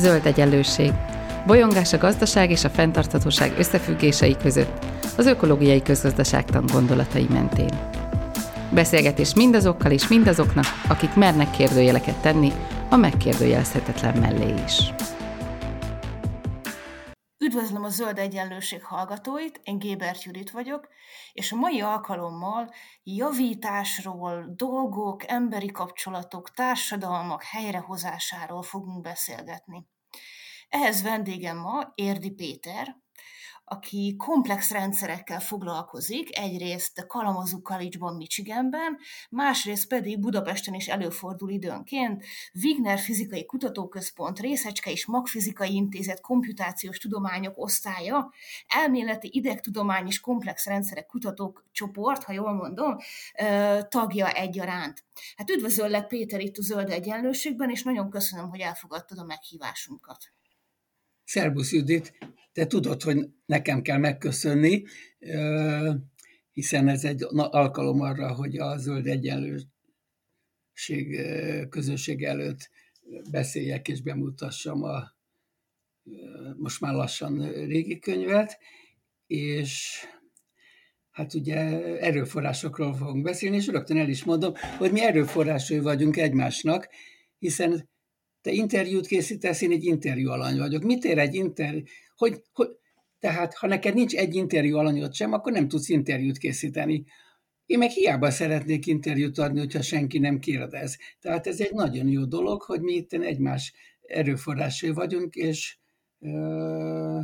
Zöld 0.00 0.26
egyenlőség. 0.26 0.92
Bolyongás 1.46 1.92
a 1.92 1.98
gazdaság 1.98 2.50
és 2.50 2.64
a 2.64 2.70
fenntarthatóság 2.70 3.58
összefüggései 3.58 4.36
között, 4.36 4.84
az 5.16 5.26
ökológiai 5.26 5.82
közgazdaságtan 5.82 6.64
gondolatai 6.72 7.26
mentén. 7.30 7.90
Beszélgetés 8.72 9.34
mindazokkal 9.34 9.90
és 9.90 10.08
mindazoknak, 10.08 10.64
akik 10.88 11.14
mernek 11.14 11.50
kérdőjeleket 11.50 12.22
tenni 12.22 12.52
a 12.90 12.96
megkérdőjelezhetetlen 12.96 14.18
mellé 14.18 14.54
is. 14.64 14.92
Üdvözlöm 17.44 17.84
a 17.84 17.88
Zöld 17.88 18.18
Egyenlőség 18.18 18.84
hallgatóit, 18.84 19.60
én 19.64 19.78
Gébert 19.78 20.22
Judit 20.22 20.50
vagyok, 20.50 20.88
és 21.32 21.52
a 21.52 21.56
mai 21.56 21.80
alkalommal 21.80 22.70
javításról, 23.02 24.44
dolgok, 24.56 25.30
emberi 25.30 25.70
kapcsolatok, 25.70 26.50
társadalmak 26.50 27.42
helyrehozásáról 27.42 28.62
fogunk 28.62 29.00
beszélgetni. 29.02 29.89
Ehhez 30.70 31.02
vendégem 31.02 31.56
ma 31.56 31.92
Érdi 31.94 32.30
Péter, 32.30 32.96
aki 33.64 34.16
komplex 34.16 34.70
rendszerekkel 34.70 35.40
foglalkozik, 35.40 36.38
egyrészt 36.38 37.06
Kalamazoo 37.06 37.60
College-ban, 37.60 38.16
Michiganben, 38.16 38.98
másrészt 39.30 39.88
pedig 39.88 40.20
Budapesten 40.20 40.74
is 40.74 40.88
előfordul 40.88 41.50
időnként, 41.50 42.24
Wigner 42.62 42.98
Fizikai 42.98 43.46
Kutatóközpont, 43.46 44.38
Részecske 44.38 44.90
és 44.90 45.06
Magfizikai 45.06 45.74
Intézet 45.74 46.20
Komputációs 46.20 46.98
Tudományok 46.98 47.58
Osztálya, 47.58 48.32
Elméleti 48.66 49.28
Idegtudomány 49.32 50.06
és 50.06 50.20
Komplex 50.20 50.66
Rendszerek 50.66 51.06
Kutatók 51.06 51.64
Csoport, 51.72 52.24
ha 52.24 52.32
jól 52.32 52.52
mondom, 52.52 52.96
tagja 53.88 54.28
egyaránt. 54.28 55.04
Hát 55.36 55.50
üdvözöllek 55.50 56.06
Péter 56.06 56.40
itt 56.40 56.56
a 56.56 56.62
Zöld 56.62 56.90
Egyenlőségben, 56.90 57.70
és 57.70 57.82
nagyon 57.82 58.10
köszönöm, 58.10 58.48
hogy 58.48 58.60
elfogadtad 58.60 59.18
a 59.18 59.24
meghívásunkat. 59.24 60.32
Szerbusz 61.30 61.72
Judit, 61.72 62.18
te 62.52 62.66
tudod, 62.66 63.02
hogy 63.02 63.28
nekem 63.46 63.82
kell 63.82 63.98
megköszönni, 63.98 64.84
hiszen 66.52 66.88
ez 66.88 67.04
egy 67.04 67.26
alkalom 67.34 68.00
arra, 68.00 68.34
hogy 68.34 68.58
a 68.58 68.76
zöld 68.78 69.06
egyenlőség 69.06 69.66
közösség 71.68 72.22
előtt 72.22 72.70
beszéljek 73.30 73.88
és 73.88 74.02
bemutassam 74.02 74.82
a 74.82 75.16
most 76.56 76.80
már 76.80 76.94
lassan 76.94 77.52
régi 77.52 77.98
könyvet, 77.98 78.58
és 79.26 80.04
hát 81.10 81.34
ugye 81.34 81.58
erőforrásokról 81.98 82.94
fogunk 82.94 83.24
beszélni, 83.24 83.56
és 83.56 83.66
rögtön 83.66 83.98
el 83.98 84.08
is 84.08 84.24
mondom, 84.24 84.54
hogy 84.78 84.92
mi 84.92 85.00
erőforrásai 85.00 85.78
vagyunk 85.78 86.16
egymásnak, 86.16 86.88
hiszen 87.38 87.88
te 88.42 88.50
interjút 88.50 89.06
készítesz, 89.06 89.60
én 89.60 89.70
egy 89.70 89.84
interjú 89.84 90.30
alany 90.30 90.58
vagyok. 90.58 90.82
Mit 90.82 91.04
ér 91.04 91.18
egy 91.18 91.34
interjú? 91.34 91.82
Hogy, 92.16 92.42
hogy, 92.52 92.68
tehát, 93.18 93.54
ha 93.54 93.66
neked 93.66 93.94
nincs 93.94 94.14
egy 94.14 94.34
interjú 94.34 94.76
alanyod 94.76 95.14
sem, 95.14 95.32
akkor 95.32 95.52
nem 95.52 95.68
tudsz 95.68 95.88
interjút 95.88 96.38
készíteni. 96.38 97.04
Én 97.66 97.78
meg 97.78 97.90
hiába 97.90 98.30
szeretnék 98.30 98.86
interjút 98.86 99.38
adni, 99.38 99.58
hogyha 99.58 99.82
senki 99.82 100.18
nem 100.18 100.38
kérdez. 100.38 100.96
Tehát 101.20 101.46
ez 101.46 101.60
egy 101.60 101.72
nagyon 101.72 102.08
jó 102.08 102.24
dolog, 102.24 102.62
hogy 102.62 102.80
mi 102.80 102.92
itt 102.92 103.12
egymás 103.12 103.72
erőforrásai 104.00 104.90
vagyunk, 104.90 105.34
és 105.34 105.78
ö, 106.20 107.20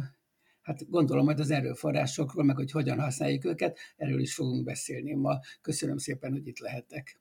hát 0.62 0.90
gondolom 0.90 1.24
majd 1.24 1.40
az 1.40 1.50
erőforrásokról, 1.50 2.44
meg 2.44 2.56
hogy 2.56 2.70
hogyan 2.70 3.00
használjuk 3.00 3.44
őket, 3.44 3.78
erről 3.96 4.20
is 4.20 4.34
fogunk 4.34 4.64
beszélni 4.64 5.14
ma. 5.14 5.38
Köszönöm 5.60 5.96
szépen, 5.96 6.32
hogy 6.32 6.46
itt 6.46 6.58
lehetek. 6.58 7.20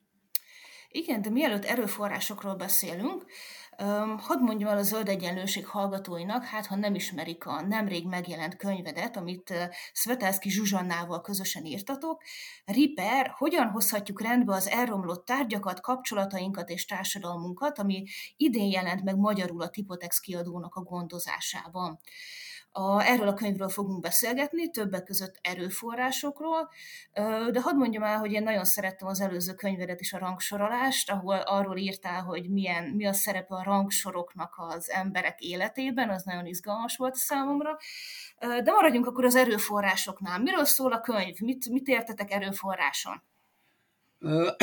Igen, 0.90 1.22
de 1.22 1.30
mielőtt 1.30 1.66
erőforrásokról 1.66 2.56
beszélünk, 2.56 3.26
Hadd 4.18 4.40
mondjam 4.40 4.70
el 4.70 4.78
a 4.78 4.84
Zöld 4.84 5.09
Egyenlőség 5.09 5.68
hallgatóinak, 5.68 6.44
hát 6.44 6.66
ha 6.66 6.76
nem 6.76 6.95
ismerik 6.95 7.45
a 7.45 7.62
nemrég 7.62 8.08
megjelent 8.08 8.56
könyvedet, 8.56 9.17
amit 9.17 9.54
Svetelszki 9.94 10.50
Zsuzsannával 10.50 11.22
közösen 11.22 11.66
írtatok, 11.66 12.22
Riper, 12.66 13.33
hogyan 13.38 13.67
hozhatjuk 13.67 14.22
rendbe 14.22 14.54
az 14.54 14.70
elromlott 14.70 15.26
tárgyakat, 15.26 15.82
kapcsolatainkat 15.82 16.70
és 16.70 16.86
társadalmunkat, 16.86 17.80
ami 17.80 18.04
idén 18.38 18.72
jelent 18.72 19.04
meg 19.04 19.17
magyarul 19.17 19.61
a 19.61 19.70
Tipotex 19.70 20.20
kiadónak 20.20 20.76
a 20.76 20.82
gondozásában. 20.82 21.99
A, 22.77 23.02
erről 23.02 23.27
a 23.27 23.33
könyvről 23.33 23.69
fogunk 23.69 24.02
beszélgetni, 24.02 24.69
többek 24.69 25.03
között 25.03 25.39
erőforrásokról, 25.41 26.69
de 27.52 27.61
hadd 27.61 27.75
mondjam 27.75 28.03
el, 28.03 28.17
hogy 28.17 28.31
én 28.31 28.43
nagyon 28.43 28.63
szerettem 28.63 29.08
az 29.08 29.21
előző 29.21 29.53
könyvedet 29.53 30.02
is, 30.02 30.13
a 30.13 30.17
rangsorolást, 30.17 31.11
ahol 31.11 31.36
arról 31.36 31.77
írtál, 31.77 32.21
hogy 32.21 32.49
milyen, 32.49 32.83
mi 32.83 33.05
a 33.05 33.13
szerepe 33.13 33.55
a 33.55 33.63
rangsoroknak 33.63 34.53
az 34.58 34.89
emberek 34.89 35.39
életében, 35.39 36.09
az 36.09 36.23
nagyon 36.23 36.45
izgalmas 36.45 36.97
volt 36.97 37.15
számomra. 37.15 37.77
De 38.39 38.71
maradjunk 38.71 39.07
akkor 39.07 39.25
az 39.25 39.36
erőforrásoknál. 39.36 40.39
Miről 40.39 40.65
szól 40.65 40.92
a 40.92 41.02
könyv? 41.02 41.39
Mit, 41.39 41.69
mit 41.69 41.87
értetek 41.87 42.31
erőforráson? 42.31 43.21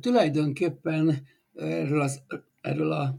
tulajdonképpen 0.00 1.26
erről, 1.54 2.00
az, 2.00 2.22
erről 2.60 2.92
a 2.92 3.14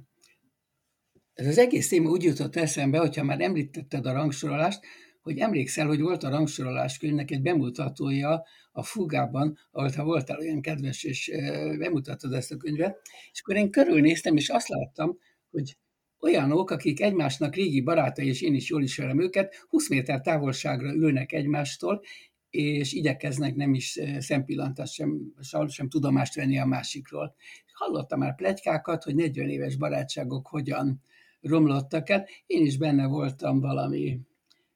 ez 1.34 1.48
az 1.48 1.58
egész 1.58 1.88
téma 1.88 2.10
úgy 2.10 2.24
jutott 2.24 2.56
eszembe, 2.56 2.98
hogyha 2.98 3.24
már 3.24 3.42
említetted 3.42 4.06
a 4.06 4.14
rangsorolást, 4.14 4.80
hogy 5.22 5.38
emlékszel, 5.38 5.88
hogy 5.88 6.02
volt 6.02 6.24
a 6.24 6.30
rangsorolás 6.30 6.98
könyvnek 6.98 7.32
egy 7.32 7.42
bemutatója 7.42 8.44
a 8.72 8.84
Fugában, 8.84 9.58
ahol 9.72 9.90
ha 9.96 10.04
voltál 10.04 10.40
olyan 10.40 10.62
kedves, 10.62 11.04
és 11.04 11.32
bemutattad 11.78 12.34
ezt 12.34 12.52
a 12.52 12.58
könyvet, 12.58 13.02
és 13.32 13.42
akkor 13.42 13.56
én 13.56 13.72
körülnéztem, 13.72 14.36
és 14.36 14.50
azt 14.50 14.68
láttam, 14.68 15.18
hogy 15.50 15.78
olyanok, 16.20 16.72
akik 16.72 17.02
egymásnak 17.02 17.56
régi 17.56 17.82
barátai, 17.82 18.28
és 18.28 18.42
én 18.42 18.54
is 18.54 18.70
jól 18.70 18.84
ismerem 18.84 19.22
őket, 19.22 19.66
20 19.70 19.90
méter 19.90 20.22
távolságra 20.22 20.94
ülnek 20.94 21.32
egymástól, 21.32 22.02
és 22.50 22.94
igyekeznek 22.94 23.56
nem 23.56 23.74
is 23.74 24.00
szempillantást 24.20 24.94
sem, 24.94 25.34
sem 25.68 25.90
tudomást 25.90 26.36
venni 26.36 26.60
a 26.60 26.66
másikról. 26.66 27.36
Hallottam 27.74 28.20
már 28.20 28.36
plegykákat, 28.36 29.04
hogy 29.04 29.16
40 29.16 29.50
éves 29.50 29.76
barátságok 29.76 30.48
hogyan 30.48 31.02
romlottak 31.42 32.10
el. 32.10 32.28
Én 32.46 32.66
is 32.66 32.78
benne 32.78 33.06
voltam 33.06 33.60
valami 33.60 34.20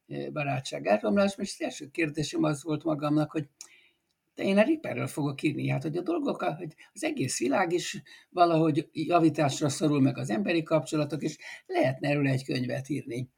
eh, 0.08 0.30
barátság 0.31 0.88
elromlás, 0.88 1.36
és 1.38 1.56
az 1.59 1.66
első 1.66 1.90
kérdésem 1.90 2.44
az 2.44 2.64
volt 2.64 2.84
magamnak, 2.84 3.31
hogy 3.31 3.48
de 4.36 4.44
én 4.44 4.58
a 4.58 4.64
Ripperről 4.64 5.08
fogok 5.08 5.42
írni, 5.42 5.70
hát 5.70 5.81
hogy 5.81 5.98
a 5.98 6.02
dolgok, 6.02 6.42
hogy 6.42 6.75
az 6.94 7.04
egész 7.04 7.40
világ 7.40 7.72
is 7.72 8.02
valahogy 8.30 8.90
javításra 8.92 9.70
szorul 9.70 10.02
meg 10.02 10.18
az 10.18 10.30
emberi 10.30 10.64
kapcsolatok, 10.64 11.22
és 11.22 11.38
lehetne 11.66 12.09
erről 12.09 12.28
egy 12.28 12.46
könyvet 12.46 12.90
írni. 12.90 13.30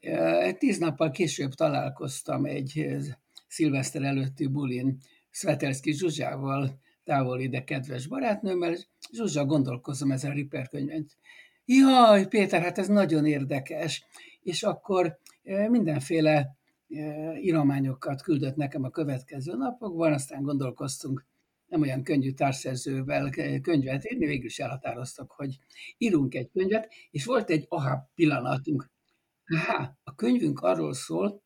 Eh, 0.00 0.52
tíz 0.52 0.78
nappal 0.78 1.10
később 1.10 1.52
találkoztam 1.52 2.44
egy 2.44 2.78
eh, 2.78 3.00
szilveszter 3.46 4.02
előtti 4.02 4.46
bulin 4.46 4.98
Svetelszki 5.30 5.92
Zsuzsával, 5.92 6.80
távol 7.04 7.40
ide 7.40 7.64
kedves 7.64 8.06
barátnőmmel, 8.06 8.72
és 8.72 8.86
Zsuzsa 9.12 9.44
gondolkozom 9.44 10.10
ezen 10.10 10.30
a 10.30 10.34
Ripper 10.34 10.68
könyvet 10.68 11.16
jaj, 11.68 12.26
Péter, 12.26 12.62
hát 12.62 12.78
ez 12.78 12.88
nagyon 12.88 13.26
érdekes. 13.26 14.04
És 14.42 14.62
akkor 14.62 15.18
mindenféle 15.68 16.56
írományokat 17.40 18.22
küldött 18.22 18.56
nekem 18.56 18.84
a 18.84 18.90
következő 18.90 19.56
napokban, 19.56 20.12
aztán 20.12 20.42
gondolkoztunk 20.42 21.26
nem 21.66 21.80
olyan 21.80 22.02
könnyű 22.02 22.32
társszerzővel 22.32 23.30
könyvet 23.62 24.10
írni, 24.12 24.26
végül 24.26 24.46
is 24.46 24.58
elhatároztak, 24.58 25.30
hogy 25.30 25.58
írunk 25.98 26.34
egy 26.34 26.50
könyvet, 26.52 26.92
és 27.10 27.24
volt 27.24 27.50
egy 27.50 27.66
aha 27.68 28.10
pillanatunk. 28.14 28.90
Há, 29.44 29.96
a 30.02 30.14
könyvünk 30.14 30.60
arról 30.60 30.94
szól, 30.94 31.42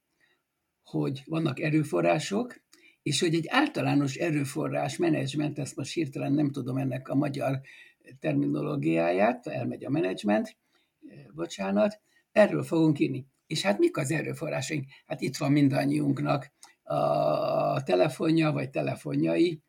hogy 0.83 1.22
vannak 1.27 1.60
erőforrások, 1.60 2.60
és 3.03 3.21
hogy 3.21 3.34
egy 3.34 3.47
általános 3.49 4.15
erőforrás 4.15 4.97
menedzsment, 4.97 5.59
ezt 5.59 5.77
most 5.77 5.93
hirtelen 5.93 6.33
nem 6.33 6.50
tudom 6.50 6.77
ennek 6.77 7.09
a 7.09 7.15
magyar 7.15 7.60
terminológiáját, 8.21 9.47
elmegy 9.47 9.84
a 9.84 9.91
menedzsment, 9.91 10.57
bocsánat, 11.34 12.01
erről 12.33 12.63
fogunk 12.63 12.99
írni. 12.99 13.27
És 13.47 13.63
hát 13.63 13.78
mik 13.78 13.97
az 13.97 14.10
erőforrásaink? 14.10 14.84
Hát 15.07 15.21
itt 15.21 15.37
van 15.37 15.53
mindannyiunknak 15.53 16.53
a 16.83 17.83
telefonja, 17.83 18.53
vagy 18.53 18.71
telefonjai, 18.71 19.63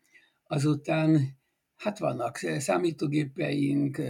azután 0.43 1.37
hát 1.75 1.99
vannak 1.99 2.37
számítógépeink, 2.37 4.01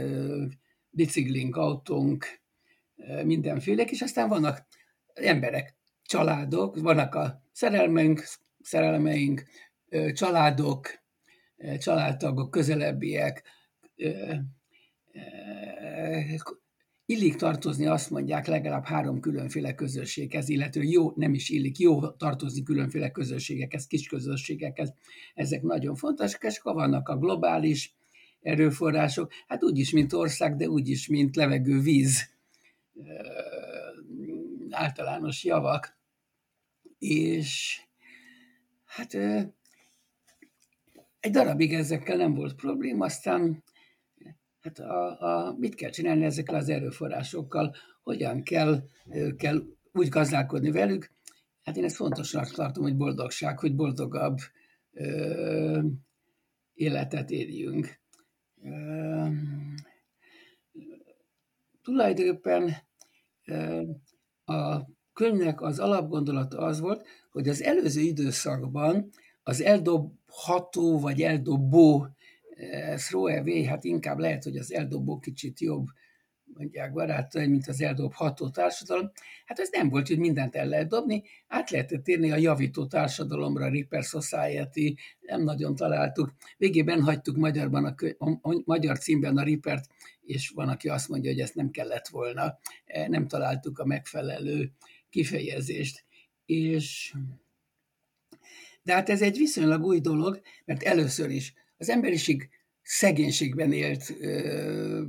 biciklink, 0.89 1.55
autónk, 1.55 2.25
mindenfélek, 3.23 3.91
és 3.91 4.01
aztán 4.01 4.29
vannak 4.29 4.67
emberek, 5.13 5.75
családok, 6.03 6.81
vannak 6.81 7.15
a 7.15 7.41
szerelmeink, 7.51 8.23
szerelmeink, 8.59 9.43
családok, 10.13 10.87
családtagok, 11.77 12.51
közelebbiek, 12.51 13.43
illik 17.05 17.35
tartozni, 17.35 17.85
azt 17.85 18.09
mondják, 18.09 18.47
legalább 18.47 18.85
három 18.85 19.19
különféle 19.19 19.75
közösséghez, 19.75 20.49
illetve 20.49 20.83
jó, 20.83 21.11
nem 21.15 21.33
is 21.33 21.49
illik, 21.49 21.77
jó 21.79 22.09
tartozni 22.09 22.63
különféle 22.63 23.11
közösségekhez, 23.11 23.87
kis 23.87 24.07
közösségekhez. 24.07 24.93
Ezek 25.33 25.61
nagyon 25.61 25.95
fontosak, 25.95 26.43
és 26.43 26.57
akkor 26.57 26.73
vannak 26.73 27.09
a 27.09 27.17
globális 27.17 27.95
erőforrások, 28.41 29.31
hát 29.47 29.63
úgyis, 29.63 29.91
mint 29.91 30.13
ország, 30.13 30.55
de 30.55 30.69
úgyis, 30.69 31.07
mint 31.07 31.35
levegő, 31.35 31.79
víz, 31.79 32.31
általános 34.69 35.43
javak. 35.43 35.97
És 36.99 37.81
hát 38.85 39.13
egy 41.19 41.31
darabig 41.31 41.73
ezekkel 41.73 42.17
nem 42.17 42.33
volt 42.33 42.55
probléma, 42.55 43.05
aztán 43.05 43.63
hát 44.63 44.79
a, 44.79 45.21
a, 45.21 45.55
mit 45.57 45.75
kell 45.75 45.89
csinálni 45.89 46.23
ezekkel 46.25 46.55
az 46.55 46.69
erőforrásokkal, 46.69 47.75
hogyan 48.03 48.43
kell, 48.43 48.83
kell 49.37 49.63
úgy 49.91 50.07
gazdálkodni 50.07 50.71
velük. 50.71 51.11
Hát 51.63 51.77
én 51.77 51.83
ezt 51.83 51.95
fontosnak 51.95 52.51
tartom, 52.51 52.83
hogy 52.83 52.95
boldogság, 52.95 53.59
hogy 53.59 53.75
boldogabb 53.75 54.37
ö, 54.93 55.81
életet 56.73 57.29
érjünk. 57.29 57.99
Ö, 58.63 59.27
tulajdonképpen 61.81 62.75
a 64.45 64.81
könyvnek 65.13 65.61
az 65.61 65.79
alapgondolata 65.79 66.57
az 66.57 66.79
volt, 66.79 67.07
hogy 67.31 67.47
az 67.49 67.61
előző 67.61 68.01
időszakban 68.01 69.09
az 69.43 69.61
eldobható 69.61 70.99
vagy 70.99 71.21
eldobó 71.21 72.07
throw 72.95 73.25
hát 73.65 73.83
inkább 73.83 74.17
lehet, 74.17 74.43
hogy 74.43 74.57
az 74.57 74.73
eldobó 74.73 75.19
kicsit 75.19 75.59
jobb, 75.59 75.85
mondják 76.53 76.93
barátaim, 76.93 77.49
mint 77.49 77.67
az 77.67 77.81
eldobható 77.81 78.49
társadalom. 78.49 79.11
Hát 79.45 79.59
ez 79.59 79.69
nem 79.71 79.89
volt, 79.89 80.07
hogy 80.07 80.17
mindent 80.17 80.55
el 80.55 80.67
lehet 80.67 80.87
dobni, 80.87 81.23
át 81.47 81.69
lehetett 81.69 82.07
érni 82.07 82.31
a 82.31 82.35
javító 82.35 82.85
társadalomra, 82.85 83.69
Repair 83.69 84.03
Society, 84.03 84.95
nem 85.19 85.43
nagyon 85.43 85.75
találtuk. 85.75 86.33
Végében 86.57 87.01
hagytuk 87.01 87.35
magyarban 87.35 87.85
a, 87.85 87.95
a, 88.17 88.29
a 88.29 88.61
magyar 88.65 88.97
címben 88.97 89.37
a 89.37 89.43
Ripert, 89.43 89.85
és 90.21 90.49
van, 90.49 90.69
aki 90.69 90.89
azt 90.89 91.09
mondja, 91.09 91.31
hogy 91.31 91.39
ezt 91.39 91.55
nem 91.55 91.69
kellett 91.69 92.07
volna, 92.07 92.59
e, 92.85 93.07
nem 93.07 93.27
találtuk 93.27 93.79
a 93.79 93.85
megfelelő 93.85 94.71
kifejezést. 95.09 96.05
És 96.45 97.13
de 98.83 98.93
hát 98.93 99.09
ez 99.09 99.21
egy 99.21 99.37
viszonylag 99.37 99.83
új 99.83 99.99
dolog, 99.99 100.41
mert 100.65 100.83
először 100.83 101.29
is 101.29 101.53
az 101.83 101.89
emberiség 101.89 102.49
szegénységben 102.81 103.73
élt 103.73 104.15
ö, 104.19 105.03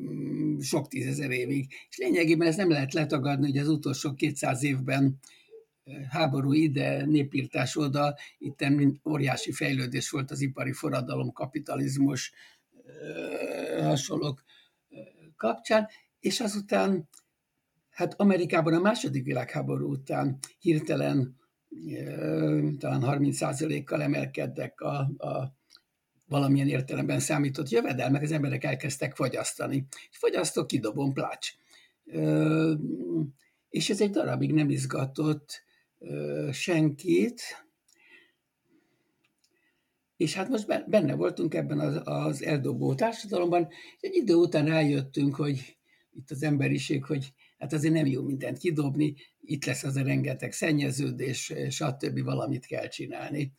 sok 0.60 0.88
tízezer 0.88 1.30
évig. 1.30 1.72
És 1.88 1.96
lényegében 1.96 2.48
ez 2.48 2.56
nem 2.56 2.70
lehet 2.70 2.92
letagadni, 2.92 3.46
hogy 3.50 3.58
az 3.58 3.68
utolsó 3.68 4.14
200 4.14 4.62
évben 4.62 5.18
háború 6.08 6.52
ide, 6.52 7.04
népírtás 7.04 7.76
oda, 7.76 8.16
itt 8.38 8.64
óriási 9.08 9.52
fejlődés 9.52 10.10
volt 10.10 10.30
az 10.30 10.40
ipari 10.40 10.72
forradalom, 10.72 11.32
kapitalizmus, 11.32 12.32
ö, 12.86 13.82
hasonlók 13.82 14.44
kapcsán, 15.36 15.88
és 16.20 16.40
azután, 16.40 17.08
hát 17.90 18.20
Amerikában 18.20 18.74
a 18.74 18.80
második 18.80 19.24
világháború 19.24 19.90
után 19.90 20.38
hirtelen 20.58 21.36
talán 22.78 23.02
30%-kal 23.04 24.02
emelkedtek 24.02 24.80
a, 24.80 24.98
a 25.16 25.54
valamilyen 26.34 26.68
értelemben 26.68 27.20
számított 27.20 27.68
jövedelmek, 27.68 28.22
az 28.22 28.32
emberek 28.32 28.64
elkezdtek 28.64 29.14
fogyasztani. 29.14 29.86
Fogyasztok, 30.10 30.66
kidobom, 30.66 31.12
plács. 31.12 31.52
És 33.70 33.90
ez 33.90 34.00
egy 34.00 34.10
darabig 34.10 34.52
nem 34.52 34.70
izgatott 34.70 35.62
senkit, 36.52 37.42
és 40.16 40.34
hát 40.34 40.48
most 40.48 40.88
benne 40.88 41.14
voltunk 41.14 41.54
ebben 41.54 41.80
az, 41.80 42.00
az 42.04 42.42
eldobó 42.42 42.94
társadalomban, 42.94 43.68
egy 44.00 44.14
idő 44.14 44.34
után 44.34 44.66
rájöttünk, 44.66 45.34
hogy 45.34 45.76
itt 46.12 46.30
az 46.30 46.42
emberiség, 46.42 47.04
hogy 47.04 47.32
hát 47.58 47.72
azért 47.72 47.94
nem 47.94 48.06
jó 48.06 48.22
mindent 48.22 48.58
kidobni, 48.58 49.14
itt 49.40 49.64
lesz 49.64 49.84
az 49.84 49.96
a 49.96 50.02
rengeteg 50.02 50.52
szennyeződés, 50.52 51.52
stb. 51.68 52.22
valamit 52.22 52.66
kell 52.66 52.88
csinálni. 52.88 53.52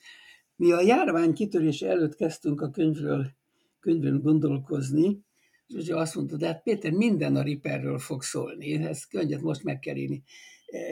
Mi 0.56 0.72
a 0.72 0.82
járvány 0.82 1.34
kitörése 1.34 1.90
előtt 1.90 2.16
kezdtünk 2.16 2.62
a 2.62 2.70
könyvről, 2.70 3.32
könyvről 3.80 4.20
gondolkozni, 4.20 5.24
és 5.68 5.90
azt 5.90 6.16
mondta, 6.16 6.38
de 6.38 6.46
hát 6.46 6.64
Péter, 6.64 6.92
minden 6.92 7.36
a 7.36 7.42
Riperről 7.42 8.00
fog 8.00 8.24
szólni, 8.24 8.74
ezt 8.74 9.10
könyvet 9.10 9.42
most 9.42 9.64
meg 9.64 9.80
kell 9.80 9.96
írni. 9.96 10.24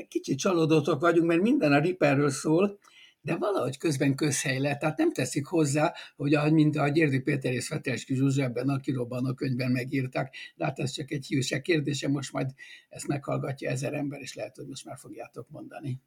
Kicsit 0.07 0.37
csalódottak 0.37 1.01
vagyunk, 1.01 1.27
mert 1.27 1.41
minden 1.41 1.71
a 1.71 1.79
Riperről 1.79 2.29
szól, 2.29 2.79
de 3.21 3.35
valahogy 3.35 3.77
közben 3.77 4.15
közhely 4.15 4.59
lett, 4.59 4.79
tehát 4.79 4.97
nem 4.97 5.11
teszik 5.11 5.45
hozzá, 5.45 5.93
hogy 6.15 6.33
ahogy, 6.33 6.53
mint 6.53 6.75
a 6.75 6.87
Gyérdi 6.87 7.19
Péter 7.19 7.53
és 7.53 7.67
Fetelski 7.67 8.15
Zsuzsa 8.15 8.43
ebben 8.43 8.69
a 8.69 8.79
kirobbanó 8.79 9.33
könyvben 9.33 9.71
megírták, 9.71 10.35
de 10.55 10.65
hát 10.65 10.79
ez 10.79 10.91
csak 10.91 11.11
egy 11.11 11.25
hívőség 11.25 11.61
kérdése, 11.61 12.07
most 12.07 12.31
majd 12.31 12.49
ezt 12.89 13.07
meghallgatja 13.07 13.69
ezer 13.69 13.93
ember, 13.93 14.21
és 14.21 14.35
lehet, 14.35 14.55
hogy 14.55 14.67
most 14.67 14.85
már 14.85 14.97
fogjátok 14.97 15.49
mondani. 15.49 15.99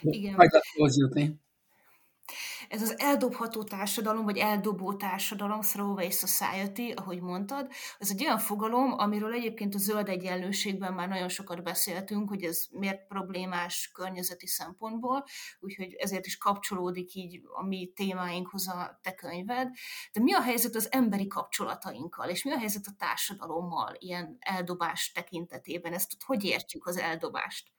Igen. 0.00 0.34
Majd 0.34 0.50
jutni 0.96 1.40
ez 2.68 2.82
az 2.82 2.98
eldobható 2.98 3.62
társadalom, 3.62 4.24
vagy 4.24 4.36
eldobó 4.36 4.94
társadalom, 4.94 5.60
throwaway 5.60 6.10
society, 6.10 6.92
ahogy 6.94 7.20
mondtad, 7.20 7.68
ez 7.98 8.10
egy 8.10 8.24
olyan 8.24 8.38
fogalom, 8.38 8.92
amiről 8.98 9.32
egyébként 9.32 9.74
a 9.74 9.78
zöld 9.78 10.08
egyenlőségben 10.08 10.92
már 10.92 11.08
nagyon 11.08 11.28
sokat 11.28 11.62
beszéltünk, 11.62 12.28
hogy 12.28 12.42
ez 12.42 12.64
miért 12.70 13.06
problémás 13.06 13.90
környezeti 13.94 14.46
szempontból, 14.46 15.24
úgyhogy 15.60 15.94
ezért 15.94 16.26
is 16.26 16.36
kapcsolódik 16.36 17.14
így 17.14 17.40
a 17.54 17.66
mi 17.66 17.92
témáinkhoz 17.94 18.68
a 18.68 18.98
te 19.02 19.14
könyved. 19.14 19.68
De 20.12 20.20
mi 20.20 20.32
a 20.32 20.42
helyzet 20.42 20.74
az 20.74 20.92
emberi 20.92 21.26
kapcsolatainkkal, 21.26 22.28
és 22.28 22.44
mi 22.44 22.52
a 22.52 22.58
helyzet 22.58 22.86
a 22.86 22.94
társadalommal 22.98 23.94
ilyen 23.98 24.36
eldobás 24.38 25.12
tekintetében? 25.12 25.92
Ezt 25.92 26.16
hogy 26.24 26.44
értjük 26.44 26.86
az 26.86 26.96
eldobást? 26.96 27.70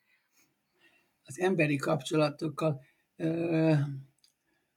Az 1.23 1.39
emberi 1.39 1.75
kapcsolatokkal 1.75 2.81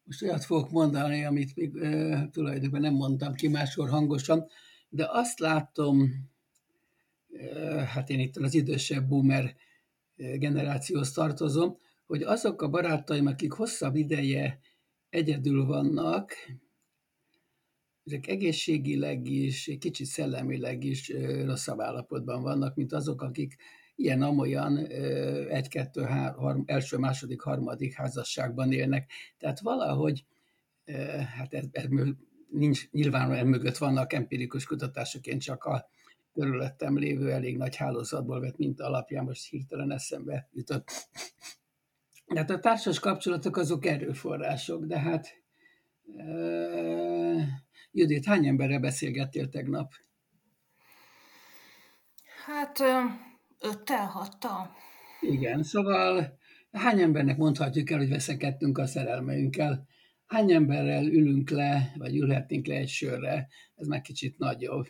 most 0.05 0.23
olyat 0.23 0.45
fogok 0.45 0.71
mondani, 0.71 1.25
amit 1.25 1.57
még 1.57 1.77
e, 1.77 2.29
tulajdonképpen 2.33 2.81
nem 2.81 2.95
mondtam 2.95 3.35
ki 3.35 3.49
máskor 3.49 3.89
hangosan, 3.89 4.47
de 4.89 5.07
azt 5.11 5.39
látom, 5.39 6.11
e, 7.33 7.85
hát 7.85 8.11
én 8.11 8.21
itt 8.21 8.37
az 8.37 8.55
idősebb 8.55 9.09
boomer 9.09 9.57
generációhoz 10.17 11.13
tartozom, 11.13 11.77
hogy 12.07 12.23
azok 12.23 12.63
a 12.63 12.69
barátaim, 12.69 13.27
akik 13.27 13.53
hosszabb 13.53 13.97
ideje 13.97 14.61
egyedül 15.11 15.67
vannak, 15.67 16.33
ezek 18.05 18.27
egészségileg 18.27 19.29
is, 19.29 19.71
kicsit 19.79 20.07
szellemileg 20.07 20.85
is 20.85 21.13
rosszabb 21.45 21.81
állapotban 21.81 22.43
vannak, 22.43 22.75
mint 22.75 22.93
azok, 22.93 23.23
akik 23.23 23.57
ilyen 23.97 24.23
amolyan 24.23 24.77
egy, 25.49 25.69
kettő, 25.69 26.03
három, 26.03 26.63
első, 26.67 26.99
második, 26.99 27.41
harmadik 27.41 27.95
házasságban 27.95 28.73
élnek. 28.73 29.11
Tehát 29.39 29.61
valahogy, 29.61 30.25
hát 31.37 31.55
ez, 31.55 31.65
ez 31.71 31.85
nincs, 32.51 32.91
nyilván 32.91 33.47
mögött 33.47 33.77
vannak 33.77 34.13
empirikus 34.13 34.65
kutatások, 34.65 35.27
én 35.27 35.39
csak 35.39 35.65
a 35.65 35.89
körülöttem 36.33 36.99
lévő 36.99 37.33
elég 37.33 37.57
nagy 37.57 37.77
hálózatból 37.77 38.41
vett 38.41 38.57
minta 38.57 38.85
alapján 38.85 39.25
most 39.25 39.49
hirtelen 39.49 39.93
eszembe 39.93 40.49
jutott. 40.53 40.91
Tehát 42.27 42.51
a 42.51 42.59
társas 42.59 42.99
kapcsolatok 42.99 43.57
azok 43.57 43.87
erőforrások, 43.87 44.85
de 44.85 44.99
hát 44.99 45.43
uh, 46.03 47.43
Judit, 47.93 48.25
hány 48.25 48.47
emberre 48.47 48.79
beszélgettél 48.79 49.49
tegnap? 49.49 49.93
Hát 52.45 52.79
Öttel, 53.65 54.07
hattal? 54.07 54.71
Igen, 55.21 55.63
szóval 55.63 56.39
hány 56.73 57.01
embernek 57.01 57.37
mondhatjuk 57.37 57.91
el, 57.91 57.99
hogy 57.99 58.09
veszekedtünk 58.09 58.79
a 58.79 58.87
szerelmeinkkel? 58.87 59.87
Hány 60.27 60.53
emberrel 60.53 61.07
ülünk 61.07 61.51
le, 61.51 61.93
vagy 61.97 62.17
ülhetnénk 62.17 62.67
le 62.67 62.75
egy 62.75 62.89
sörre? 62.89 63.49
Ez 63.75 63.87
már 63.87 64.01
kicsit 64.01 64.39
nagyobb. 64.39 64.87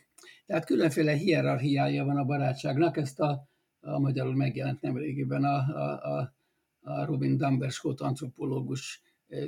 Tehát 0.47 0.65
különféle 0.65 1.13
hierarchiája 1.13 2.05
van 2.05 2.17
a 2.17 2.25
barátságnak, 2.25 2.97
ezt 2.97 3.21
a, 3.21 3.49
a 3.81 3.99
magyarul 3.99 4.35
megjelent 4.35 4.81
nemrégiben 4.81 5.45
a, 5.45 5.57
a, 5.57 6.17
a, 6.17 6.35
a 6.81 7.05
Robin 7.05 7.37
Dumberscott 7.37 8.01
antropológus 8.01 9.03
ö, 9.29 9.47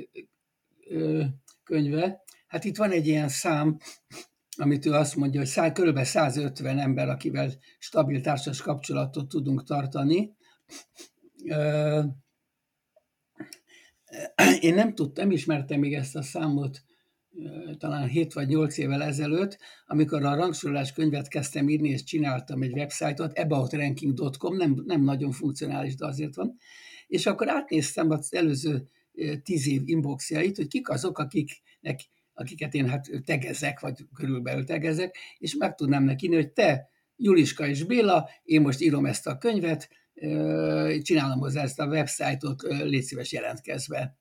ö, 0.89 1.23
könyve. 1.63 2.23
Hát 2.47 2.63
itt 2.63 2.77
van 2.77 2.91
egy 2.91 3.07
ilyen 3.07 3.29
szám, 3.29 3.77
amit 4.57 4.85
ő 4.85 4.91
azt 4.91 5.15
mondja, 5.15 5.39
hogy 5.39 5.49
száll, 5.49 5.71
kb. 5.71 6.03
150 6.03 6.79
ember, 6.79 7.09
akivel 7.09 7.53
stabil 7.79 8.21
társas 8.21 8.61
kapcsolatot 8.61 9.27
tudunk 9.27 9.63
tartani. 9.63 10.35
Én 14.59 14.73
nem 14.73 14.95
tudtam, 14.95 15.27
nem 15.27 15.35
ismertem 15.35 15.79
még 15.79 15.93
ezt 15.93 16.15
a 16.15 16.21
számot 16.21 16.81
talán 17.77 18.07
7 18.07 18.33
vagy 18.33 18.47
8 18.47 18.77
évvel 18.77 19.03
ezelőtt, 19.03 19.57
amikor 19.85 20.23
a 20.23 20.35
rangsorolás 20.35 20.93
könyvet 20.93 21.27
kezdtem 21.27 21.69
írni, 21.69 21.89
és 21.89 22.03
csináltam 22.03 22.61
egy 22.61 22.73
websájtot, 22.73 23.39
aboutranking.com, 23.39 24.55
nem, 24.55 24.83
nem 24.85 25.03
nagyon 25.03 25.31
funkcionális, 25.31 25.95
de 25.95 26.05
azért 26.05 26.35
van, 26.35 26.57
és 27.07 27.25
akkor 27.25 27.49
átnéztem 27.49 28.09
az 28.09 28.33
előző 28.33 28.89
10 29.43 29.67
év 29.67 29.81
inboxjait, 29.85 30.57
hogy 30.57 30.67
kik 30.67 30.89
azok, 30.89 31.17
akiknek 31.17 31.99
akiket 32.37 32.73
én 32.73 32.89
hát 32.89 33.09
tegezek, 33.25 33.79
vagy 33.79 34.05
körülbelül 34.13 34.65
tegezek, 34.65 35.17
és 35.37 35.55
meg 35.55 35.75
tudnám 35.75 36.03
neki, 36.03 36.33
hogy 36.33 36.51
te, 36.51 36.89
Juliska 37.15 37.67
és 37.67 37.83
Béla, 37.83 38.29
én 38.43 38.61
most 38.61 38.81
írom 38.81 39.05
ezt 39.05 39.27
a 39.27 39.37
könyvet, 39.37 39.89
csinálom 41.01 41.39
hozzá 41.39 41.61
ezt 41.61 41.79
a 41.79 41.87
websájtot, 41.87 42.61
légy 42.61 43.03
szíves 43.03 43.31
jelentkezve. 43.31 44.17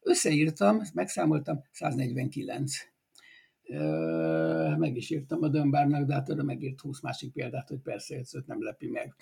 Összeírtam, 0.00 0.82
megszámoltam, 0.94 1.64
149. 1.72 2.72
Meg 4.78 4.96
is 4.96 5.10
írtam 5.10 5.42
a 5.42 5.48
Dömbárnak, 5.48 6.06
de 6.06 6.14
hát 6.14 6.42
megírt 6.42 6.80
20 6.80 7.00
másik 7.00 7.32
példát, 7.32 7.68
hogy 7.68 7.80
persze, 7.80 8.16
hogy 8.30 8.42
nem 8.46 8.62
lepi 8.62 8.88
meg. 8.88 9.14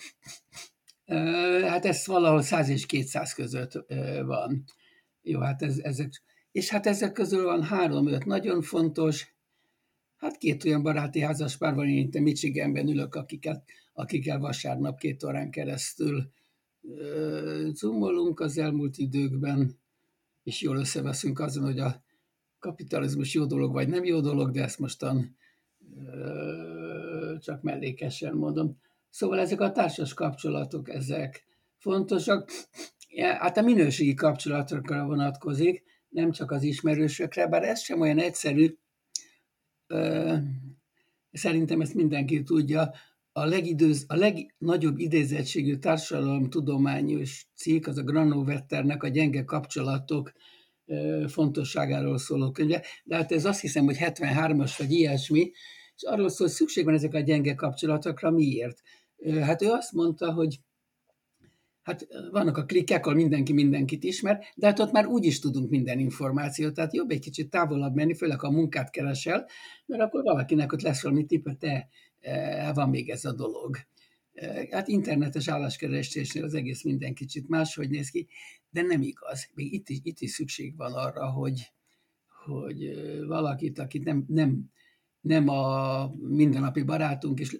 Hát 1.63 1.85
ez 1.85 2.05
valahol 2.05 2.41
100 2.41 2.69
és 2.69 2.85
200 2.85 3.33
között 3.33 3.85
van. 4.25 4.63
Jó, 5.21 5.39
hát 5.39 5.61
ez, 5.61 5.77
ezek, 5.77 6.09
és 6.57 6.69
hát 6.69 6.87
ezek 6.87 7.11
közül 7.11 7.43
van 7.43 7.63
három-öt 7.63 8.25
nagyon 8.25 8.61
fontos, 8.61 9.35
hát 10.17 10.37
két 10.37 10.65
olyan 10.65 10.83
baráti 10.83 11.19
házas 11.19 11.57
pár 11.57 11.75
van, 11.75 11.87
én 11.87 11.97
itt 11.97 12.19
Michiganben 12.19 12.87
ülök, 12.87 13.15
akiket, 13.15 13.63
akikkel 13.93 14.39
vasárnap 14.39 14.99
két 14.99 15.23
órán 15.23 15.51
keresztül 15.51 16.31
zoomolunk 17.73 18.39
az 18.39 18.57
elmúlt 18.57 18.97
időkben, 18.97 19.79
és 20.43 20.61
jól 20.61 20.77
összeveszünk 20.77 21.39
azon, 21.39 21.63
hogy 21.63 21.79
a 21.79 22.03
kapitalizmus 22.59 23.33
jó 23.33 23.45
dolog, 23.45 23.73
vagy 23.73 23.87
nem 23.87 24.03
jó 24.03 24.19
dolog, 24.19 24.51
de 24.51 24.63
ezt 24.63 24.79
mostan 24.79 25.37
csak 27.39 27.61
mellékesen 27.61 28.33
mondom. 28.33 28.77
Szóval 29.09 29.39
ezek 29.39 29.61
a 29.61 29.71
társas 29.71 30.13
kapcsolatok, 30.13 30.89
ezek 30.89 31.43
fontosak. 31.77 32.51
Hát 33.17 33.57
a 33.57 33.61
minőségi 33.61 34.13
kapcsolatokra 34.13 35.05
vonatkozik, 35.05 35.85
nem 36.17 36.31
csak 36.31 36.51
az 36.51 36.63
ismerősökre, 36.63 37.47
bár 37.47 37.63
ez 37.63 37.81
sem 37.81 38.01
olyan 38.01 38.19
egyszerű. 38.19 38.77
Szerintem 41.31 41.81
ezt 41.81 41.93
mindenki 41.93 42.43
tudja. 42.43 42.91
A, 43.31 43.45
legidőz, 43.45 44.05
a 44.07 44.15
legnagyobb 44.15 44.99
idézettségű 44.99 45.75
társadalomtudományos 45.75 47.47
cikk 47.55 47.87
az 47.87 47.97
a 47.97 48.03
Granovetternek 48.03 49.03
a 49.03 49.07
gyenge 49.07 49.43
kapcsolatok 49.43 50.31
fontosságáról 51.27 52.17
szóló 52.17 52.51
könyve, 52.51 52.83
de 53.03 53.15
hát 53.15 53.31
ez 53.31 53.45
azt 53.45 53.61
hiszem, 53.61 53.85
hogy 53.85 53.97
73-as 53.99 54.73
vagy 54.77 54.91
ilyesmi, 54.91 55.51
és 55.95 56.03
arról 56.03 56.29
szól, 56.29 56.47
hogy 56.47 56.55
szükség 56.55 56.85
van 56.85 56.93
ezek 56.93 57.13
a 57.13 57.19
gyenge 57.19 57.55
kapcsolatokra, 57.55 58.31
miért? 58.31 58.81
Hát 59.41 59.61
ő 59.61 59.69
azt 59.69 59.91
mondta, 59.91 60.33
hogy 60.33 60.59
hát 61.87 62.07
vannak 62.31 62.57
a 62.57 62.65
klikkek, 62.65 63.05
ahol 63.05 63.17
mindenki 63.17 63.53
mindenkit 63.53 64.03
ismer, 64.03 64.43
de 64.55 64.67
hát 64.67 64.79
ott 64.79 64.91
már 64.91 65.05
úgy 65.05 65.25
is 65.25 65.39
tudunk 65.39 65.69
minden 65.69 65.99
információt, 65.99 66.73
tehát 66.73 66.93
jobb 66.93 67.11
egy 67.11 67.19
kicsit 67.19 67.49
távolabb 67.49 67.95
menni, 67.95 68.15
főleg 68.15 68.39
ha 68.39 68.51
munkát 68.51 68.89
keresel, 68.89 69.47
mert 69.85 70.01
akkor 70.01 70.23
valakinek 70.23 70.73
ott 70.73 70.81
lesz 70.81 71.03
valami 71.03 71.25
tipp, 71.25 71.43
hogy 71.43 71.57
te, 71.57 71.89
van 72.73 72.89
még 72.89 73.09
ez 73.09 73.25
a 73.25 73.33
dolog. 73.33 73.77
Hát 74.71 74.87
internetes 74.87 75.47
álláskeresésnél 75.47 76.43
az 76.43 76.53
egész 76.53 76.83
minden 76.83 77.13
kicsit 77.13 77.47
máshogy 77.47 77.89
néz 77.89 78.09
ki, 78.09 78.27
de 78.69 78.81
nem 78.81 79.01
igaz. 79.01 79.49
Még 79.53 79.73
itt 79.73 79.89
is, 79.89 79.97
itt 80.03 80.19
is 80.19 80.31
szükség 80.31 80.77
van 80.77 80.93
arra, 80.93 81.31
hogy, 81.31 81.71
hogy 82.45 82.99
valakit, 83.27 83.79
akit 83.79 84.03
nem, 84.03 84.25
nem 84.27 84.71
nem 85.21 85.47
a 85.47 86.11
mindennapi 86.17 86.83
barátunk, 86.83 87.39
és 87.39 87.59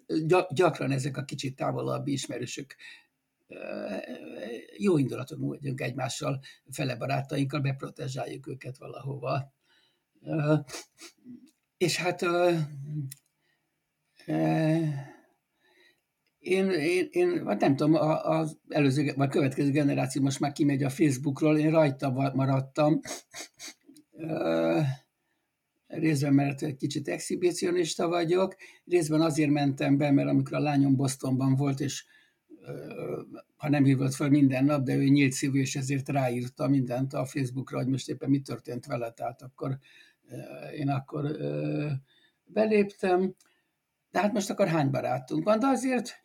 gyakran 0.49 0.91
ezek 0.91 1.17
a 1.17 1.23
kicsit 1.23 1.55
távolabbi 1.55 2.11
ismerősök 2.11 2.75
jó 4.77 4.97
indulatok 4.97 5.39
vagyunk 5.39 5.81
egymással, 5.81 6.39
fele 6.71 6.95
barátainkkal, 6.95 7.59
beprotezsáljuk 7.59 8.47
őket 8.47 8.77
valahova. 8.77 9.53
És 11.77 11.97
hát 11.97 12.21
én, 16.37 16.69
én, 16.69 17.07
én 17.11 17.47
hát 17.47 17.59
nem 17.59 17.75
tudom, 17.75 17.93
az 18.21 18.57
előző, 18.69 19.13
vagy 19.15 19.29
következő 19.29 19.71
generáció 19.71 20.21
most 20.21 20.39
már 20.39 20.51
kimegy 20.51 20.83
a 20.83 20.89
Facebookról, 20.89 21.57
én 21.57 21.71
rajta 21.71 22.11
maradtam 22.33 22.99
részben 25.87 26.33
mert 26.33 26.61
egy 26.61 26.75
kicsit 26.75 27.07
exhibicionista 27.07 28.07
vagyok, 28.07 28.55
részben 28.85 29.21
azért 29.21 29.49
mentem 29.49 29.97
be, 29.97 30.11
mert 30.11 30.29
amikor 30.29 30.53
a 30.53 30.59
lányom 30.59 30.95
Bostonban 30.95 31.55
volt, 31.55 31.79
és 31.79 32.05
ha 33.55 33.69
nem 33.69 33.83
hívott 33.83 34.13
fel 34.13 34.29
minden 34.29 34.65
nap, 34.65 34.83
de 34.83 34.95
ő 34.95 35.03
nyílt 35.03 35.31
szívű, 35.31 35.59
és 35.59 35.75
ezért 35.75 36.09
ráírta 36.09 36.67
mindent 36.67 37.13
a 37.13 37.25
Facebookra, 37.25 37.77
hogy 37.77 37.87
most 37.87 38.09
éppen 38.09 38.29
mi 38.29 38.41
történt 38.41 38.85
vele, 38.85 39.11
tehát 39.11 39.41
akkor 39.41 39.77
én 40.75 40.89
akkor 40.89 41.37
beléptem. 42.45 43.35
De 44.11 44.19
hát 44.19 44.33
most 44.33 44.49
akkor 44.49 44.67
hány 44.67 44.89
barátunk 44.89 45.43
van, 45.43 45.59
de 45.59 45.67
azért 45.67 46.21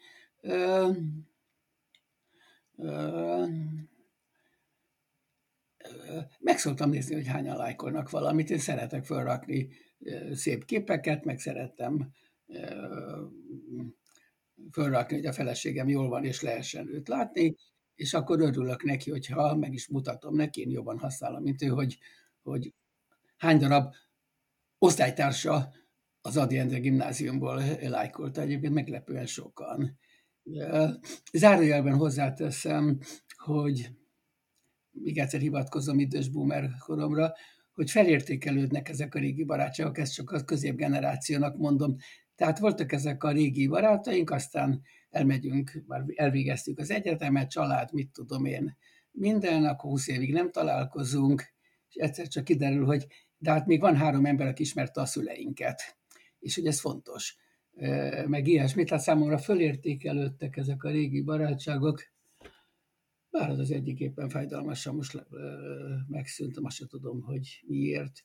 meg 6.39 6.59
szoktam 6.59 6.91
nézni, 6.91 7.15
hogy 7.15 7.27
hányan 7.27 7.57
lájkolnak 7.57 8.11
valamit. 8.11 8.51
Én 8.51 8.59
szeretek 8.59 9.05
felrakni 9.05 9.69
szép 10.33 10.65
képeket, 10.65 11.25
meg 11.25 11.39
szeretem 11.39 12.13
felrakni, 14.71 15.17
hogy 15.17 15.27
a 15.27 15.33
feleségem 15.33 15.89
jól 15.89 16.09
van, 16.09 16.25
és 16.25 16.41
lehessen 16.41 16.89
őt 16.89 17.09
látni, 17.09 17.57
és 17.95 18.15
akkor 18.15 18.41
örülök 18.41 18.83
neki, 18.83 19.11
hogyha 19.11 19.57
meg 19.57 19.73
is 19.73 19.89
mutatom 19.89 20.35
neki, 20.35 20.61
én 20.61 20.71
jobban 20.71 20.99
használom, 20.99 21.43
mint 21.43 21.63
ő, 21.63 21.67
hogy, 21.67 21.99
hogy 22.43 22.75
hány 23.37 23.59
darab 23.59 23.95
osztálytársa 24.79 25.73
az 26.21 26.37
Adi 26.37 26.59
Endre 26.59 26.79
gimnáziumból 26.79 27.63
lájkolta, 27.81 28.41
egyébként 28.41 28.75
meglepően 28.75 29.27
sokan. 29.27 29.99
Zárójelben 31.33 31.95
hozzáteszem, 31.95 32.99
hogy 33.37 33.91
még 34.91 35.19
egyszer 35.19 35.41
hivatkozom 35.41 35.99
idős 35.99 36.29
boomer 36.29 36.71
koromra, 36.79 37.33
hogy 37.73 37.91
felértékelődnek 37.91 38.89
ezek 38.89 39.15
a 39.15 39.19
régi 39.19 39.45
barátságok, 39.45 39.99
ezt 39.99 40.15
csak 40.15 40.31
a 40.31 40.45
középgenerációnak 40.45 41.57
mondom. 41.57 41.97
Tehát 42.43 42.59
voltak 42.59 42.93
ezek 42.93 43.25
a 43.25 43.31
régi 43.31 43.67
barátaink, 43.67 44.31
aztán 44.31 44.83
elmegyünk, 45.11 45.83
már 45.87 46.05
elvégeztük 46.15 46.79
az 46.79 46.91
egyetemet, 46.91 47.51
család, 47.51 47.93
mit 47.93 48.11
tudom 48.11 48.45
én, 48.45 48.77
minden, 49.11 49.65
akkor 49.65 49.91
20 49.91 50.09
évig 50.09 50.33
nem 50.33 50.51
találkozunk, 50.51 51.45
és 51.89 51.95
egyszer 51.95 52.29
csak 52.29 52.45
kiderül, 52.45 52.85
hogy 52.85 53.07
de 53.39 53.51
hát 53.51 53.67
még 53.67 53.81
van 53.81 53.97
három 53.97 54.25
ember, 54.25 54.47
aki 54.47 54.63
ismerte 54.63 55.01
a 55.01 55.07
szüleinket, 55.07 55.99
és 56.39 56.55
hogy 56.55 56.67
ez 56.67 56.81
fontos. 56.81 57.37
Meg 58.27 58.47
ilyesmit, 58.47 58.89
tehát 58.89 59.03
számomra 59.03 59.39
fölértékelődtek 59.39 60.57
ezek 60.57 60.83
a 60.83 60.91
régi 60.91 61.21
barátságok, 61.21 62.03
bár 63.31 63.51
az 63.51 63.59
az 63.59 63.71
egyik 63.71 64.01
éppen 64.01 64.29
fájdalmasan 64.29 64.95
most 64.95 65.27
megszűnt, 66.09 66.59
azt 66.63 66.77
sem 66.77 66.87
tudom, 66.87 67.21
hogy 67.21 67.63
miért. 67.67 68.25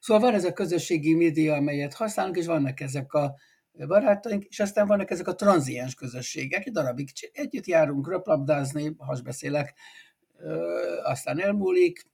Szóval 0.00 0.22
van 0.22 0.34
ez 0.34 0.44
a 0.44 0.52
közösségi 0.52 1.14
média, 1.14 1.54
amelyet 1.54 1.94
használunk, 1.94 2.36
és 2.36 2.46
vannak 2.46 2.80
ezek 2.80 3.12
a 3.12 3.34
barátaink, 3.86 4.44
és 4.44 4.60
aztán 4.60 4.86
vannak 4.86 5.10
ezek 5.10 5.26
a 5.26 5.34
tranziens 5.34 5.94
közösségek, 5.94 6.66
egy 6.66 6.72
darabig 6.72 7.08
együtt 7.32 7.66
járunk 7.66 8.08
röplabdázni, 8.08 8.94
hasbeszélek, 8.98 9.74
aztán 11.02 11.40
elmúlik, 11.40 12.10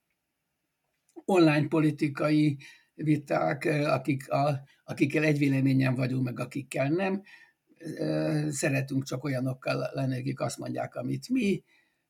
online 1.24 1.68
politikai 1.68 2.58
viták, 2.94 3.64
akik 3.64 4.30
a, 4.30 4.60
akikkel 4.84 5.24
egy 5.24 5.38
véleményen 5.38 5.94
vagyunk, 5.94 6.24
meg 6.24 6.40
akikkel 6.40 6.88
nem. 6.88 7.22
Szeretünk 8.48 9.04
csak 9.04 9.24
olyanokkal 9.24 9.90
lenni, 9.92 10.18
akik 10.18 10.40
azt 10.40 10.58
mondják, 10.58 10.94
amit 10.94 11.28
mi. 11.28 11.62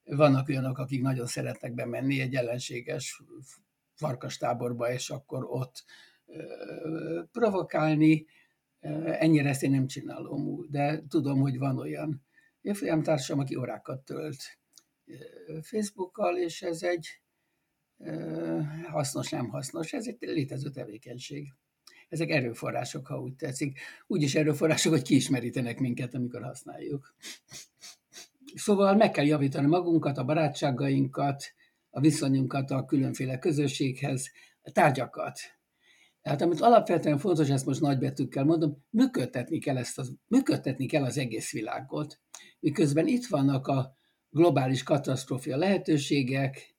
Vannak 0.05 0.49
olyanok, 0.49 0.79
akik 0.79 1.03
nagyon 1.03 1.27
szeretnek 1.27 1.75
bemenni 1.75 2.21
egy 2.21 2.35
ellenséges 2.35 3.23
farkastáborba, 3.99 4.93
és 4.93 5.11
akkor 5.11 5.45
ott 5.49 5.85
provokálni. 7.33 8.27
Ennyire 9.05 9.49
ezt 9.49 9.63
én 9.63 9.71
nem 9.71 9.87
csinálom, 9.87 10.67
de 10.71 11.03
tudom, 11.09 11.41
hogy 11.41 11.59
van 11.59 11.79
olyan 11.79 12.23
évfolyamtársam, 12.61 13.39
aki 13.39 13.57
órákat 13.57 14.05
tölt 14.05 14.59
Facebookkal, 15.63 16.37
és 16.37 16.63
ez 16.63 16.83
egy 16.83 17.21
hasznos, 18.87 19.31
nem 19.31 19.49
hasznos, 19.49 19.93
ez 19.93 20.07
egy 20.07 20.17
létező 20.21 20.71
tevékenység 20.71 21.53
ezek 22.09 22.31
erőforrások, 22.31 23.07
ha 23.07 23.21
úgy 23.21 23.35
tetszik. 23.35 23.79
Úgyis 24.07 24.35
erőforrások, 24.35 24.93
hogy 24.93 25.03
kiismerítenek 25.03 25.79
minket, 25.79 26.15
amikor 26.15 26.43
használjuk. 26.43 27.15
Szóval 28.55 28.95
meg 28.95 29.11
kell 29.11 29.25
javítani 29.25 29.67
magunkat, 29.67 30.19
a 30.19 30.25
barátságainkat, 30.25 31.45
a 31.99 32.01
viszonyunkat 32.01 32.71
a 32.71 32.85
különféle 32.85 33.39
közösséghez, 33.39 34.31
tárgyakat. 34.73 35.41
Tehát 36.23 36.43
amit 36.43 36.61
alapvetően 36.61 37.19
fontos, 37.19 37.49
ezt 37.49 37.67
most 37.67 37.81
nagybetűkkel 37.81 38.45
mondom, 38.45 38.85
működtetni 38.91 39.59
kell, 39.59 39.77
ezt 39.77 39.99
az, 39.99 40.13
működtetni 40.27 40.87
kell 40.87 41.05
az 41.05 41.19
egész 41.19 41.53
világot. 41.53 42.21
Miközben 42.61 43.07
itt 43.07 43.27
vannak 43.27 43.67
a 43.67 43.97
globális 44.31 44.83
katasztrófia 44.83 45.57
lehetőségek, 45.57 46.77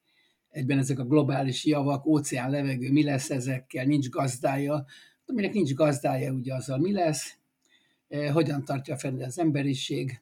egyben 0.49 0.77
ezek 0.77 0.99
a 0.99 1.05
globális 1.05 1.65
javak, 1.65 2.05
óceán, 2.05 2.49
levegő, 2.49 2.91
mi 2.91 3.03
lesz 3.03 3.29
ezekkel, 3.29 3.85
nincs 3.85 4.09
gazdája, 4.09 4.85
aminek 5.25 5.53
nincs 5.53 5.73
gazdája, 5.73 6.31
ugye 6.31 6.55
azzal 6.55 6.77
mi 6.77 6.91
lesz, 6.91 7.37
hogyan 8.33 8.65
tartja 8.65 8.97
fenn 8.97 9.23
az 9.23 9.39
emberiség, 9.39 10.21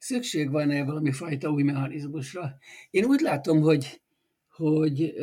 szükség 0.00 0.50
van-e 0.50 0.84
valami 0.84 1.12
fajta 1.12 1.50
új 1.50 1.62
mechanizmusra. 1.62 2.58
Én 2.90 3.04
úgy 3.04 3.20
látom, 3.20 3.60
hogy, 3.60 4.00
hogy 4.48 5.14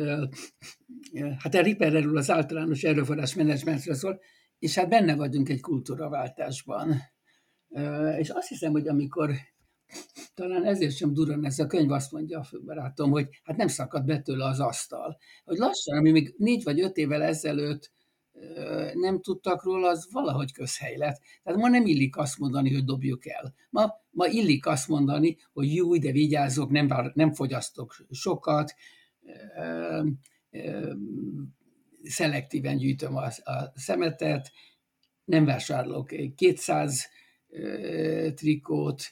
hát 1.38 1.54
a 1.54 1.62
Ripper 1.62 1.94
erről 1.94 2.16
az 2.16 2.30
általános 2.30 2.82
erőforrás 2.82 3.34
menedzsmentről 3.34 3.94
szól, 3.94 4.20
és 4.58 4.74
hát 4.74 4.88
benne 4.88 5.14
vagyunk 5.14 5.48
egy 5.48 5.60
kultúraváltásban. 5.60 6.94
És 8.18 8.28
azt 8.28 8.48
hiszem, 8.48 8.72
hogy 8.72 8.88
amikor 8.88 9.30
talán 10.34 10.64
ezért 10.64 10.96
sem 10.96 11.12
duran 11.12 11.44
ez 11.46 11.58
a 11.58 11.66
könyv, 11.66 11.90
azt 11.90 12.12
mondja 12.12 12.38
a 12.38 12.44
főbarátom, 12.44 13.10
hogy 13.10 13.28
hát 13.42 13.56
nem 13.56 13.68
szakad 13.68 14.04
be 14.04 14.20
tőle 14.20 14.44
az 14.44 14.60
asztal. 14.60 15.18
Hogy 15.44 15.56
lassan, 15.56 15.98
ami 15.98 16.10
még 16.10 16.34
négy 16.36 16.64
vagy 16.64 16.80
öt 16.80 16.96
évvel 16.96 17.22
ezelőtt 17.22 17.92
nem 18.94 19.20
tudtak 19.20 19.64
róla, 19.64 19.88
az 19.88 20.08
valahogy 20.12 20.52
közhely 20.52 20.96
lett. 20.96 21.20
Tehát 21.42 21.60
ma 21.60 21.68
nem 21.68 21.86
illik 21.86 22.16
azt 22.16 22.38
mondani, 22.38 22.72
hogy 22.72 22.84
dobjuk 22.84 23.26
el. 23.26 23.54
Ma, 23.70 23.92
ma 24.18 24.26
illik 24.26 24.66
azt 24.66 24.88
mondani, 24.88 25.36
hogy 25.52 25.74
jó, 25.74 25.96
de 25.96 26.12
vigyázok, 26.12 26.70
nem, 26.70 27.10
nem 27.14 27.32
fogyasztok 27.32 27.96
sokat, 28.10 28.74
szelektíven 32.02 32.76
gyűjtöm 32.76 33.16
a, 33.16 33.24
a 33.24 33.72
szemetet, 33.74 34.50
nem 35.24 35.44
vásárolok 35.44 36.10
200 36.34 37.08
trikót, 38.34 39.02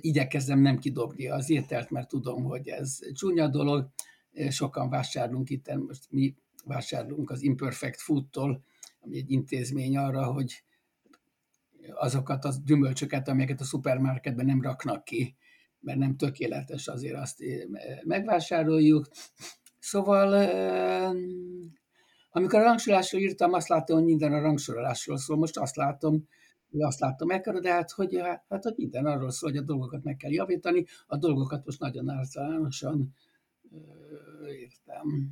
igyekezem 0.00 0.60
nem 0.60 0.78
kidobni 0.78 1.28
az 1.28 1.50
ételt, 1.50 1.90
mert 1.90 2.08
tudom, 2.08 2.44
hogy 2.44 2.68
ez 2.68 2.98
csúnya 3.12 3.48
dolog. 3.48 3.88
Sokan 4.48 4.90
vásárolunk 4.90 5.50
itt, 5.50 5.74
most 5.74 6.06
mi 6.10 6.34
vásárolunk 6.64 7.30
az 7.30 7.42
Imperfect 7.42 8.00
Food-tól, 8.00 8.64
ami 9.00 9.16
egy 9.16 9.30
intézmény 9.30 9.96
arra, 9.96 10.24
hogy 10.24 10.62
azokat 11.94 12.44
a 12.44 12.52
gyümölcsöket, 12.64 13.28
amelyeket 13.28 13.60
a 13.60 13.64
szupermarketben 13.64 14.46
nem 14.46 14.62
raknak 14.62 15.04
ki, 15.04 15.36
mert 15.80 15.98
nem 15.98 16.16
tökéletes, 16.16 16.88
azért 16.88 17.16
azt 17.16 17.38
megvásároljuk. 18.04 19.08
Szóval 19.78 20.32
amikor 22.30 22.60
a 22.60 22.62
rangsorolásról 22.62 23.20
írtam, 23.20 23.52
azt 23.52 23.68
láttam, 23.68 23.96
hogy 23.96 24.04
minden 24.04 24.32
a 24.32 24.40
rangsorolásról 24.40 25.18
szól. 25.18 25.36
Most 25.36 25.56
azt 25.56 25.76
látom, 25.76 26.28
azt 26.78 27.00
láttam 27.00 27.30
ekkor, 27.30 27.60
de 27.60 27.72
hát 27.72 27.90
hogy, 27.90 28.20
hát, 28.48 28.62
hogy 28.62 28.74
minden 28.76 29.06
arról 29.06 29.30
szól, 29.30 29.50
hogy 29.50 29.58
a 29.58 29.64
dolgokat 29.64 30.02
meg 30.02 30.16
kell 30.16 30.30
javítani, 30.30 30.84
a 31.06 31.16
dolgokat 31.16 31.64
most 31.64 31.80
nagyon 31.80 32.08
általánosan 32.08 33.14
értem. 34.46 35.30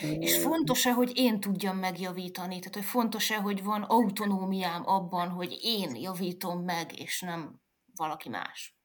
És 0.00 0.38
fontos-e, 0.38 0.92
hogy 0.92 1.12
én 1.14 1.40
tudjam 1.40 1.76
megjavítani? 1.76 2.58
Tehát, 2.58 2.74
hogy 2.74 2.84
fontos-e, 2.84 3.36
hogy 3.36 3.62
van 3.62 3.82
autonómiám 3.82 4.82
abban, 4.86 5.28
hogy 5.28 5.58
én 5.62 5.96
javítom 5.96 6.64
meg, 6.64 7.00
és 7.00 7.20
nem 7.20 7.60
valaki 7.96 8.28
más? 8.28 8.76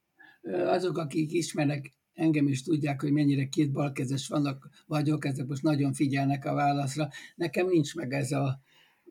Azok, 0.52 0.98
akik 0.98 1.32
ismernek 1.32 1.94
engem 2.14 2.48
is 2.48 2.64
tudják, 2.64 3.02
hogy 3.02 3.12
mennyire 3.12 3.48
két 3.48 3.72
balkezes 3.72 4.28
vannak, 4.28 4.70
vagyok, 4.86 5.26
ezek 5.26 5.48
most 5.48 5.64
nagyon 5.64 5.94
figyelnek 5.94 6.46
a 6.46 6.54
válaszra. 6.54 7.10
Nekem 7.36 7.68
nincs 7.68 7.96
meg 7.96 8.14
ez 8.14 8.32
a, 8.32 8.60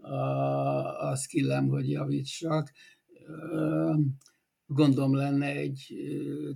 a, 0.00 1.11
a 1.11 1.17
skillem, 1.17 1.69
hogy 1.69 1.90
javítsak. 1.90 2.73
Gondom 4.67 5.14
lenne 5.14 5.47
egy 5.47 5.95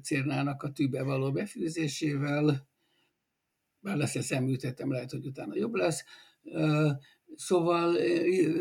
cérnának 0.02 0.62
a 0.62 0.72
tűbe 0.72 1.02
való 1.02 1.32
befűzésével, 1.32 2.70
bár 3.82 3.96
lesz 3.96 4.14
egy 4.14 4.22
szemültetem, 4.22 4.90
lehet, 4.90 5.10
hogy 5.10 5.26
utána 5.26 5.56
jobb 5.56 5.74
lesz. 5.74 6.04
Szóval 7.36 7.96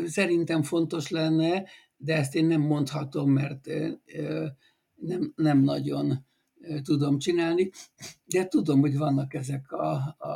szerintem 0.06 0.62
fontos 0.62 1.08
lenne, 1.08 1.64
de 1.96 2.16
ezt 2.16 2.34
én 2.34 2.46
nem 2.46 2.60
mondhatom, 2.60 3.30
mert 3.30 3.68
nem, 4.94 5.32
nem 5.36 5.58
nagyon 5.58 6.26
tudom 6.82 7.18
csinálni, 7.18 7.70
de 8.24 8.46
tudom, 8.46 8.80
hogy 8.80 8.96
vannak 8.96 9.34
ezek 9.34 9.72
a, 9.72 10.16
a, 10.18 10.28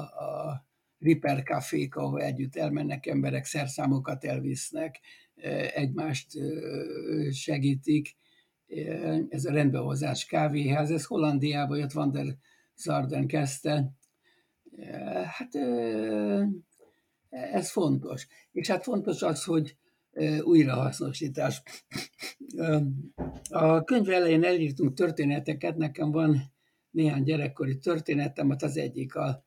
a 0.00 0.68
Ripper 0.98 1.42
kafék, 1.42 1.96
ahol 1.96 2.22
együtt 2.22 2.56
elmennek 2.56 3.06
emberek, 3.06 3.44
szerszámokat 3.44 4.24
elvisznek, 4.24 5.00
egymást 5.74 6.26
segítik. 7.30 8.16
Ez 9.28 9.44
a 9.44 9.52
rendbehozás 9.52 10.26
kávéház, 10.26 10.90
ez 10.90 11.04
Hollandiában 11.04 11.78
jött, 11.78 11.92
Van 11.92 12.10
der 12.10 12.36
Zarden 12.76 13.26
kezdte, 13.26 13.92
Hát 15.24 15.54
ez 17.30 17.70
fontos. 17.70 18.26
És 18.52 18.68
hát 18.68 18.82
fontos 18.82 19.22
az, 19.22 19.44
hogy 19.44 19.76
újrahasznosítás. 20.42 21.62
A 23.50 23.84
könyv 23.84 24.08
elején 24.08 24.44
elírtunk 24.44 24.94
történeteket, 24.94 25.76
nekem 25.76 26.10
van 26.10 26.52
néhány 26.90 27.22
gyerekkori 27.22 27.78
történetem, 27.78 28.50
hát 28.50 28.62
az 28.62 28.76
egyik 28.76 29.14
a 29.14 29.44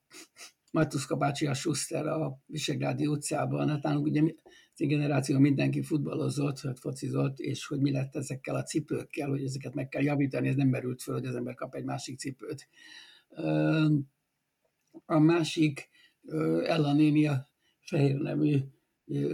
Matuszka 0.72 1.16
bácsi 1.16 1.46
a 1.46 1.54
Schuster 1.54 2.06
a 2.08 2.40
Visegrádi 2.46 3.08
utcában, 3.08 3.70
hát 3.70 3.84
nálunk 3.84 4.06
ugye 4.06 4.22
az 4.22 4.88
generáció 4.88 5.40
mindenki 5.40 5.84
futballozott, 5.84 6.60
hát 6.60 6.80
focizott, 6.80 7.40
és 7.40 7.66
hogy 7.66 7.80
mi 7.80 7.92
lett 7.92 8.16
ezekkel 8.16 8.56
a 8.56 8.64
cipőkkel, 8.64 9.30
hogy 9.30 9.44
ezeket 9.44 9.74
meg 9.74 9.88
kell 9.88 10.02
javítani, 10.02 10.48
ez 10.48 10.56
nem 10.56 10.68
merült 10.68 11.02
föl, 11.02 11.16
hogy 11.16 11.26
az 11.26 11.36
ember 11.36 11.56
kap 11.56 11.76
egy 11.76 11.84
másik 11.84 12.20
cipőt. 12.20 12.68
A 15.06 15.20
másik 15.20 15.90
Ella 16.66 16.94
néni 16.94 17.28
a 17.28 17.50
fehér 17.80 18.16
nemű 18.16 18.58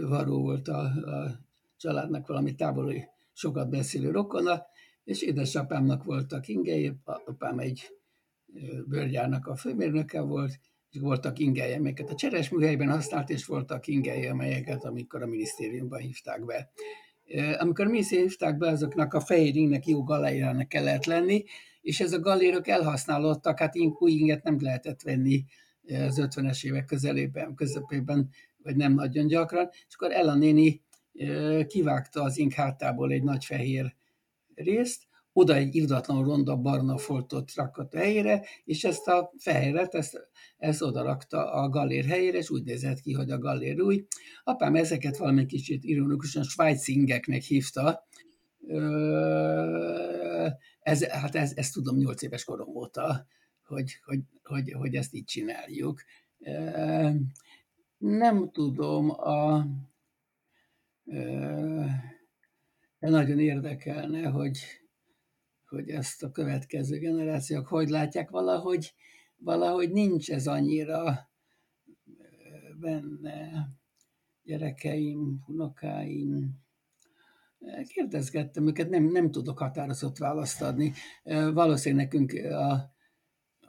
varó 0.08 0.40
volt 0.40 0.68
a, 0.68 0.80
a 0.84 1.40
családnak 1.76 2.26
valami 2.26 2.54
távoli, 2.54 3.04
sokat 3.32 3.70
beszélő 3.70 4.10
rokona, 4.10 4.66
és 5.04 5.22
édesapámnak 5.22 6.04
voltak 6.04 6.48
ingei, 6.48 6.92
apám 7.04 7.58
egy 7.58 7.82
bőrgyárnak 8.86 9.46
a 9.46 9.56
főmérnöke 9.56 10.20
volt, 10.20 10.58
és 10.90 11.00
voltak 11.00 11.38
ingei, 11.38 11.72
amelyeket 11.72 12.10
a 12.10 12.14
cseres 12.14 12.48
műhelyben 12.48 12.90
használt, 12.90 13.30
és 13.30 13.44
voltak 13.44 13.86
ingei, 13.86 14.26
amelyeket 14.26 14.84
amikor 14.84 15.22
a 15.22 15.26
minisztériumban 15.26 16.00
hívták 16.00 16.44
be. 16.44 16.70
Amikor 17.58 17.86
a 17.86 17.88
minisztériumban 17.88 18.30
hívták 18.30 18.58
be, 18.58 18.68
azoknak 18.68 19.14
a 19.14 19.20
fehér 19.20 19.56
ingnek 19.56 19.86
jó 19.86 20.02
galérának 20.02 20.68
kellett 20.68 21.04
lenni, 21.04 21.44
és 21.80 22.00
ez 22.00 22.12
a 22.12 22.20
galérok 22.20 22.68
elhasználódtak, 22.68 23.58
hát 23.58 23.76
új 23.98 24.10
inget 24.10 24.42
nem 24.42 24.56
lehetett 24.60 25.02
venni 25.02 25.44
az 25.88 26.20
50-es 26.20 26.64
évek 26.64 26.84
közelében, 26.84 27.54
közepében, 27.54 28.30
vagy 28.62 28.76
nem 28.76 28.94
nagyon 28.94 29.26
gyakran, 29.26 29.68
és 29.70 29.94
akkor 29.94 30.12
Ella 30.12 30.34
néni 30.34 30.82
kivágta 31.66 32.22
az 32.22 32.38
ink 32.38 32.52
hátából 32.52 33.10
egy 33.10 33.22
nagy 33.22 33.44
fehér 33.44 33.94
részt, 34.54 35.08
oda 35.32 35.54
egy 35.54 35.74
irdatlan 35.74 36.24
ronda 36.24 36.56
barna 36.56 36.98
foltot 36.98 37.54
rakott 37.54 37.94
helyére, 37.94 38.44
és 38.64 38.84
ezt 38.84 39.08
a 39.08 39.32
fehéret, 39.38 39.94
ezt, 39.94 40.28
ezt 40.56 40.82
oda 40.82 41.02
rakta 41.02 41.52
a 41.52 41.68
gallér 41.68 42.04
helyére, 42.04 42.38
és 42.38 42.50
úgy 42.50 42.64
nézett 42.64 43.00
ki, 43.00 43.12
hogy 43.12 43.30
a 43.30 43.38
gallér 43.38 43.80
új. 43.80 44.06
Apám 44.44 44.74
ezeket 44.74 45.16
valami 45.16 45.46
kicsit 45.46 45.84
ironikusan 45.84 46.42
svájci 46.42 46.92
ingeknek 46.92 47.42
hívta, 47.42 48.06
ez, 50.80 51.04
hát 51.04 51.34
ez, 51.34 51.52
ezt 51.56 51.72
tudom 51.72 51.96
nyolc 51.96 52.22
éves 52.22 52.44
korom 52.44 52.68
óta, 52.76 53.26
hogy, 53.62 53.98
hogy, 54.04 54.20
hogy, 54.42 54.72
hogy 54.72 54.94
ezt 54.94 55.14
így 55.14 55.24
csináljuk. 55.24 56.02
Nem 57.98 58.50
tudom, 58.50 59.10
a, 59.10 59.66
de 62.98 63.08
nagyon 63.08 63.38
érdekelne, 63.38 64.28
hogy, 64.28 64.58
hogy 65.66 65.88
ezt 65.88 66.22
a 66.22 66.30
következő 66.30 66.98
generációk 66.98 67.66
hogy 67.66 67.88
látják, 67.88 68.30
valahogy, 68.30 68.94
valahogy 69.36 69.90
nincs 69.90 70.30
ez 70.30 70.46
annyira 70.46 71.30
benne 72.80 73.68
gyerekeim, 74.42 75.44
unokáim, 75.46 76.60
Kérdezgettem 77.86 78.66
őket, 78.66 78.88
nem, 78.88 79.04
nem 79.04 79.30
tudok 79.30 79.58
határozott 79.58 80.18
választ 80.18 80.62
adni. 80.62 80.92
Valószínűleg 81.52 82.04
nekünk 82.04 82.32
a, 82.52 82.72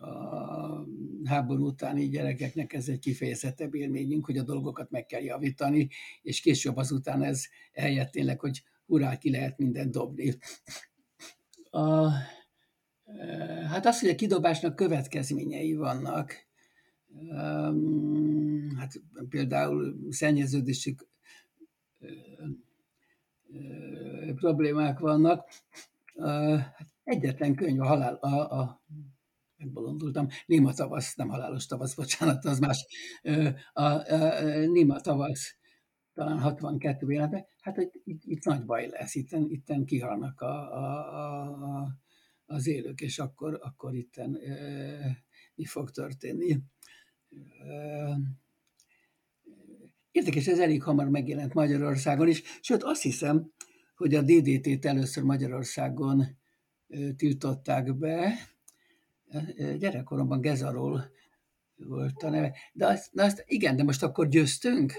a 0.07 0.87
háború 1.23 1.65
utáni 1.65 2.09
gyerekeknek 2.09 2.73
ez 2.73 2.87
egy 2.87 2.99
kifejezettebb 2.99 3.75
élményünk, 3.75 4.25
hogy 4.25 4.37
a 4.37 4.43
dolgokat 4.43 4.89
meg 4.89 5.05
kell 5.05 5.21
javítani, 5.21 5.89
és 6.21 6.41
később 6.41 6.77
azután 6.77 7.23
ez 7.23 7.43
eljött 7.71 8.11
tényleg, 8.11 8.39
hogy 8.39 8.63
hurrá, 8.85 9.17
ki 9.17 9.31
lehet 9.31 9.57
mindent 9.57 9.91
dobni. 9.91 10.37
A, 11.69 12.09
hát 13.69 13.85
az, 13.85 13.99
hogy 13.99 14.09
a 14.09 14.15
kidobásnak 14.15 14.75
következményei 14.75 15.73
vannak, 15.73 16.49
hát 18.77 19.01
például 19.29 19.95
szennyeződési 20.09 20.95
problémák 24.41 24.99
vannak. 24.99 25.49
Hát 26.17 26.87
egyetlen 27.03 27.55
könyv 27.55 27.81
a 27.81 27.85
halál, 27.85 28.13
a, 28.13 28.59
a 28.59 28.81
megbolondultam, 29.57 30.27
Néma 30.45 30.73
tavasz, 30.73 31.15
nem 31.15 31.29
halálos 31.29 31.65
tavasz, 31.65 31.95
bocsánat, 31.95 32.45
az 32.45 32.59
más, 32.59 32.85
a, 33.73 33.81
a, 33.81 33.83
a 33.83 34.65
Néma 34.65 34.99
tavasz, 34.99 35.55
talán 36.13 36.39
62 36.39 37.11
életben, 37.11 37.45
hát 37.61 37.75
hogy 37.75 37.89
itt, 38.03 38.21
itt 38.25 38.43
nagy 38.43 38.65
baj 38.65 38.87
lesz, 38.87 39.15
itten, 39.15 39.45
itten 39.49 39.85
kihalnak 39.85 40.41
a, 40.41 40.75
a, 40.75 41.43
a, 41.49 41.87
az 42.45 42.67
élők, 42.67 43.01
és 43.01 43.19
akkor, 43.19 43.59
akkor 43.61 43.95
itten 43.95 44.35
e, 44.35 45.23
mi 45.55 45.65
fog 45.65 45.91
történni. 45.91 46.59
E, 47.59 48.17
érdekes, 50.11 50.47
ez 50.47 50.59
elég 50.59 50.83
hamar 50.83 51.09
megjelent 51.09 51.53
Magyarországon 51.53 52.27
is, 52.27 52.41
sőt 52.61 52.83
azt 52.83 53.01
hiszem, 53.01 53.51
hogy 54.01 54.15
a 54.15 54.21
DDT-t 54.21 54.85
először 54.85 55.23
Magyarországon 55.23 56.25
tiltották 57.17 57.95
be, 57.95 58.33
gyerekkoromban 59.77 60.41
Gezarol 60.41 61.11
volt 61.75 62.23
a 62.23 62.29
neve. 62.29 62.53
De 62.73 62.87
azt, 62.87 63.13
na 63.13 63.23
azt, 63.23 63.43
igen, 63.47 63.75
de 63.75 63.83
most 63.83 64.03
akkor 64.03 64.27
győztünk? 64.27 64.93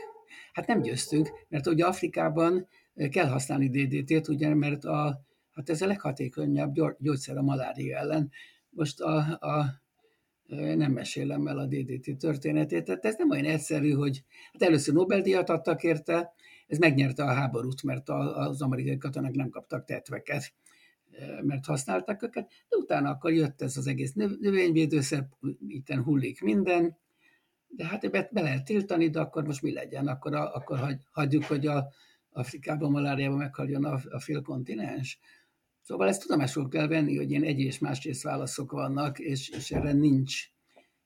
Hát 0.53 0.67
nem 0.67 0.83
győztünk, 0.83 1.31
mert 1.49 1.67
ugye 1.67 1.85
Afrikában 1.85 2.69
kell 3.11 3.29
használni 3.29 3.69
DDT-t, 3.69 4.29
ugye, 4.29 4.55
mert 4.55 4.85
a, 4.85 5.25
hát 5.55 5.71
ez 5.71 5.83
a 5.83 5.87
leghatékonyabb 5.87 6.75
gyógyszer 6.99 7.37
a 7.37 7.43
malária 7.43 7.99
ellen. 7.99 8.31
Most 8.71 9.01
a, 9.01 9.17
a 9.41 9.83
nem 10.57 10.93
mesélem 10.93 11.47
el 11.47 11.59
a 11.59 11.67
DDT 11.67 12.17
történetét, 12.19 12.85
tehát 12.85 13.05
ez 13.05 13.15
nem 13.19 13.31
olyan 13.31 13.45
egyszerű, 13.45 13.91
hogy 13.91 14.25
hát 14.53 14.63
először 14.63 14.95
Nobel-díjat 14.95 15.51
adtak 15.51 15.83
érte, 15.83 16.33
ez 16.73 16.79
megnyerte 16.79 17.25
a 17.25 17.33
háborút, 17.33 17.83
mert 17.83 18.09
az 18.09 18.63
amerikai 18.63 18.99
katonák 18.99 19.35
nem 19.35 19.49
kaptak 19.49 19.85
tetveket 19.85 20.53
mert 21.43 21.67
használták 21.67 22.23
őket, 22.23 22.51
de 22.69 22.77
utána 22.77 23.11
akkor 23.11 23.33
jött 23.33 23.63
ez 23.63 23.77
az 23.77 23.87
egész 23.87 24.13
növényvédőszer, 24.13 25.29
itten 25.67 26.03
hullik 26.03 26.41
minden, 26.41 26.97
de 27.69 27.87
hát 27.87 28.11
be, 28.11 28.29
be 28.33 28.41
lehet 28.41 28.65
tiltani, 28.65 29.11
de 29.11 29.21
akkor 29.21 29.45
most 29.45 29.63
mi 29.63 29.73
legyen? 29.73 30.09
Akkor, 30.09 30.35
a, 30.35 30.55
akkor 30.55 30.79
hagy, 30.79 31.01
hagyjuk, 31.11 31.45
hogy 31.45 31.67
a 31.67 31.89
Afrikában, 32.31 32.91
maláriában 32.91 33.39
meghaljon 33.39 33.85
a, 33.85 34.01
a 34.11 34.21
fél 34.21 34.43
kontinens. 34.43 35.19
Szóval 35.83 36.09
ezt 36.09 36.23
tudomásul 36.23 36.69
kell 36.69 36.89
venni, 36.89 37.17
hogy 37.17 37.31
ilyen 37.31 37.45
egy 37.45 37.61
és 37.61 37.79
másrészt 37.79 38.23
válaszok 38.23 38.73
vannak, 38.73 39.19
és, 39.19 39.49
és 39.49 39.71
erre 39.71 39.93
nincs, 39.93 40.45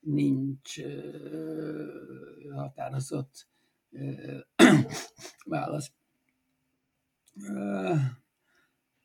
nincs 0.01 0.79
uh, 0.79 2.55
határozott 2.55 3.49
válasz. 5.45 5.93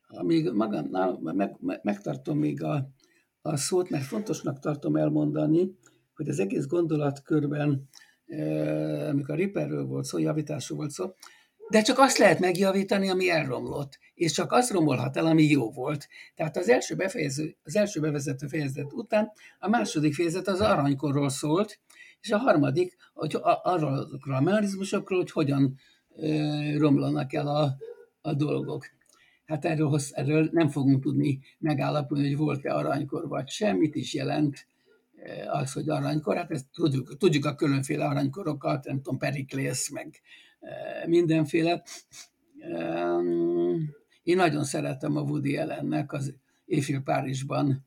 Amíg 0.06 0.50
magamnál 0.50 1.18
meg, 1.22 1.56
meg, 1.60 1.80
megtartom 1.82 2.38
még 2.38 2.62
a, 2.62 2.88
a 3.42 3.56
szót, 3.56 3.90
mert 3.90 4.04
fontosnak 4.04 4.58
tartom 4.58 4.96
elmondani, 4.96 5.76
hogy 6.14 6.28
az 6.28 6.38
egész 6.38 6.66
gondolatkörben, 6.66 7.88
amikor 9.08 9.34
a 9.34 9.34
Ripperről 9.34 9.86
volt 9.86 10.04
szó, 10.04 10.18
javításról 10.18 10.78
volt 10.78 10.90
szó, 10.90 11.14
de 11.70 11.82
csak 11.82 11.98
azt 11.98 12.18
lehet 12.18 12.38
megjavítani, 12.38 13.08
ami 13.08 13.30
elromlott, 13.30 13.98
és 14.14 14.32
csak 14.32 14.52
az 14.52 14.70
romolhat 14.70 15.16
el, 15.16 15.26
ami 15.26 15.42
jó 15.42 15.70
volt. 15.70 16.08
Tehát 16.34 16.56
az 16.56 16.68
első, 16.68 16.94
befejező, 16.94 17.56
az 17.62 17.76
első 17.76 18.00
bevezető 18.00 18.46
fejezet 18.46 18.92
után 18.92 19.32
a 19.58 19.68
második 19.68 20.14
fejezet 20.14 20.48
az 20.48 20.60
aranykorról 20.60 21.28
szólt, 21.28 21.80
és 22.22 22.30
a 22.30 22.38
harmadik 22.38 22.96
hogy 23.14 23.38
arról 23.62 24.20
a 24.20 24.40
mechanizmusokról, 24.40 25.18
hogy 25.18 25.30
hogyan 25.30 25.78
romlanak 26.76 27.32
el 27.32 27.48
a, 27.48 27.76
a 28.20 28.34
dolgok. 28.34 28.86
Hát 29.44 29.64
erről, 29.64 30.00
erről 30.10 30.48
nem 30.52 30.68
fogunk 30.68 31.02
tudni 31.02 31.40
megállapodni, 31.58 32.26
hogy 32.26 32.36
volt-e 32.36 32.74
aranykor 32.74 33.28
vagy 33.28 33.48
sem, 33.48 33.76
mit 33.76 33.94
is 33.94 34.14
jelent 34.14 34.66
az, 35.50 35.72
hogy 35.72 35.88
aranykor. 35.88 36.36
Hát 36.36 36.50
ezt 36.50 36.66
tudjuk, 36.72 37.16
tudjuk 37.16 37.44
a 37.44 37.54
különféle 37.54 38.04
aranykorokat, 38.04 38.84
nem 38.84 38.96
tudom, 38.96 39.18
Periklész, 39.18 39.90
meg 39.90 40.20
mindenféle. 41.06 41.82
Én 44.22 44.36
nagyon 44.36 44.64
szeretem 44.64 45.16
a 45.16 45.20
Woody 45.20 45.56
Allennek 45.56 46.12
az 46.12 46.34
Éjfél 46.64 47.00
Párizsban 47.00 47.86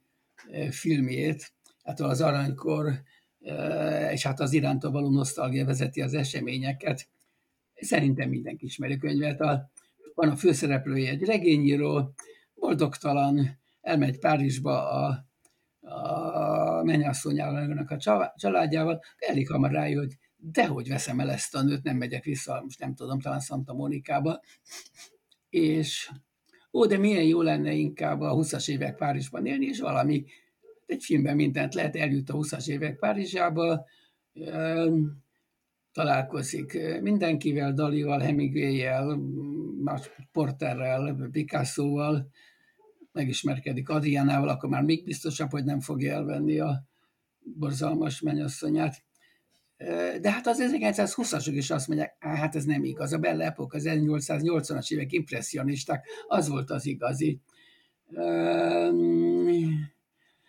filmjét, 0.69 1.53
hát 1.83 1.99
az 1.99 2.21
aranykor, 2.21 3.03
és 4.11 4.23
hát 4.23 4.39
az 4.39 4.53
iránta 4.53 4.91
való 4.91 5.09
nosztalgia 5.09 5.65
vezeti 5.65 6.01
az 6.01 6.13
eseményeket. 6.13 7.07
Szerintem 7.75 8.29
mindenki 8.29 8.65
ismeri 8.65 8.93
a 8.93 8.97
könyvet. 8.97 9.41
A 9.41 9.69
van 10.15 10.29
a 10.29 10.35
főszereplője 10.35 11.09
egy 11.09 11.23
regényíró, 11.23 12.13
boldogtalan, 12.53 13.59
elmegy 13.81 14.19
Párizsba 14.19 14.89
a, 14.89 15.25
a 15.79 16.83
mennyasszonyának 16.83 17.91
a 17.91 17.97
családjával, 18.35 19.01
elég 19.17 19.49
hamar 19.49 19.71
rájön, 19.71 19.99
hogy 19.99 20.17
dehogy 20.37 20.87
veszem 20.87 21.19
el 21.19 21.31
ezt 21.31 21.55
a 21.55 21.61
nőt, 21.61 21.83
nem 21.83 21.97
megyek 21.97 22.23
vissza, 22.23 22.61
most 22.63 22.79
nem 22.79 22.95
tudom, 22.95 23.19
talán 23.19 23.39
Santa 23.39 23.73
Monikába, 23.73 24.41
és 25.49 26.11
ó, 26.73 26.85
de 26.85 26.97
milyen 26.97 27.23
jó 27.23 27.41
lenne 27.41 27.71
inkább 27.71 28.21
a 28.21 28.35
20-as 28.35 28.69
évek 28.69 28.95
Párizsban 28.95 29.45
élni, 29.45 29.65
és 29.65 29.79
valami, 29.79 30.25
egy 30.85 31.03
filmben 31.03 31.35
mindent 31.35 31.73
lehet, 31.73 31.95
eljut 31.95 32.29
a 32.29 32.33
20-as 32.33 32.67
évek 32.67 32.99
Párizsába, 32.99 33.85
találkozik 35.91 36.77
mindenkivel, 37.01 37.73
Dalival, 37.73 38.19
Hemingway-jel, 38.19 39.15
más 39.83 40.09
Porterrel, 40.31 41.27
Picasso-val, 41.31 42.29
megismerkedik 43.11 43.89
Adriánával, 43.89 44.49
akkor 44.49 44.69
már 44.69 44.83
még 44.83 45.03
biztosabb, 45.03 45.51
hogy 45.51 45.63
nem 45.63 45.79
fogja 45.79 46.13
elvenni 46.13 46.59
a 46.59 46.83
borzalmas 47.39 48.21
mennyasszonyát. 48.21 49.03
De 50.21 50.31
hát 50.31 50.47
az 50.47 50.71
1920-asok 50.71 51.51
is 51.53 51.71
azt 51.71 51.87
mondják, 51.87 52.15
hát 52.19 52.55
ez 52.55 52.65
nem 52.65 52.83
igaz, 52.83 53.13
a 53.13 53.17
Belle 53.17 53.45
Epoque, 53.45 53.77
az 53.77 53.85
1880-as 53.87 54.91
évek 54.91 55.11
impressionisták, 55.11 56.07
az 56.27 56.47
volt 56.47 56.71
az 56.71 56.85
igazi. 56.85 57.39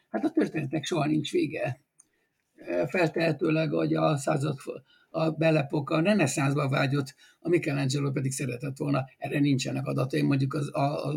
Hát 0.08 0.24
a 0.24 0.30
történetnek 0.30 0.84
soha 0.84 1.06
nincs 1.06 1.30
vége. 1.32 1.80
Feltehetőleg, 2.86 3.70
hogy 3.70 3.94
a 3.94 4.16
század 4.16 4.58
a 5.10 5.30
Belepok 5.30 5.90
a 5.90 6.00
reneszánszba 6.00 6.68
vágyott, 6.68 7.14
a 7.38 7.48
Michelangelo 7.48 8.12
pedig 8.12 8.32
szeretett 8.32 8.76
volna, 8.76 9.04
erre 9.18 9.38
nincsenek 9.38 9.86
adatai, 9.86 10.22
mondjuk 10.22 10.54
az, 10.54 10.70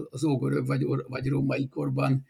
az 0.10 0.24
ógörög 0.24 0.66
vagy, 0.66 0.84
vagy 1.08 1.28
római 1.28 1.68
korban 1.68 2.26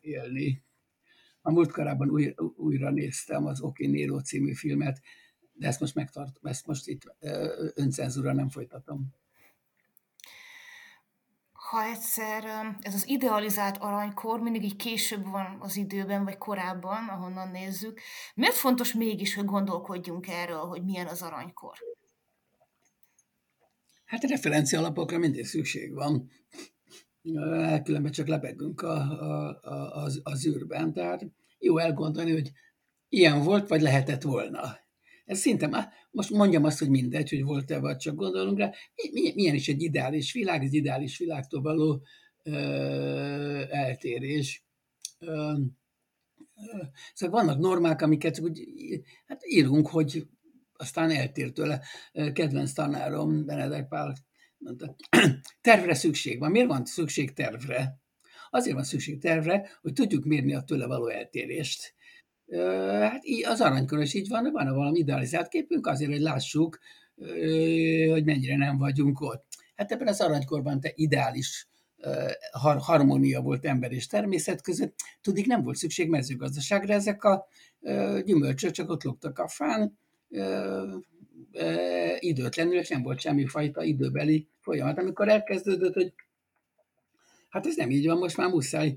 élni. 0.00 0.62
A 1.40 1.52
múltkorában 1.52 2.10
új, 2.10 2.34
újra 2.56 2.90
néztem 2.90 3.46
az 3.46 3.60
Oké 3.60 3.86
Nero 3.86 4.20
című 4.20 4.52
filmet, 4.52 5.00
de 5.52 5.66
ezt 5.66 5.80
most 5.80 5.94
megtartom, 5.94 6.50
ezt 6.50 6.66
most 6.66 6.88
itt 6.88 7.16
öncenzúra 7.74 8.32
nem 8.32 8.48
folytatom 8.48 9.14
ha 11.72 11.84
egyszer 11.84 12.44
ez 12.80 12.94
az 12.94 13.08
idealizált 13.08 13.76
aranykor 13.76 14.40
mindig 14.40 14.64
így 14.64 14.76
később 14.76 15.24
van 15.24 15.56
az 15.60 15.76
időben, 15.76 16.24
vagy 16.24 16.38
korábban, 16.38 17.08
ahonnan 17.08 17.50
nézzük, 17.50 18.00
miért 18.34 18.54
fontos 18.54 18.92
mégis, 18.92 19.34
hogy 19.34 19.44
gondolkodjunk 19.44 20.28
erről, 20.28 20.58
hogy 20.58 20.84
milyen 20.84 21.06
az 21.06 21.22
aranykor? 21.22 21.76
Hát 24.04 24.22
referencia 24.22 24.78
alapokra 24.78 25.18
mindig 25.18 25.46
szükség 25.46 25.94
van. 25.94 26.30
Különben 27.82 28.12
csak 28.12 28.26
lebegünk 28.26 28.82
a, 28.82 28.96
a, 28.96 29.60
a, 29.62 30.02
az, 30.02 30.20
az 30.22 30.46
űrben. 30.46 30.92
Tehát 30.92 31.26
jó 31.58 31.78
elgondolni, 31.78 32.32
hogy 32.32 32.52
ilyen 33.08 33.42
volt, 33.42 33.68
vagy 33.68 33.80
lehetett 33.80 34.22
volna. 34.22 34.78
Ez 35.32 35.38
szinte 35.38 35.66
már, 35.66 35.88
most 36.10 36.30
mondjam 36.30 36.64
azt, 36.64 36.78
hogy 36.78 36.88
mindegy, 36.88 37.30
hogy 37.30 37.42
volt-e, 37.42 37.78
vagy 37.78 37.96
csak 37.96 38.14
gondolunk 38.14 38.58
rá, 38.58 38.72
milyen 39.34 39.54
is 39.54 39.68
egy 39.68 39.82
ideális 39.82 40.32
világ, 40.32 40.62
az 40.62 40.72
ideális 40.72 41.18
világtól 41.18 41.62
való 41.62 42.02
ö, 42.42 42.52
eltérés. 43.70 44.64
Ö, 45.18 45.54
ö, 46.56 46.82
szóval 47.14 47.44
vannak 47.44 47.58
normák, 47.60 48.02
amiket 48.02 48.40
úgy, 48.40 48.68
hát 49.26 49.42
írunk, 49.46 49.88
hogy 49.88 50.26
aztán 50.72 51.10
eltér 51.10 51.52
tőle. 51.52 51.82
Kedvenc 52.32 52.72
tanárom, 52.72 53.44
Benedek 53.44 53.88
Pál 53.88 54.14
mondta, 54.58 54.96
tervre 55.60 55.94
szükség 55.94 56.38
van. 56.38 56.50
Miért 56.50 56.68
van 56.68 56.84
szükség 56.84 57.32
tervre? 57.32 58.00
Azért 58.50 58.74
van 58.74 58.84
szükség 58.84 59.20
tervre, 59.20 59.70
hogy 59.80 59.92
tudjuk 59.92 60.24
mérni 60.24 60.54
a 60.54 60.62
tőle 60.62 60.86
való 60.86 61.08
eltérést. 61.08 61.94
Hát 63.00 63.24
így 63.24 63.44
az 63.44 63.60
aranykor 63.60 64.00
is 64.00 64.14
így 64.14 64.28
van, 64.28 64.50
van 64.52 64.74
valami 64.74 64.98
idealizált 64.98 65.48
képünk 65.48 65.86
azért, 65.86 66.10
hogy 66.10 66.20
lássuk, 66.20 66.78
hogy 68.10 68.24
mennyire 68.24 68.56
nem 68.56 68.78
vagyunk 68.78 69.20
ott. 69.20 69.44
Hát 69.76 69.92
ebben 69.92 70.06
az 70.06 70.20
aranykorban 70.20 70.80
te 70.80 70.92
ideális 70.94 71.66
harmónia 72.78 73.40
volt 73.40 73.64
ember 73.64 73.92
és 73.92 74.06
természet 74.06 74.62
között. 74.62 74.94
Tudik, 75.20 75.46
nem 75.46 75.62
volt 75.62 75.76
szükség 75.76 76.08
mezőgazdaságra, 76.08 76.94
ezek 76.94 77.24
a 77.24 77.46
gyümölcsök 78.24 78.70
csak 78.70 78.90
ott 78.90 79.02
lógtak 79.02 79.38
a 79.38 79.48
fán, 79.48 79.98
időtlenül, 82.18 82.78
és 82.78 82.88
nem 82.88 83.02
volt 83.02 83.20
semmifajta 83.20 83.82
időbeli 83.82 84.48
folyamat. 84.60 84.98
Amikor 84.98 85.28
elkezdődött, 85.28 85.94
hogy 85.94 86.12
Hát 87.48 87.66
ez 87.66 87.76
nem 87.76 87.90
így 87.90 88.06
van, 88.06 88.18
most 88.18 88.36
már 88.36 88.50
muszáj 88.50 88.96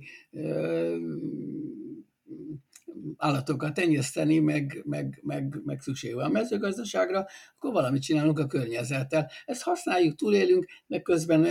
állatokat 3.18 3.74
tenyészteni, 3.74 4.40
meg, 4.40 4.82
meg, 4.86 5.20
meg, 5.24 5.62
meg 5.66 5.82
szükség 5.82 6.14
van 6.14 6.26
a 6.26 6.30
mezőgazdaságra, 6.30 7.26
akkor 7.56 7.72
valamit 7.72 8.02
csinálunk 8.02 8.40
a 8.40 8.48
környezettel. 8.48 9.30
Ezt 9.46 9.62
használjuk, 9.62 10.16
túlélünk, 10.16 10.66
meg 10.88 11.02
közben 11.02 11.44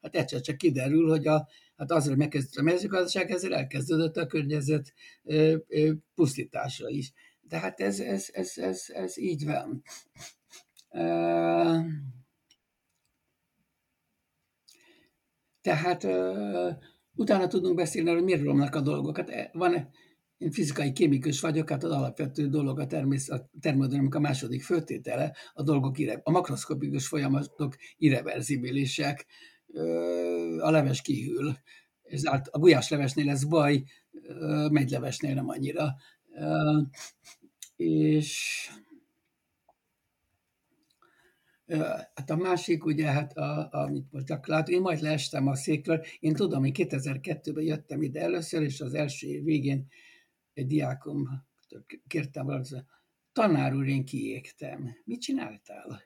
hát 0.00 0.14
egyszer 0.14 0.40
csak 0.40 0.56
kiderül, 0.56 1.08
hogy 1.08 1.26
a, 1.26 1.48
hát 1.76 1.90
azért 1.90 2.16
megkezdődött 2.16 2.68
a 2.68 2.72
mezőgazdaság, 2.72 3.30
ezzel 3.30 3.54
elkezdődött 3.54 4.16
a 4.16 4.26
környezet 4.26 4.92
pusztítása 6.14 6.88
is. 6.88 7.12
De 7.40 7.58
hát 7.58 7.80
ez, 7.80 8.00
ez, 8.00 8.28
ez, 8.32 8.52
ez, 8.56 8.84
ez 8.88 9.18
így 9.18 9.44
van. 9.44 9.82
Tehát 15.60 16.06
utána 17.14 17.46
tudunk 17.46 17.76
beszélni, 17.76 18.10
hogy 18.10 18.22
miért 18.22 18.42
romlanak 18.42 18.74
a 18.74 18.80
dolgok. 18.80 19.16
Hát 19.16 19.30
e, 19.30 19.50
van, 19.52 19.90
én 20.40 20.50
fizikai 20.50 20.92
kémikus 20.92 21.40
vagyok, 21.40 21.70
hát 21.70 21.84
az 21.84 21.90
alapvető 21.90 22.48
dolog 22.48 22.78
a, 22.78 22.86
természet, 22.86 23.40
a 23.40 23.50
termodinamika 23.60 24.20
második 24.20 24.62
főtétele, 24.62 25.36
a 25.52 25.62
dolgok, 25.62 25.96
a 26.22 26.30
makroszkopikus 26.30 27.06
folyamatok 27.06 27.76
irreverzibilisek, 27.96 29.26
a 30.58 30.70
leves 30.70 31.02
kihűl. 31.02 31.58
Ez 32.02 32.24
a 32.24 32.58
gulyáslevesnél 32.58 33.30
ez 33.30 33.44
baj, 33.44 33.82
megylevesnél 34.70 35.34
nem 35.34 35.48
annyira. 35.48 35.94
És 37.76 38.68
Hát 42.14 42.30
a 42.30 42.36
másik, 42.36 42.84
ugye, 42.84 43.06
hát 43.06 43.36
a, 43.36 43.68
amit 43.70 44.12
most 44.12 44.26
csak 44.26 44.46
látom, 44.46 44.74
én 44.74 44.80
majd 44.80 45.00
leestem 45.00 45.46
a 45.46 45.54
székről. 45.54 46.04
Én 46.20 46.34
tudom, 46.34 46.60
hogy 46.60 46.72
2002-ben 46.74 47.64
jöttem 47.64 48.02
ide 48.02 48.20
először, 48.20 48.62
és 48.62 48.80
az 48.80 48.94
első 48.94 49.26
év 49.26 49.44
végén 49.44 49.86
egy 50.60 50.66
diákom 50.66 51.28
kértem 52.06 52.46
valamit, 52.46 52.84
tanár 53.32 53.74
úr, 53.74 53.86
én 53.86 54.04
kiégtem. 54.04 54.96
Mit 55.04 55.20
csináltál? 55.20 56.02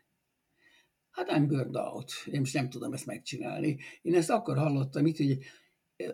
Hát 1.11 1.29
I'm 1.29 1.45
burned 1.47 1.77
out. 1.77 2.13
Én 2.27 2.41
most 2.41 2.55
nem 2.55 2.69
tudom 2.69 2.93
ezt 2.93 3.07
megcsinálni. 3.07 3.79
Én 4.03 4.15
ezt 4.15 4.31
akkor 4.31 4.57
hallottam 4.57 5.07
itt, 5.07 5.17
hogy, 5.17 5.39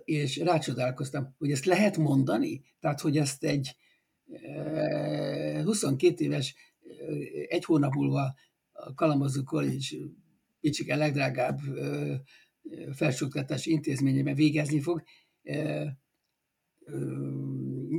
és 0.05 0.37
rácsodálkoztam, 0.37 1.35
hogy 1.39 1.51
ezt 1.51 1.65
lehet 1.65 1.97
mondani? 1.97 2.63
Tehát, 2.81 3.01
hogy 3.01 3.17
ezt 3.17 3.45
egy 3.45 3.77
22 5.65 6.25
éves, 6.25 6.55
egy 7.49 7.65
hónap 7.65 7.93
múlva 7.93 8.35
a 8.73 8.95
Kalamazoo 8.95 9.43
College 9.43 9.97
Picsike 10.61 10.97
legdrágább 10.97 11.59
felsőoktatási 12.93 13.71
intézményében 13.71 14.35
végezni 14.35 14.81
fog, 14.81 15.03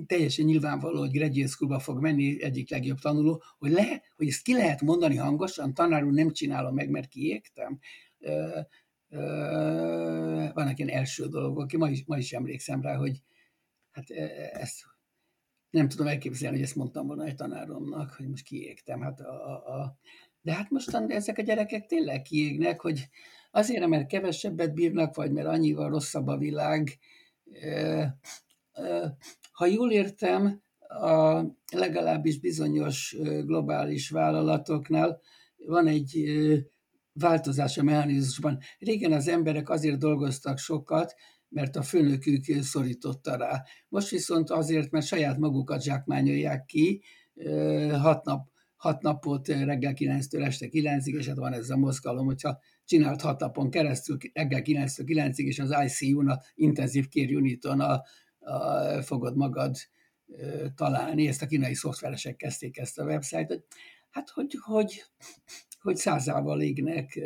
teljesen 0.05 0.45
nyilvánvaló, 0.45 0.99
hogy 0.99 1.11
graduate 1.11 1.49
schoolba 1.49 1.79
fog 1.79 2.01
menni 2.01 2.43
egyik 2.43 2.69
legjobb 2.69 2.99
tanuló, 2.99 3.43
hogy, 3.57 3.71
le, 3.71 4.01
hogy 4.15 4.27
ezt 4.27 4.41
ki 4.41 4.53
lehet 4.53 4.81
mondani 4.81 5.15
hangosan, 5.15 5.73
tanár 5.73 6.03
úr 6.03 6.11
nem 6.11 6.31
csinálom 6.31 6.73
meg, 6.73 6.89
mert 6.89 7.07
kiégtem. 7.07 7.79
Vannak 10.53 10.77
ilyen 10.77 10.89
első 10.89 11.27
dolgok, 11.27 11.71
ma 11.71 11.89
is, 11.89 12.03
ma 12.05 12.17
is 12.17 12.31
emlékszem 12.31 12.81
rá, 12.81 12.95
hogy 12.95 13.23
hát 13.91 14.09
ezt 14.51 14.85
nem 15.69 15.89
tudom 15.89 16.07
elképzelni, 16.07 16.55
hogy 16.55 16.65
ezt 16.65 16.75
mondtam 16.75 17.07
volna 17.07 17.25
egy 17.25 17.35
tanáromnak, 17.35 18.13
hogy 18.13 18.29
most 18.29 18.43
kiégtem. 18.43 19.01
Hát 19.01 19.19
a, 19.19 19.51
a, 19.51 19.79
a, 19.79 19.97
de 20.41 20.53
hát 20.53 20.69
mostan 20.69 21.11
ezek 21.11 21.37
a 21.37 21.41
gyerekek 21.41 21.85
tényleg 21.85 22.21
kiégnek, 22.21 22.81
hogy 22.81 23.07
azért, 23.51 23.87
mert 23.87 24.07
kevesebbet 24.07 24.73
bírnak, 24.73 25.15
vagy 25.15 25.31
mert 25.31 25.47
annyival 25.47 25.89
rosszabb 25.89 26.27
a 26.27 26.37
világ. 26.37 26.97
Ha 29.51 29.65
jól 29.65 29.91
értem, 29.91 30.61
a 30.87 31.43
legalábbis 31.71 32.39
bizonyos 32.39 33.15
globális 33.45 34.09
vállalatoknál 34.09 35.21
van 35.57 35.87
egy 35.87 36.23
változás 37.13 37.77
a 37.77 37.83
mechanizmusban. 37.83 38.59
Régen 38.79 39.11
az 39.11 39.27
emberek 39.27 39.69
azért 39.69 39.97
dolgoztak 39.97 40.57
sokat, 40.57 41.13
mert 41.49 41.75
a 41.75 41.81
főnökük 41.81 42.43
szorította 42.61 43.35
rá. 43.35 43.63
Most 43.87 44.09
viszont 44.09 44.49
azért, 44.49 44.91
mert 44.91 45.05
saját 45.05 45.37
magukat 45.37 45.81
zsákmányolják 45.81 46.65
ki, 46.65 47.03
hat 47.91 48.25
nap 48.25 48.49
hat 48.81 49.01
napot 49.01 49.47
reggel 49.47 49.93
9-től 49.95 50.45
este 50.45 50.67
9-ig, 50.71 51.17
és 51.17 51.27
hát 51.27 51.37
van 51.37 51.53
ez 51.53 51.69
a 51.69 51.77
mozgalom, 51.77 52.25
hogyha 52.25 52.59
csinált 52.85 53.21
hat 53.21 53.39
napon 53.39 53.69
keresztül, 53.69 54.17
reggel 54.33 54.61
9-től 54.63 55.03
9-ig, 55.05 55.43
és 55.43 55.59
az 55.59 55.75
ICU-n, 55.85 56.27
a 56.27 56.39
intenzív 56.55 57.07
care 57.07 57.35
uniton 57.35 57.79
a, 57.79 58.01
fogod 59.01 59.35
magad 59.35 59.75
találni, 60.75 61.27
ezt 61.27 61.41
a 61.41 61.45
kínai 61.45 61.73
szoftveresek 61.73 62.35
kezdték 62.35 62.77
ezt 62.77 62.99
a 62.99 63.03
websájtot, 63.03 63.65
hát 64.09 64.29
hogy, 64.29 64.57
hogy, 64.61 65.03
hogy 65.81 65.95
százával 65.95 66.61
égnek 66.61 67.19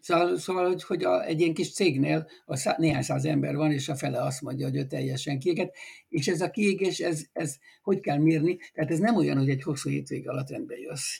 Szóval, 0.00 0.66
hogy, 0.66 0.82
hogy 0.82 1.04
a, 1.04 1.24
egy 1.24 1.40
ilyen 1.40 1.54
kis 1.54 1.72
cégnél 1.72 2.28
a 2.44 2.56
szá, 2.56 2.74
néhány 2.78 3.02
száz 3.02 3.24
ember 3.24 3.56
van, 3.56 3.72
és 3.72 3.88
a 3.88 3.94
fele 3.94 4.22
azt 4.22 4.40
mondja, 4.40 4.66
hogy 4.66 4.76
ő 4.76 4.84
teljesen 4.84 5.38
kiégett, 5.38 5.74
és 6.08 6.28
ez 6.28 6.40
a 6.40 6.50
kiégés, 6.50 6.98
ez, 6.98 7.22
ez 7.32 7.56
hogy 7.82 8.00
kell 8.00 8.18
mérni? 8.18 8.58
Tehát 8.72 8.90
ez 8.90 8.98
nem 8.98 9.16
olyan, 9.16 9.38
hogy 9.38 9.48
egy 9.48 9.62
hosszú 9.62 9.90
hétvég 9.90 10.28
alatt 10.28 10.50
rendbe 10.50 10.76
jössz. 10.76 11.18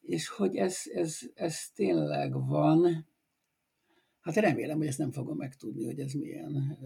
És 0.00 0.28
hogy 0.28 0.56
ez, 0.56 0.80
ez, 0.94 1.18
ez 1.34 1.58
tényleg 1.74 2.46
van, 2.46 3.08
hát 4.24 4.36
remélem, 4.36 4.76
hogy 4.76 4.86
ezt 4.86 4.98
nem 4.98 5.12
fogom 5.12 5.36
megtudni, 5.36 5.84
hogy 5.84 5.98
ez 5.98 6.12
milyen 6.12 6.78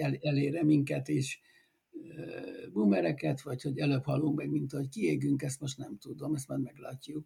el, 0.00 0.16
elére 0.20 0.64
minket, 0.64 1.08
és 1.08 1.38
bumereket, 2.72 3.42
vagy 3.42 3.62
hogy 3.62 3.78
előbb 3.78 4.04
halunk 4.04 4.36
meg, 4.36 4.50
mint 4.50 4.72
hogy 4.72 4.88
kiégünk, 4.88 5.42
ezt 5.42 5.60
most 5.60 5.78
nem 5.78 5.98
tudom, 5.98 6.34
ezt 6.34 6.48
majd 6.48 6.62
meglátjuk. 6.62 7.24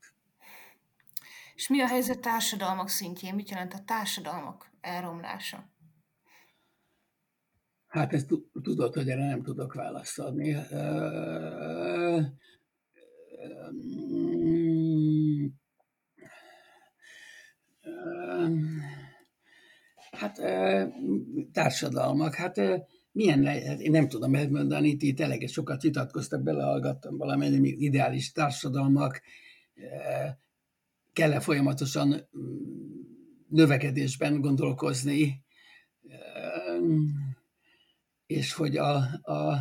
És 1.55 1.69
mi 1.69 1.81
a 1.81 1.87
helyzet 1.87 2.21
társadalmak 2.21 2.89
szintjén? 2.89 3.35
Mit 3.35 3.51
jelent 3.51 3.73
a 3.73 3.85
társadalmak 3.85 4.71
elromlása? 4.81 5.69
Hát 7.87 8.13
ezt 8.13 8.33
tudod, 8.63 8.95
hogy 8.95 9.09
erre 9.09 9.27
nem 9.27 9.43
tudok 9.43 9.75
választ 9.75 10.19
adni. 10.19 10.57
Hát 20.21 20.41
társadalmak, 21.53 22.35
hát 22.35 22.61
milyen 23.13 23.41
lehet, 23.41 23.81
én 23.81 23.91
nem 23.91 24.09
tudom 24.09 24.31
megmondani, 24.31 24.97
ti 24.97 25.13
tényleg 25.13 25.49
sokat 25.49 25.83
vitatkoztak, 25.83 26.43
belehallgattam 26.43 27.17
valamennyi 27.17 27.69
ideális 27.69 28.33
társadalmak, 28.33 29.21
kell-e 31.13 31.41
folyamatosan 31.41 32.09
mm, 32.09 33.01
növekedésben 33.49 34.41
gondolkozni, 34.41 35.45
és 38.27 38.53
hogy 38.53 38.77
a, 38.77 38.97
a, 39.23 39.53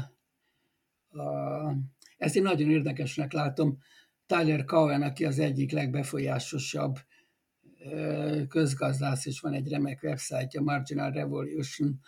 a, 1.19 1.74
ezt 2.17 2.36
én 2.36 2.43
nagyon 2.43 2.69
érdekesnek 2.69 3.32
látom, 3.32 3.78
Tyler 4.26 4.65
Cowen, 4.65 5.02
aki 5.02 5.26
az 5.26 5.39
egyik 5.39 5.72
legbefolyásosabb 5.72 7.00
közgazdász, 8.48 9.26
és 9.26 9.39
van 9.39 9.54
egy 9.54 9.70
remek 9.70 10.04
websájtja, 10.04 10.62
Marginal 10.62 11.12
Revolution. 11.12 12.00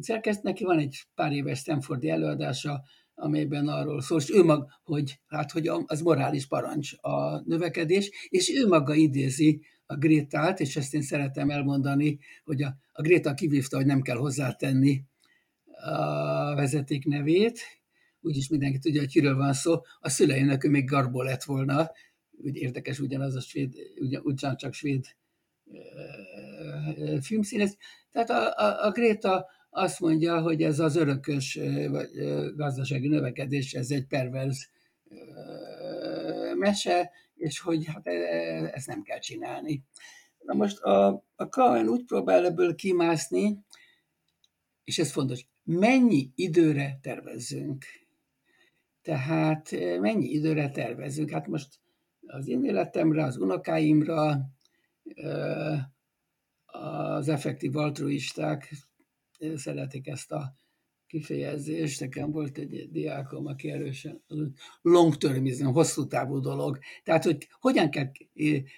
Szerkeszt 0.00 0.42
neki 0.42 0.64
van 0.64 0.78
egy 0.78 1.06
pár 1.14 1.32
éves 1.32 1.58
Stanfordi 1.58 2.10
előadása, 2.10 2.82
amelyben 3.14 3.68
arról 3.68 4.00
szól, 4.00 4.18
és 4.18 4.30
ő 4.30 4.44
maga, 4.44 4.80
hogy, 4.82 5.20
hát, 5.26 5.50
hogy 5.50 5.70
az 5.86 6.00
morális 6.00 6.46
parancs 6.46 6.92
a 7.00 7.40
növekedés, 7.44 8.10
és 8.28 8.50
ő 8.50 8.66
maga 8.66 8.94
idézi 8.94 9.60
a 9.86 9.96
Grétát, 9.96 10.60
és 10.60 10.76
ezt 10.76 10.94
én 10.94 11.02
szeretem 11.02 11.50
elmondani, 11.50 12.18
hogy 12.44 12.62
a, 12.62 12.76
a 12.92 13.02
Gréta 13.02 13.34
kivívta, 13.34 13.76
hogy 13.76 13.86
nem 13.86 14.00
kell 14.00 14.16
hozzátenni 14.16 15.04
a 15.80 16.54
vezeték 16.54 17.04
nevét, 17.04 17.60
úgyis 18.20 18.48
mindenki 18.48 18.78
tudja, 18.78 19.00
hogy 19.00 19.10
kiről 19.10 19.36
van 19.36 19.52
szó, 19.52 19.80
a 20.00 20.08
szüleinek 20.08 20.64
ő 20.64 20.68
még 20.70 20.84
Garbó 20.84 21.22
lett 21.22 21.42
volna, 21.42 21.90
úgy 22.44 22.56
érdekes 22.56 22.98
ugyanaz 22.98 23.34
a 23.34 23.40
svéd, 23.40 23.74
ugyan, 24.00 24.22
ugyancsak 24.24 24.72
svéd 24.72 25.04
filmszínész. 27.20 27.76
Tehát 28.10 28.30
a, 28.30 28.64
a, 28.64 28.86
a 28.86 28.90
Gréta 28.90 29.46
azt 29.70 30.00
mondja, 30.00 30.40
hogy 30.40 30.62
ez 30.62 30.78
az 30.78 30.96
örökös 30.96 31.58
vagy 31.88 32.10
gazdasági 32.54 33.08
növekedés, 33.08 33.74
ez 33.74 33.90
egy 33.90 34.06
perverz 34.06 34.70
mese, 36.58 37.10
és 37.34 37.60
hogy 37.60 37.86
hát 37.86 38.06
ezt 38.74 38.86
nem 38.86 39.02
kell 39.02 39.18
csinálni. 39.18 39.84
Na 40.38 40.54
most 40.54 40.78
a, 40.78 41.24
a 41.36 41.48
Cohen 41.48 41.88
úgy 41.88 42.04
próbál 42.04 42.44
ebből 42.46 42.74
kimászni, 42.74 43.58
és 44.84 44.98
ez 44.98 45.12
fontos, 45.12 45.46
mennyi 45.64 46.32
időre 46.34 46.98
tervezzünk. 47.02 47.84
Tehát 49.02 49.70
mennyi 50.00 50.26
időre 50.26 50.70
tervezünk? 50.70 51.30
Hát 51.30 51.46
most 51.46 51.68
az 52.28 52.48
én 52.48 52.64
életemre, 52.64 53.24
az 53.24 53.36
unokáimra, 53.36 54.40
az 56.66 57.28
effektív 57.28 57.76
altruisták 57.76 58.74
szeretik 59.54 60.06
ezt 60.06 60.32
a 60.32 60.54
kifejezést. 61.06 62.00
Nekem 62.00 62.30
volt 62.30 62.58
egy 62.58 62.88
diákom, 62.90 63.46
aki 63.46 63.70
erősen 63.70 64.22
long 64.82 65.16
termism, 65.16 65.66
hosszú 65.66 66.06
távú 66.06 66.40
dolog. 66.40 66.78
Tehát, 67.04 67.24
hogy 67.24 67.48
hogyan 67.60 67.90
kell 67.90 68.10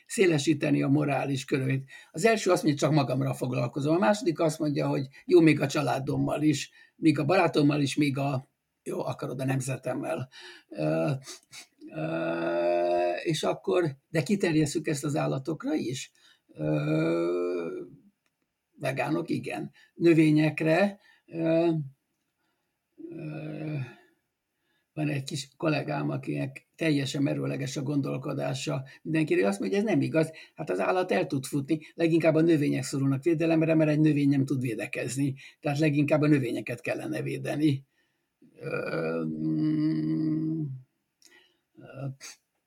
szélesíteni 0.06 0.82
a 0.82 0.88
morális 0.88 1.44
körét. 1.44 1.90
Az 2.10 2.24
első 2.24 2.50
azt 2.50 2.62
mondja, 2.62 2.80
csak 2.86 2.96
magamra 2.96 3.34
foglalkozom. 3.34 3.94
A 3.94 3.98
második 3.98 4.40
azt 4.40 4.58
mondja, 4.58 4.88
hogy 4.88 5.06
jó, 5.24 5.40
még 5.40 5.60
a 5.60 5.66
családommal 5.66 6.42
is, 6.42 6.70
még 6.96 7.18
a 7.18 7.24
barátommal 7.24 7.80
is, 7.80 7.96
még 7.96 8.18
a 8.18 8.48
jó, 8.82 9.04
akarod 9.04 9.40
a 9.40 9.44
nemzetemmel. 9.44 10.28
És 13.24 13.42
akkor, 13.42 13.96
de 14.08 14.22
kiterjesszük 14.22 14.86
ezt 14.86 15.04
az 15.04 15.16
állatokra 15.16 15.74
is? 15.74 16.12
Vegánok, 18.76 19.30
igen. 19.30 19.70
Növényekre, 19.94 21.00
van 24.92 25.08
egy 25.08 25.24
kis 25.24 25.48
kollégám, 25.56 26.10
akinek 26.10 26.68
teljesen 26.76 27.22
merőleges 27.22 27.76
a 27.76 27.82
gondolkodása. 27.82 28.84
Mindenki 29.02 29.34
azt 29.34 29.60
mondja, 29.60 29.78
hogy 29.78 29.86
ez 29.86 29.92
nem 29.94 30.02
igaz. 30.02 30.30
Hát 30.54 30.70
az 30.70 30.80
állat 30.80 31.12
el 31.12 31.26
tud 31.26 31.44
futni, 31.44 31.78
leginkább 31.94 32.34
a 32.34 32.40
növények 32.40 32.82
szorulnak 32.82 33.22
védelemre, 33.22 33.74
mert 33.74 33.90
egy 33.90 34.00
növény 34.00 34.28
nem 34.28 34.44
tud 34.44 34.60
védekezni. 34.60 35.34
Tehát 35.60 35.78
leginkább 35.78 36.20
a 36.20 36.26
növényeket 36.26 36.80
kellene 36.80 37.22
védeni. 37.22 37.84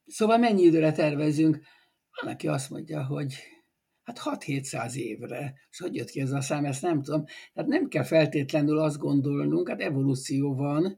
Szóval 0.06 0.38
mennyi 0.38 0.62
időre 0.62 0.92
tervezünk? 0.92 1.60
Van, 2.22 2.34
aki 2.34 2.48
azt 2.48 2.70
mondja, 2.70 3.06
hogy 3.06 3.36
hát 4.04 4.20
6-700 4.24 4.94
évre. 4.94 5.54
És 5.70 5.80
hogy 5.80 5.96
jött 5.96 6.10
ki 6.10 6.22
ez 6.22 6.32
a 6.32 6.42
szám, 6.42 6.66
ezt 6.66 6.82
nem 6.82 7.02
tudom. 7.02 7.26
Tehát 7.54 7.70
nem 7.70 7.88
kell 7.88 8.04
feltétlenül 8.04 8.80
azt 8.80 8.98
gondolnunk, 8.98 9.70
hát 9.70 9.82
evolúció 9.82 10.56
van, 10.56 10.98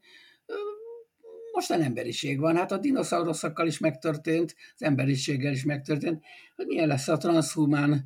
mostan 1.52 1.82
emberiség 1.82 2.40
van, 2.40 2.56
hát 2.56 2.72
a 2.72 2.78
dinoszauruszokkal 2.78 3.68
is 3.68 3.80
megtörtént, 3.80 4.56
az 4.74 4.84
emberiséggel 4.84 5.52
is 5.52 5.64
megtörtént, 5.64 6.24
hogy 6.56 6.66
milyen 6.66 6.88
lesz 6.88 7.08
a 7.08 7.18
transhumán 7.18 8.04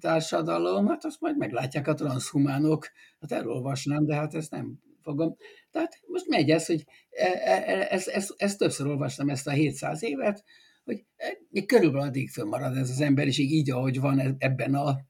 társadalom, 0.00 0.88
hát 0.88 1.04
azt 1.04 1.20
majd 1.20 1.36
meglátják 1.36 1.88
a 1.88 1.94
transhumánok. 1.94 2.88
Hát 3.20 3.32
elolvasnám, 3.32 4.04
de 4.04 4.14
hát 4.14 4.34
ezt 4.34 4.50
nem 4.50 4.78
fogom. 5.02 5.36
Tehát 5.70 6.00
most 6.06 6.28
megy 6.28 6.50
ez, 6.50 6.66
hogy 6.66 6.84
ezt, 7.10 7.90
ezt, 7.90 8.08
ezt, 8.08 8.34
ezt 8.36 8.58
többször 8.58 8.86
olvastam 8.86 9.28
ezt 9.28 9.46
a 9.46 9.50
700 9.50 10.02
évet, 10.02 10.44
hogy 10.84 11.04
még 11.48 11.66
körülbelül 11.66 12.06
addig 12.06 12.30
fönnmarad 12.30 12.76
ez 12.76 12.90
az 12.90 13.00
emberiség 13.00 13.52
így, 13.52 13.70
ahogy 13.70 14.00
van 14.00 14.18
e-, 14.18 14.34
ebben 14.38 14.74
a 14.74 15.00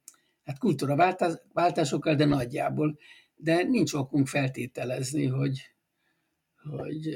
hát 0.44 0.58
kultúraváltásokkal, 0.58 2.14
de 2.14 2.24
nagyjából. 2.24 2.98
De 3.36 3.62
nincs 3.62 3.92
okunk 3.92 4.26
feltételezni, 4.26 5.26
hogy, 5.26 5.60
hogy 6.70 7.06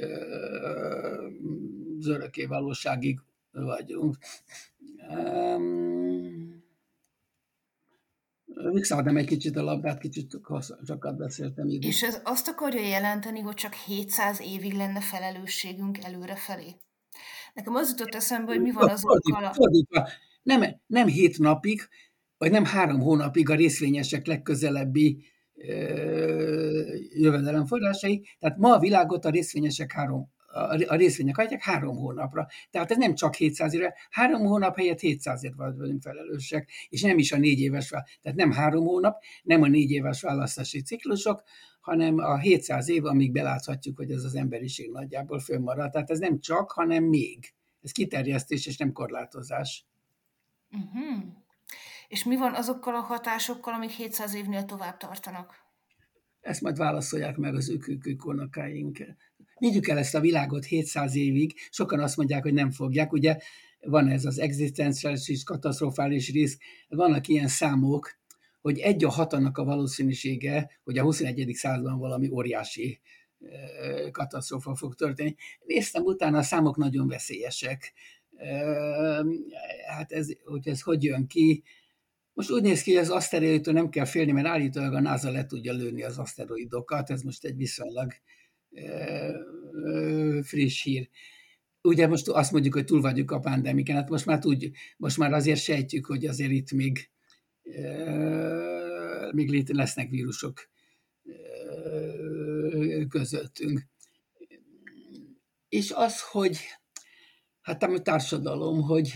az 1.98 2.06
örökké 2.06 2.44
valóságig 2.44 3.20
vagyunk. 3.52 4.16
Um, 5.08 5.93
Visszaadnám 8.73 9.17
egy 9.17 9.27
kicsit 9.27 9.57
a 9.57 9.62
labdát, 9.62 9.99
kicsit 9.99 10.40
sokat 10.87 11.17
beszéltem 11.17 11.69
így. 11.69 11.85
És 11.85 12.03
ez 12.03 12.21
azt 12.25 12.49
akarja 12.49 12.87
jelenteni, 12.87 13.40
hogy 13.40 13.55
csak 13.55 13.73
700 13.73 14.40
évig 14.40 14.73
lenne 14.73 15.01
felelősségünk 15.01 16.05
előrefelé? 16.05 16.77
Nekem 17.55 17.75
az 17.75 17.88
jutott 17.90 18.14
eszembe, 18.14 18.53
hogy 18.53 18.62
mi 18.62 18.73
van 18.73 18.88
azokkal 18.88 19.45
a... 19.45 19.53
Fordítva, 19.53 20.09
nem, 20.43 20.62
nem 20.87 21.07
hét 21.07 21.38
napig, 21.38 21.88
vagy 22.38 22.51
nem 22.51 22.64
három 22.64 23.01
hónapig 23.01 23.51
a 23.51 23.55
részvényesek 23.55 24.27
legközelebbi 24.27 25.25
jövedelemforrásai. 27.14 28.27
Tehát 28.38 28.59
ma 28.59 28.75
a 28.75 28.79
világot 28.79 29.25
a 29.25 29.31
részvényesek 29.31 29.93
három, 29.93 30.33
a 30.87 30.95
részvények 30.95 31.38
adják 31.38 31.62
három 31.62 31.97
hónapra. 31.97 32.47
Tehát 32.71 32.90
ez 32.90 32.97
nem 32.97 33.14
csak 33.14 33.35
700 33.35 33.75
évre, 33.75 33.95
három 34.11 34.47
hónap 34.47 34.77
helyett 34.77 35.01
700 35.01 35.45
év 35.45 35.55
vagyunk 35.57 36.03
felelősek, 36.03 36.71
és 36.88 37.03
nem 37.03 37.19
is 37.19 37.33
a 37.33 37.38
négy 37.38 37.61
éves, 37.61 37.88
tehát 37.88 38.35
nem 38.35 38.53
három 38.53 38.85
hónap, 38.85 39.23
nem 39.43 39.62
a 39.62 39.69
négy 39.69 39.90
éves 39.90 40.21
választási 40.23 40.83
ciklusok, 40.83 41.43
hanem 41.81 42.19
a 42.19 42.38
700 42.38 42.88
év, 42.88 43.05
amíg 43.05 43.33
beláthatjuk, 43.33 43.97
hogy 43.97 44.11
ez 44.11 44.25
az 44.25 44.35
emberiség 44.35 44.90
nagyjából 44.90 45.38
fönnmarad. 45.38 45.90
Tehát 45.90 46.11
ez 46.11 46.19
nem 46.19 46.40
csak, 46.40 46.71
hanem 46.71 47.05
még. 47.05 47.55
Ez 47.83 47.93
kiterjesztés 47.93 48.67
és 48.67 48.77
nem 48.77 48.93
korlátozás. 48.93 49.87
Uh-huh. 50.71 51.23
És 52.09 52.25
mi 52.25 52.37
van 52.37 52.55
azokkal 52.55 52.95
a 52.95 53.01
hatásokkal, 53.01 53.75
amik 53.75 53.90
700 53.90 54.35
évnél 54.35 54.64
tovább 54.64 54.97
tartanak? 54.97 55.64
Ezt 56.44 56.61
majd 56.61 56.76
válaszolják 56.76 57.37
meg 57.37 57.54
az 57.54 57.68
ükükük 57.68 58.26
unokáink. 58.26 58.98
Vigyük 59.59 59.88
el 59.88 59.98
ezt 59.98 60.14
a 60.14 60.20
világot 60.20 60.64
700 60.64 61.16
évig, 61.16 61.54
sokan 61.70 62.00
azt 62.00 62.16
mondják, 62.16 62.42
hogy 62.42 62.52
nem 62.52 62.70
fogják, 62.70 63.12
ugye 63.12 63.38
van 63.80 64.09
ez 64.09 64.24
az 64.24 64.38
egzisztenciális 64.38 65.42
katasztrofális 65.44 66.33
risk, 66.33 66.62
vannak 66.88 67.28
ilyen 67.28 67.48
számok, 67.48 68.18
hogy 68.61 68.78
egy 68.78 69.04
a 69.04 69.11
hatannak 69.11 69.59
a 69.59 69.64
valószínűsége, 69.64 70.70
hogy 70.83 70.98
a 70.98 71.02
21. 71.02 71.50
században 71.54 71.98
valami 71.98 72.28
óriási 72.28 73.00
katasztrófa 74.11 74.74
fog 74.74 74.94
történni. 74.94 75.35
Néztem 75.66 76.02
utána, 76.02 76.38
a 76.38 76.42
számok 76.42 76.76
nagyon 76.76 77.09
veszélyesek. 77.09 77.92
Hát 79.87 80.12
ez, 80.12 80.28
hogy 80.44 80.68
ez 80.68 80.80
hogy 80.80 81.04
jön 81.04 81.26
ki, 81.26 81.62
most 82.35 82.51
úgy 82.51 82.62
néz 82.62 82.83
ki, 82.83 82.94
hogy 82.94 83.03
az 83.03 83.11
aszteroidtól 83.11 83.75
nem 83.75 83.88
kell 83.88 84.05
félni, 84.05 84.33
mert 84.33 84.47
állítólag 84.47 84.94
a 84.94 85.01
NASA 85.01 85.31
le 85.31 85.47
tudja 85.47 85.73
lőni 85.73 86.03
az 86.03 86.18
aszteroidokat, 86.18 87.11
ez 87.11 87.23
most 87.23 87.44
egy 87.44 87.57
viszonylag 87.57 88.12
friss 90.42 90.83
hír. 90.83 91.09
Ugye 91.83 92.07
most 92.07 92.29
azt 92.29 92.53
mondjuk, 92.53 92.75
hogy 92.75 92.85
túl 92.85 93.01
vagyunk 93.01 93.31
a 93.31 93.38
pandemiken, 93.38 93.97
hát 93.97 94.09
most 94.09 94.27
már 94.27 94.38
tudjuk, 94.38 94.75
most 94.97 95.18
már 95.18 95.33
azért 95.33 95.61
sejtjük, 95.61 96.07
hogy 96.07 96.27
azért 96.27 96.51
itt 96.51 96.73
még 96.73 97.11
még 99.33 99.68
lesznek 99.73 100.09
vírusok 100.09 100.70
közöttünk. 103.09 103.87
És 105.68 105.92
az, 105.94 106.20
hogy 106.20 106.59
hát 107.61 107.83
a 107.83 108.03
társadalom, 108.03 108.83
hogy 108.83 109.12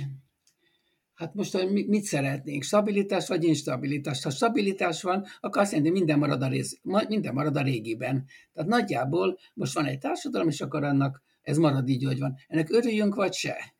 hát 1.19 1.35
most 1.35 1.71
mit 1.71 2.05
szeretnénk, 2.05 2.63
stabilitás 2.63 3.29
vagy 3.29 3.45
instabilitás. 3.45 4.23
Ha 4.23 4.31
stabilitás 4.31 5.03
van, 5.03 5.25
akkor 5.41 5.63
azt 5.63 5.73
jelenti, 5.73 5.91
hogy 5.91 6.01
minden 6.01 6.19
marad 6.19 6.43
a, 6.43 6.49
rész, 6.49 6.81
minden 7.09 7.35
marad 7.35 7.57
a 7.57 7.63
régiben. 7.63 8.25
Tehát 8.53 8.69
nagyjából 8.69 9.39
most 9.55 9.75
van 9.75 9.85
egy 9.85 9.99
társadalom, 9.99 10.49
és 10.49 10.61
akkor 10.61 10.85
annak 10.85 11.23
ez 11.43 11.59
marad 11.59 11.89
így, 11.89 12.05
hogy 12.05 12.19
van. 12.19 12.37
Ennek 12.49 12.73
örüljünk, 12.73 13.15
vagy 13.15 13.33
se? 13.33 13.75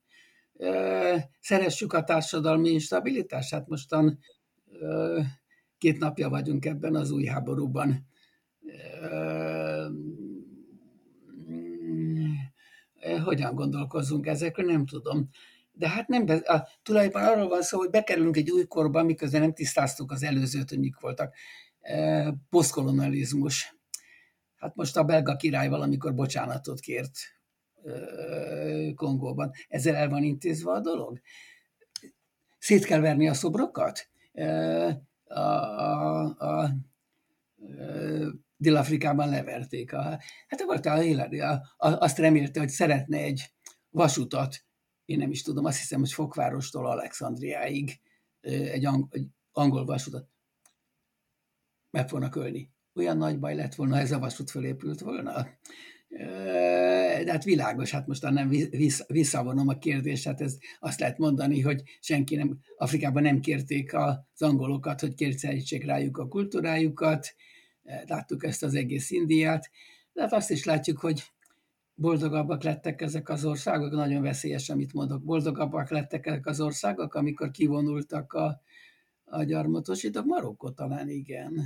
Szeressük 1.41 1.93
a 1.93 2.05
társadalmi 2.05 2.69
instabilitást? 2.69 3.51
Hát 3.51 3.69
mostan 3.69 4.19
két 5.79 5.99
napja 5.99 6.29
vagyunk 6.29 6.65
ebben 6.65 6.95
az 6.95 7.11
új 7.11 7.25
háborúban. 7.25 8.07
Hogyan 13.25 13.55
gondolkozunk 13.55 14.27
ezekről, 14.27 14.67
nem 14.67 14.87
tudom. 14.87 15.29
De 15.79 15.89
hát 15.89 16.09
nem, 16.09 16.25
a, 16.29 16.69
tulajdonképpen 16.83 17.29
arról 17.29 17.49
van 17.49 17.63
szó, 17.63 17.79
hogy 17.79 17.91
bekerülünk 17.91 18.37
egy 18.37 18.51
új 18.51 18.67
korba, 18.67 19.03
miközben 19.03 19.41
nem 19.41 19.53
tisztáztuk 19.53 20.11
az 20.11 20.23
előzőt, 20.23 20.69
hogy 20.69 20.79
mik 20.79 21.01
voltak. 21.01 21.35
Posztkolonializmus. 22.51 23.77
Hát 24.57 24.75
most 24.75 24.97
a 24.97 25.05
belga 25.05 25.37
király 25.37 25.69
valamikor 25.69 26.15
bocsánatot 26.15 26.81
kért 26.81 27.17
Kongóban. 28.95 29.51
Ezzel 29.69 29.95
el 29.95 30.09
van 30.09 30.23
intézve 30.23 30.71
a 30.71 30.81
dolog? 30.81 31.21
Szét 32.59 32.85
kell 32.85 33.01
verni 33.01 33.29
a 33.29 33.35
szobrokat? 33.35 34.09
a, 35.25 35.41
a, 35.41 36.25
a 36.39 36.71
Dél-Afrikában 38.57 39.29
leverték. 39.29 39.93
A, 39.93 40.19
hát 40.49 40.63
volt 40.65 40.87
a 40.87 40.99
a, 40.99 41.53
a, 41.77 41.99
azt 41.99 42.19
remélte, 42.19 42.61
hogy 42.61 42.69
szeretne 42.69 43.19
egy 43.19 43.55
vasutat, 43.91 44.68
én 45.09 45.19
nem 45.19 45.31
is 45.31 45.43
tudom, 45.43 45.65
azt 45.65 45.79
hiszem, 45.79 45.99
hogy 45.99 46.13
Fokvárostól 46.13 46.87
Alexandriáig 46.87 48.01
egy, 48.41 48.85
ang, 48.85 49.07
egy 49.11 49.27
angol 49.53 49.85
vasutat 49.85 50.29
meg 51.91 52.09
fognak 52.09 52.37
ölni. 52.37 52.73
Olyan 52.95 53.17
nagy 53.17 53.39
baj 53.39 53.55
lett 53.55 53.75
volna, 53.75 53.95
ha 53.95 54.01
ez 54.01 54.13
a 54.13 54.19
vasút 54.19 54.51
fölépült 54.51 55.01
volna? 55.01 55.49
De 56.09 57.31
hát 57.31 57.45
világos, 57.45 57.91
hát 57.91 58.07
most 58.07 58.23
nem 58.23 58.53
visszavonom 59.07 59.69
a 59.69 59.79
kérdést, 59.79 60.25
hát 60.25 60.41
ez 60.41 60.57
azt 60.79 61.01
lehet 61.01 61.19
mondani, 61.19 61.61
hogy 61.61 61.83
senki 62.01 62.37
nem, 62.37 62.59
Afrikában 62.77 63.23
nem 63.23 63.41
kérték 63.41 63.95
az 63.95 64.43
angolokat, 64.43 65.01
hogy 65.01 65.15
kértszerítsék 65.15 65.85
rájuk 65.85 66.19
a 66.19 66.29
kultúrájukat, 66.29 67.35
láttuk 68.07 68.45
ezt 68.45 68.63
az 68.63 68.75
egész 68.75 69.11
Indiát, 69.11 69.71
de 70.13 70.23
hát 70.23 70.33
azt 70.33 70.51
is 70.51 70.65
látjuk, 70.65 70.99
hogy 70.99 71.23
boldogabbak 71.99 72.63
lettek 72.63 73.01
ezek 73.01 73.29
az 73.29 73.45
országok, 73.45 73.91
nagyon 73.91 74.23
veszélyes, 74.23 74.71
amit 74.71 74.93
mondok, 74.93 75.23
boldogabbak 75.23 75.91
lettek 75.91 76.27
ezek 76.27 76.47
az 76.47 76.61
országok, 76.61 77.15
amikor 77.15 77.51
kivonultak 77.51 78.33
a, 78.33 78.61
a 79.25 79.43
gyarmatosítók, 79.43 80.25
Marokkó 80.25 80.71
talán 80.71 81.09
igen. 81.09 81.63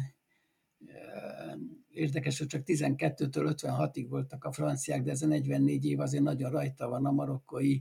Érdekes, 1.88 2.38
hogy 2.38 2.46
csak 2.46 2.62
12-től 2.66 3.54
56-ig 3.56 4.06
voltak 4.08 4.44
a 4.44 4.52
franciák, 4.52 5.02
de 5.02 5.10
ez 5.10 5.22
a 5.22 5.26
44 5.26 5.84
év 5.84 6.00
azért 6.00 6.22
nagyon 6.22 6.50
rajta 6.50 6.88
van 6.88 7.06
a 7.06 7.10
marokkói 7.10 7.80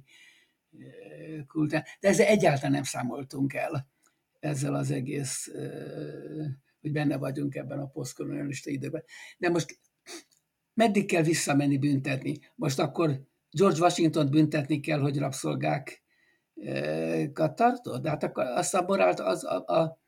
kultúrán. 1.47 1.83
De 1.99 2.07
ezzel 2.07 2.27
egyáltalán 2.27 2.71
nem 2.71 2.83
számoltunk 2.83 3.53
el 3.53 3.87
ezzel 4.39 4.75
az 4.75 4.91
egész, 4.91 5.51
hogy 6.81 6.91
benne 6.91 7.17
vagyunk 7.17 7.55
ebben 7.55 7.79
a 7.79 7.87
posztkolonialista 7.87 8.69
időben. 8.69 9.03
De 9.37 9.49
most 9.49 9.79
meddig 10.81 11.05
kell 11.05 11.23
visszamenni 11.23 11.77
büntetni? 11.77 12.39
Most 12.55 12.79
akkor 12.79 13.21
George 13.51 13.79
Washington 13.79 14.29
büntetni 14.29 14.79
kell, 14.79 14.99
hogy 14.99 15.17
rabszolgák 15.17 16.03
tartod? 17.33 18.01
De 18.01 18.09
hát 18.09 18.23
akkor 18.23 18.43
azt 18.43 18.73
a 18.73 18.81
morált 18.81 19.19
az, 19.19 19.43
a, 19.43 19.63
a, 19.65 19.99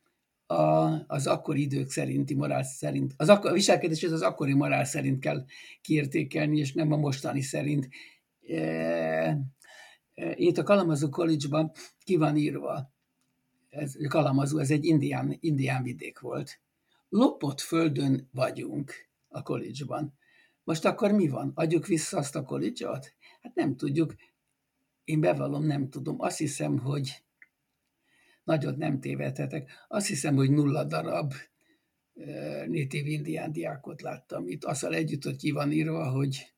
a, 0.54 1.04
az 1.08 1.28
akkori 1.28 1.62
idők 1.62 1.90
szerinti 1.90 2.36
morál 2.36 2.64
szerint, 2.64 3.14
az 3.18 3.30
akkor, 3.30 3.50
a 3.50 3.54
viselkedés 3.54 4.04
az 4.04 4.22
akkori 4.22 4.54
morál 4.54 4.86
szerint 4.86 5.20
kell 5.20 5.46
kiértékelni, 5.82 6.58
és 6.58 6.74
nem 6.74 6.92
a 6.92 6.98
mostani 6.98 7.42
szerint. 7.42 7.90
Itt 10.36 10.58
a 10.58 10.64
Kalamazoo 10.64 11.10
College-ban 11.10 11.72
ki 12.04 12.16
van 12.16 12.36
írva, 12.36 12.92
ez, 13.70 13.96
Kalamazoo, 14.08 14.60
ez 14.60 14.72
egy 14.72 14.86
indián, 14.86 15.38
indián 15.40 15.84
vidék 15.84 16.20
volt. 16.20 16.60
Lopott 17.10 17.60
földön 17.60 18.30
vagyunk 18.32 18.92
a 19.28 19.42
college-ban. 19.42 20.14
Most 20.64 20.86
akkor 20.86 21.12
mi 21.12 21.28
van? 21.28 21.52
Adjuk 21.56 21.88
vissza 21.88 22.18
azt 22.18 22.36
a 22.36 22.44
college-ot? 22.44 23.14
Hát 23.42 23.56
nem 23.56 23.76
tudjuk. 23.76 24.16
Én 25.04 25.20
bevallom, 25.20 25.66
nem 25.66 25.90
tudom. 25.90 26.22
Azt 26.22 26.38
hiszem, 26.38 26.78
hogy 26.78 27.24
nagyot 28.44 28.78
nem 28.78 29.00
tévedhetek. 29.00 29.72
Azt 29.88 30.08
hiszem, 30.08 30.36
hogy 30.36 30.52
nulla 30.52 30.84
darab 30.84 31.34
native 32.68 33.10
indián 33.10 33.52
diákot 33.52 34.02
láttam 34.02 34.48
itt. 34.48 34.64
Azzal 34.64 34.94
együtt, 34.94 35.24
hogy 35.24 35.36
ki 35.36 35.52
van 35.52 35.72
írva, 35.72 36.12
hogy, 36.12 36.54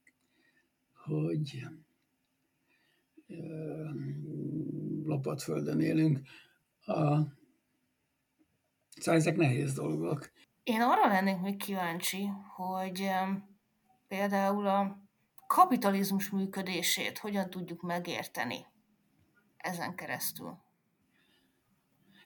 hogy 0.93 1.68
lopott 5.03 5.41
földön 5.41 5.80
élünk. 5.80 6.20
A, 6.86 7.18
szóval 8.95 9.20
ezek 9.20 9.36
nehéz 9.36 9.74
dolgok. 9.74 10.32
Én 10.64 10.82
arra 10.82 11.08
lennék 11.08 11.41
még 11.41 11.58
kíváncsi, 11.58 12.30
hogy 12.56 13.10
például 14.16 14.68
a 14.68 14.97
kapitalizmus 15.47 16.30
működését 16.30 17.18
hogyan 17.18 17.49
tudjuk 17.49 17.82
megérteni 17.82 18.66
ezen 19.57 19.95
keresztül. 19.95 20.57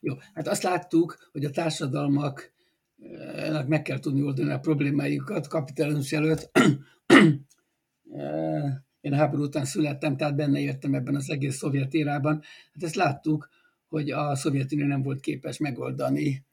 Jó, 0.00 0.14
hát 0.34 0.48
azt 0.48 0.62
láttuk, 0.62 1.28
hogy 1.32 1.44
a 1.44 1.50
társadalmak 1.50 2.52
meg 3.66 3.82
kell 3.82 3.98
tudni 3.98 4.22
oldani 4.22 4.50
a 4.50 4.58
problémáikat 4.58 5.46
kapitalizmus 5.46 6.12
előtt. 6.12 6.50
Én 9.00 9.12
a 9.12 9.16
háború 9.16 9.42
után 9.42 9.64
születtem, 9.64 10.16
tehát 10.16 10.36
benne 10.36 10.60
értem 10.60 10.94
ebben 10.94 11.14
az 11.14 11.30
egész 11.30 11.56
szovjet 11.56 11.94
érában. 11.94 12.42
Hát 12.72 12.82
ezt 12.82 12.94
láttuk, 12.94 13.48
hogy 13.88 14.10
a 14.10 14.34
Szovjetunió 14.34 14.86
nem 14.86 15.02
volt 15.02 15.20
képes 15.20 15.58
megoldani 15.58 16.44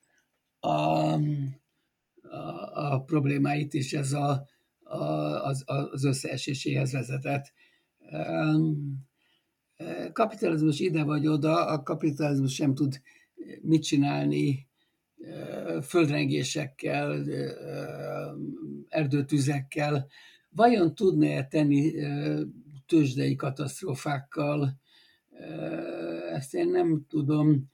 a, 0.59 0.69
a, 0.69 1.19
a 2.73 3.03
problémáit, 3.05 3.73
és 3.73 3.93
ez 3.93 4.13
a, 4.13 4.47
az, 5.43 5.63
az 5.65 6.03
összeeséséhez 6.03 6.91
vezetett. 6.91 7.53
Kapitalizmus 10.13 10.79
ide 10.79 11.03
vagy 11.03 11.27
oda, 11.27 11.65
a 11.65 11.83
kapitalizmus 11.83 12.53
sem 12.53 12.75
tud 12.75 13.01
mit 13.61 13.83
csinálni 13.83 14.67
földrengésekkel, 15.81 17.23
erdőtüzekkel. 18.87 20.07
Vajon 20.49 20.95
tudna-e 20.95 21.47
tenni 21.47 21.93
tőzsdei 22.85 23.35
katasztrófákkal? 23.35 24.79
Ezt 26.33 26.53
én 26.53 26.69
nem 26.69 27.05
tudom. 27.09 27.69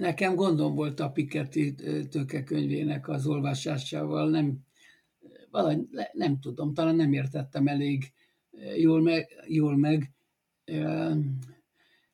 Nekem 0.00 0.34
gondom 0.34 0.74
volt 0.74 1.00
a 1.00 1.10
Piketty 1.10 1.74
tőkekönyvének 2.10 3.08
az 3.08 3.26
olvasásával, 3.26 4.30
nem, 4.30 4.58
valahogy 5.50 5.88
nem 6.12 6.40
tudom, 6.40 6.74
talán 6.74 6.96
nem 6.96 7.12
értettem 7.12 7.66
elég 7.66 8.12
jól 8.76 9.02
meg, 9.02 9.28
jól 9.46 9.76
meg. 9.76 10.12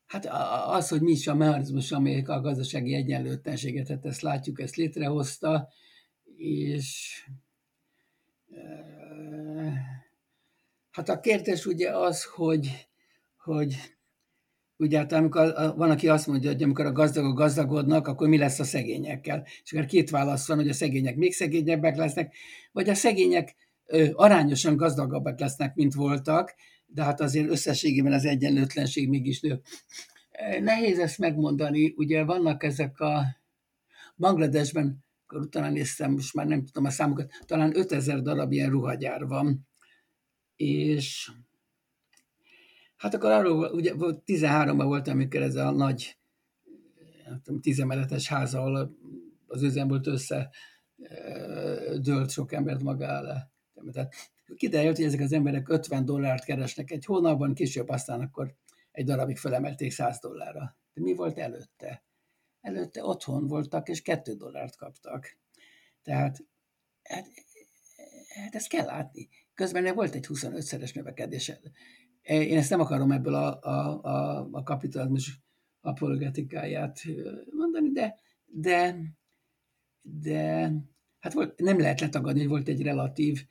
Hát 0.06 0.26
az, 0.66 0.88
hogy 0.88 1.00
mi 1.00 1.10
is 1.10 1.26
a 1.26 1.34
mechanizmus, 1.34 1.92
amelyik 1.92 2.28
a 2.28 2.40
gazdasági 2.40 2.94
egyenlőtlenséget, 2.94 3.88
hát 3.88 4.04
ezt 4.04 4.20
látjuk, 4.20 4.60
ezt 4.60 4.76
létrehozta, 4.76 5.68
és 6.36 7.20
hát 10.90 11.08
a 11.08 11.20
kérdés 11.20 11.66
ugye 11.66 11.96
az, 11.96 12.24
hogy, 12.24 12.88
hogy 13.36 13.95
ugye 14.78 14.98
hát 14.98 15.12
amikor 15.12 15.52
van, 15.76 15.90
aki 15.90 16.08
azt 16.08 16.26
mondja, 16.26 16.50
hogy 16.50 16.62
amikor 16.62 16.86
a 16.86 16.92
gazdagok 16.92 17.36
gazdagodnak, 17.36 18.06
akkor 18.06 18.28
mi 18.28 18.38
lesz 18.38 18.58
a 18.58 18.64
szegényekkel? 18.64 19.46
És 19.64 19.72
akkor 19.72 19.84
két 19.84 20.10
válasz 20.10 20.48
van, 20.48 20.56
hogy 20.56 20.68
a 20.68 20.72
szegények 20.72 21.16
még 21.16 21.32
szegényebbek 21.32 21.96
lesznek, 21.96 22.34
vagy 22.72 22.88
a 22.88 22.94
szegények 22.94 23.56
arányosan 24.12 24.76
gazdagabbak 24.76 25.40
lesznek, 25.40 25.74
mint 25.74 25.94
voltak, 25.94 26.54
de 26.86 27.04
hát 27.04 27.20
azért 27.20 27.50
összességében 27.50 28.12
az 28.12 28.24
egyenlőtlenség 28.24 29.08
mégis 29.08 29.40
nő. 29.40 29.60
Nehéz 30.60 30.98
ezt 30.98 31.18
megmondani, 31.18 31.94
ugye 31.96 32.24
vannak 32.24 32.62
ezek 32.62 33.00
a 33.00 33.24
Bangladesben, 34.16 35.04
akkor 35.26 35.40
utána 35.40 35.70
néztem, 35.70 36.12
most 36.12 36.34
már 36.34 36.46
nem 36.46 36.64
tudom 36.64 36.84
a 36.84 36.90
számokat, 36.90 37.30
talán 37.46 37.76
5000 37.76 38.22
darab 38.22 38.52
ilyen 38.52 38.70
ruhagyár 38.70 39.26
van, 39.26 39.68
és 40.56 41.30
hát 42.96 43.14
akkor 43.14 43.30
arról, 43.30 43.72
ugye 43.72 43.92
13-ban 43.96 44.84
volt, 44.84 45.08
amikor 45.08 45.42
ez 45.42 45.54
a 45.54 45.70
nagy, 45.70 46.18
tudom, 47.42 47.60
tízemeletes 47.60 48.28
háza, 48.28 48.58
ahol 48.58 48.96
az 49.46 49.62
üzem 49.62 49.88
volt 49.88 50.06
össze, 50.06 50.50
dőlt 52.00 52.30
sok 52.30 52.52
embert 52.52 52.82
maga 52.82 53.06
alá 53.06 53.50
tehát 53.92 54.14
kiderült, 54.56 54.96
hogy 54.96 55.04
ezek 55.04 55.20
az 55.20 55.32
emberek 55.32 55.68
50 55.68 56.04
dollárt 56.04 56.44
keresnek 56.44 56.90
egy 56.90 57.04
hónapban, 57.04 57.54
később 57.54 57.88
aztán 57.88 58.20
akkor 58.20 58.54
egy 58.92 59.04
darabig 59.04 59.36
felemelték 59.36 59.92
100 59.92 60.18
dollárra. 60.18 60.76
De 60.94 61.00
mi 61.02 61.14
volt 61.14 61.38
előtte? 61.38 62.04
Előtte 62.60 63.04
otthon 63.04 63.46
voltak, 63.46 63.88
és 63.88 64.02
2 64.02 64.34
dollárt 64.34 64.76
kaptak. 64.76 65.38
Tehát 66.02 66.44
hát, 67.02 67.26
hát 68.28 68.54
ezt 68.54 68.68
kell 68.68 68.84
látni. 68.84 69.28
Közben 69.54 69.94
volt 69.94 70.14
egy 70.14 70.26
25-szeres 70.28 70.94
növekedés. 70.94 71.52
Én 72.26 72.56
ezt 72.56 72.70
nem 72.70 72.80
akarom 72.80 73.12
ebből 73.12 73.34
a, 73.34 73.58
a, 73.60 74.00
a, 74.02 74.48
a 74.50 74.62
kapitalizmus 74.62 75.40
apologetikáját 75.80 77.00
mondani, 77.50 77.90
de, 77.92 78.14
de, 78.44 78.96
de 80.02 80.72
hát 81.18 81.32
volt, 81.32 81.60
nem 81.60 81.78
lehet 81.78 82.00
letagadni, 82.00 82.40
hogy 82.40 82.48
volt 82.48 82.68
egy 82.68 82.82
relatív 82.82 83.44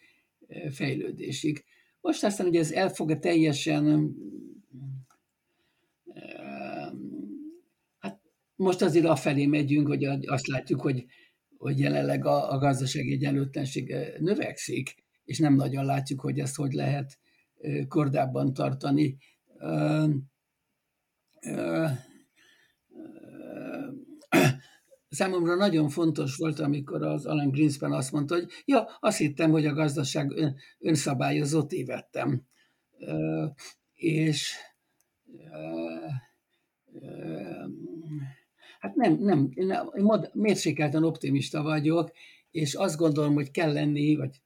fejlődésig. 0.69 1.63
Most 2.01 2.23
aztán, 2.23 2.45
hogy 2.45 2.55
ez 2.55 2.71
el 2.71 2.89
fog 2.89 3.19
teljesen 3.19 4.15
hát 7.97 8.21
most 8.55 8.81
azért 8.81 9.05
afelé 9.05 9.45
megyünk, 9.45 9.87
hogy 9.87 10.03
azt 10.05 10.47
látjuk, 10.47 10.81
hogy, 10.81 11.05
hogy 11.57 11.79
jelenleg 11.79 12.25
a, 12.25 12.51
a 12.51 12.57
gazdasági 12.57 13.11
egyenlőtlenség 13.11 13.95
növekszik, 14.19 14.95
és 15.25 15.39
nem 15.39 15.55
nagyon 15.55 15.85
látjuk, 15.85 16.21
hogy 16.21 16.39
ezt 16.39 16.55
hogy 16.55 16.73
lehet 16.73 17.19
kordában 17.87 18.53
tartani 18.53 19.17
számomra 25.09 25.55
nagyon 25.55 25.89
fontos 25.89 26.35
volt, 26.35 26.59
amikor 26.59 27.03
az 27.03 27.25
Alan 27.25 27.49
Greenspan 27.49 27.91
azt 27.93 28.11
mondta, 28.11 28.35
hogy 28.35 28.49
ja, 28.65 28.87
azt 28.99 29.17
hittem, 29.17 29.51
hogy 29.51 29.65
a 29.65 29.73
gazdaság 29.73 30.31
ön, 30.31 30.55
önszabályozó 30.79 31.63
tévedtem. 31.63 32.43
És 33.93 34.55
hát 38.79 38.95
nem, 38.95 39.17
nem, 39.19 39.49
én 39.53 39.75
mérsékelten 40.33 41.03
optimista 41.03 41.61
vagyok, 41.61 42.11
és 42.51 42.73
azt 42.73 42.97
gondolom, 42.97 43.33
hogy 43.33 43.51
kell 43.51 43.73
lenni, 43.73 44.15
vagy 44.15 44.41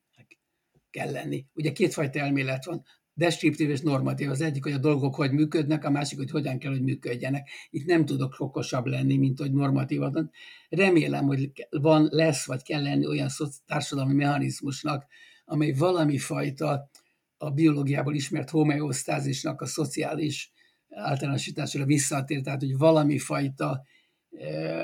kell 0.90 1.12
lenni. 1.12 1.46
Ugye 1.54 1.72
kétfajta 1.72 2.20
elmélet 2.20 2.66
van. 2.66 2.84
Deskriptív 3.20 3.70
és 3.70 3.82
normatív. 3.82 4.30
Az 4.30 4.42
egyik, 4.42 4.64
hogy 4.64 4.72
a 4.72 4.78
dolgok 4.78 5.16
hogy 5.16 5.32
működnek, 5.32 5.86
a 5.86 5.90
másik, 5.90 6.18
hogy 6.18 6.32
hogyan 6.32 6.58
kell, 6.58 6.72
hogy 6.72 6.82
működjenek. 6.82 7.50
Itt 7.70 7.86
nem 7.86 8.06
tudok 8.06 8.36
okosabb 8.38 8.86
lenni, 8.86 9.18
mint 9.18 9.40
hogy 9.40 9.54
normatív 9.54 10.02
adon. 10.02 10.32
Remélem, 10.70 11.26
hogy 11.26 11.52
van, 11.70 12.08
lesz, 12.12 12.46
vagy 12.46 12.64
kell 12.64 12.82
lenni 12.82 13.08
olyan 13.08 13.30
társadalmi 13.66 14.14
mechanizmusnak, 14.14 15.06
amely 15.46 15.72
valami 15.72 16.18
fajta 16.18 16.90
a 17.38 17.50
biológiából 17.50 18.16
ismert 18.16 18.50
homeosztázisnak 18.50 19.62
a 19.62 19.66
szociális 19.66 20.52
általánosításra 20.90 21.86
visszatér, 21.86 22.42
tehát 22.42 22.60
hogy 22.60 22.78
valami 22.78 23.18
fajta 23.18 23.84
eh, 24.32 24.84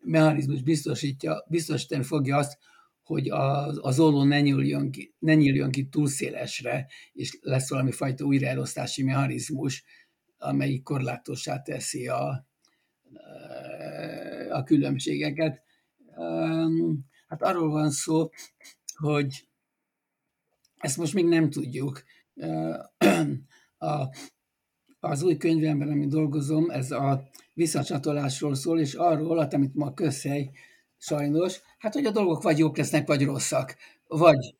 mechanizmus 0.00 0.62
biztosítja, 0.62 1.44
biztosítani 1.48 2.02
fogja 2.02 2.36
azt, 2.36 2.58
hogy 3.04 3.28
az, 3.28 3.78
az 3.82 4.00
olló 4.00 4.24
ne 4.24 4.40
nyíljon, 4.40 4.90
ki, 4.90 5.14
ne 5.18 5.34
nyíljon 5.34 5.70
ki 5.70 5.88
túl 5.88 6.08
szélesre, 6.08 6.86
és 7.12 7.38
lesz 7.40 7.70
valami 7.70 7.92
fajta 7.92 8.24
újraelosztási 8.24 9.02
mechanizmus, 9.02 9.84
amelyik 10.38 10.82
korlátossá 10.82 11.62
teszi 11.62 12.08
a, 12.08 12.46
a 14.50 14.62
különbségeket. 14.62 15.62
Hát 17.26 17.42
arról 17.42 17.70
van 17.70 17.90
szó, 17.90 18.30
hogy 18.94 19.48
ezt 20.76 20.96
most 20.96 21.14
még 21.14 21.24
nem 21.24 21.50
tudjuk. 21.50 22.02
A, 23.78 24.08
az 25.00 25.22
új 25.22 25.36
könyvemben, 25.36 25.88
amit 25.88 26.08
dolgozom, 26.08 26.70
ez 26.70 26.90
a 26.90 27.28
visszacsatolásról 27.54 28.54
szól, 28.54 28.80
és 28.80 28.94
arról, 28.94 29.38
amit 29.38 29.74
ma 29.74 29.94
közhely 29.94 30.50
sajnos, 31.02 31.60
hát 31.78 31.94
hogy 31.94 32.06
a 32.06 32.10
dolgok 32.10 32.42
vagy 32.42 32.58
jók 32.58 32.76
lesznek, 32.76 33.06
vagy 33.06 33.24
rosszak. 33.24 33.76
Vagy, 34.06 34.54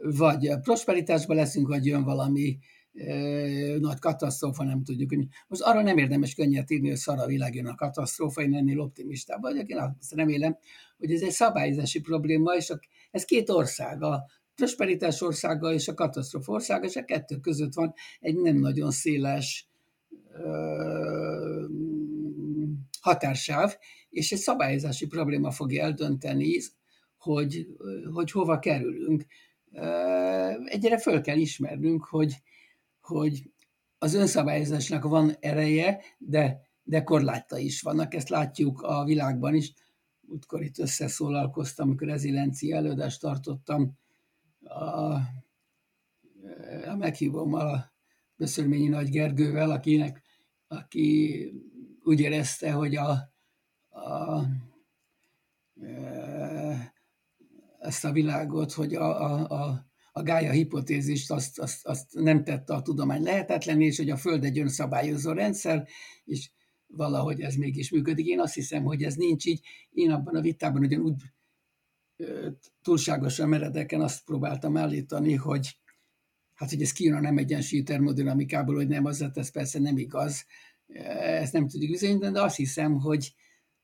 vagy 0.00 0.50
prosperitásban 0.62 1.36
leszünk, 1.36 1.68
vagy 1.68 1.86
jön 1.86 2.04
valami 2.04 2.58
e, 2.94 3.14
nagy 3.78 3.98
katasztrófa, 3.98 4.64
nem 4.64 4.84
tudjuk. 4.84 5.10
Most 5.48 5.62
arra 5.62 5.82
nem 5.82 5.98
érdemes 5.98 6.34
könnyet 6.34 6.70
írni, 6.70 6.88
hogy 6.88 6.96
szar 6.96 7.18
a 7.18 7.26
világ 7.26 7.54
jön 7.54 7.66
a 7.66 7.74
katasztrófa, 7.74 8.42
én 8.42 8.54
ennél 8.54 8.80
optimistább 8.80 9.40
vagyok. 9.40 9.68
Én 9.68 9.78
azt 9.78 10.12
remélem, 10.12 10.56
hogy 10.98 11.12
ez 11.12 11.22
egy 11.22 11.30
szabályozási 11.30 12.00
probléma, 12.00 12.54
és 12.54 12.70
a, 12.70 12.80
ez 13.10 13.24
két 13.24 13.50
ország, 13.50 14.02
a 14.02 14.24
prosperitás 14.54 15.20
országa 15.20 15.72
és 15.72 15.88
a 15.88 15.94
katasztrófa 15.94 16.52
országa, 16.52 16.86
és 16.86 16.96
a 16.96 17.04
kettő 17.04 17.36
között 17.36 17.74
van 17.74 17.94
egy 18.20 18.36
nem 18.36 18.56
nagyon 18.56 18.90
széles 18.90 19.68
határsáv, 23.00 23.76
és 24.14 24.32
egy 24.32 24.38
szabályozási 24.38 25.06
probléma 25.06 25.50
fogja 25.50 25.82
eldönteni, 25.82 26.60
hogy, 27.16 27.66
hogy 28.12 28.30
hova 28.30 28.58
kerülünk. 28.58 29.26
Egyre 30.64 30.98
föl 30.98 31.20
kell 31.20 31.38
ismernünk, 31.38 32.04
hogy, 32.04 32.42
hogy 33.00 33.50
az 33.98 34.14
önszabályozásnak 34.14 35.04
van 35.04 35.36
ereje, 35.40 36.00
de, 36.18 36.60
de 36.82 37.02
korláta 37.02 37.58
is 37.58 37.82
vannak. 37.82 38.14
Ezt 38.14 38.28
látjuk 38.28 38.82
a 38.82 39.04
világban 39.04 39.54
is. 39.54 39.72
Útkor 40.28 40.62
itt 40.62 40.78
összeszólalkoztam, 40.78 41.88
amikor 41.88 42.06
reziliencia 42.06 42.76
előadást 42.76 43.20
tartottam, 43.20 43.98
a, 44.62 45.12
a 46.88 46.96
meghívom 46.98 47.54
a 47.54 47.92
Beszörményi 48.36 48.88
Nagy 48.88 49.10
Gergővel, 49.10 49.70
akinek, 49.70 50.22
aki 50.68 51.52
úgy 52.02 52.20
érezte, 52.20 52.72
hogy 52.72 52.96
a, 52.96 53.33
a, 53.94 54.44
ezt 57.78 58.04
a 58.04 58.12
világot, 58.12 58.72
hogy 58.72 58.94
a, 58.94 59.22
a, 59.22 59.48
a, 59.48 59.86
a 60.12 60.22
Gája 60.22 60.50
hipotézist 60.50 61.30
azt, 61.30 61.58
azt, 61.58 61.86
azt 61.86 62.06
nem 62.12 62.44
tette 62.44 62.74
a 62.74 62.82
tudomány 62.82 63.22
lehetetlen, 63.22 63.80
és 63.80 63.96
hogy 63.96 64.10
a 64.10 64.16
Föld 64.16 64.44
egy 64.44 64.58
önszabályozó 64.58 65.32
rendszer, 65.32 65.88
és 66.24 66.50
valahogy 66.86 67.40
ez 67.40 67.54
mégis 67.54 67.90
működik. 67.90 68.26
Én 68.26 68.40
azt 68.40 68.54
hiszem, 68.54 68.84
hogy 68.84 69.02
ez 69.02 69.14
nincs 69.14 69.46
így. 69.46 69.66
Én 69.90 70.10
abban 70.10 70.36
a 70.36 70.40
vitában 70.40 70.82
ugyan 70.82 71.00
úgy 71.00 71.22
túlságosan 72.82 73.48
meredeken 73.48 74.00
azt 74.00 74.24
próbáltam 74.24 74.76
állítani, 74.76 75.34
hogy 75.34 75.78
hát, 76.54 76.70
hogy 76.70 76.82
ez 76.82 76.92
kijön 76.92 77.16
a 77.16 77.20
nem 77.20 77.38
egyensúlyi 77.38 77.82
termodinamikából, 77.82 78.74
hogy 78.74 78.88
nem, 78.88 79.04
az, 79.04 79.30
ez 79.34 79.50
persze 79.50 79.78
nem 79.78 79.98
igaz, 79.98 80.46
ezt 81.12 81.52
nem 81.52 81.68
tudjuk 81.68 81.90
bizonyítani, 81.90 82.32
de 82.32 82.42
azt 82.42 82.56
hiszem, 82.56 82.98
hogy, 82.98 83.34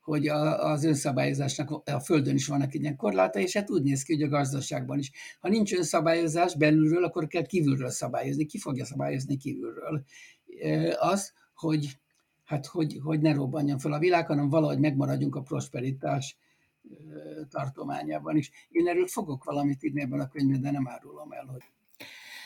hogy 0.01 0.27
a, 0.27 0.71
az 0.71 0.83
önszabályozásnak 0.83 1.81
a 1.85 1.99
Földön 1.99 2.35
is 2.35 2.47
vannak 2.47 2.73
ilyen 2.73 2.95
korláta, 2.95 3.39
és 3.39 3.53
hát 3.53 3.69
úgy 3.69 3.83
néz 3.83 4.03
ki, 4.03 4.13
hogy 4.13 4.23
a 4.23 4.27
gazdaságban 4.27 4.99
is. 4.99 5.11
Ha 5.39 5.49
nincs 5.49 5.73
önszabályozás 5.73 6.57
belülről, 6.57 7.03
akkor 7.03 7.27
kell 7.27 7.45
kívülről 7.45 7.89
szabályozni. 7.89 8.45
Ki 8.45 8.57
fogja 8.57 8.85
szabályozni 8.85 9.37
kívülről? 9.37 10.03
Az, 10.99 11.33
hogy, 11.53 11.99
hát, 12.43 12.65
hogy, 12.65 12.99
hogy 13.03 13.21
ne 13.21 13.33
robbanjon 13.33 13.79
fel 13.79 13.93
a 13.93 13.99
világ, 13.99 14.27
hanem 14.27 14.49
valahogy 14.49 14.79
megmaradjunk 14.79 15.35
a 15.35 15.41
prosperitás 15.41 16.37
tartományában 17.49 18.37
is. 18.37 18.51
Én 18.69 18.87
erről 18.87 19.07
fogok 19.07 19.43
valamit 19.43 19.83
írni 19.83 20.01
ebben 20.01 20.19
a 20.19 20.27
könyvben, 20.27 20.61
de 20.61 20.71
nem 20.71 20.87
árulom 20.87 21.31
el, 21.31 21.45
hogy 21.45 21.61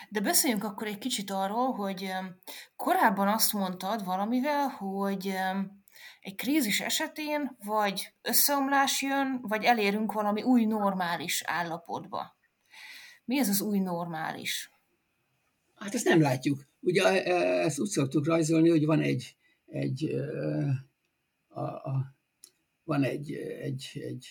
de 0.10 0.22
beszéljünk 0.22 0.64
akkor 0.64 0.88
egy 0.88 0.97
kicsit 0.97 1.32
arról, 1.32 1.72
hogy 1.72 2.12
korábban 2.76 3.28
azt 3.28 3.53
mondtad 3.53 4.06
valamivel, 4.06 4.68
hogy 4.68 5.34
egy 6.26 6.36
krízis 6.36 6.82
esetén 6.82 7.57
vagy 7.65 8.13
összeomlás 8.21 9.01
jön, 9.01 9.39
vagy 9.41 9.63
elérünk 9.63 10.11
valami 10.11 10.41
új 10.41 10.65
normális 10.65 11.43
állapotba. 11.45 12.38
Mi 13.26 13.39
ez 13.39 13.49
az 13.49 13.61
új 13.61 13.80
normális? 13.80 14.71
Hát 15.76 15.93
ezt 15.93 16.05
nem 16.05 16.21
látjuk. 16.21 16.67
Ugye 16.80 17.03
e, 17.03 17.32
e, 17.32 17.63
ezt 17.63 17.80
úgy 17.80 17.88
szoktuk 17.88 18.26
rajzolni, 18.26 18.69
hogy 18.69 18.86
van 18.86 19.01
egy, 19.01 19.36
egy 19.65 20.09
a, 21.47 21.61
a, 21.61 22.15
van 22.84 23.03
egy, 23.03 23.32
egy, 23.61 23.91
egy 23.93 24.28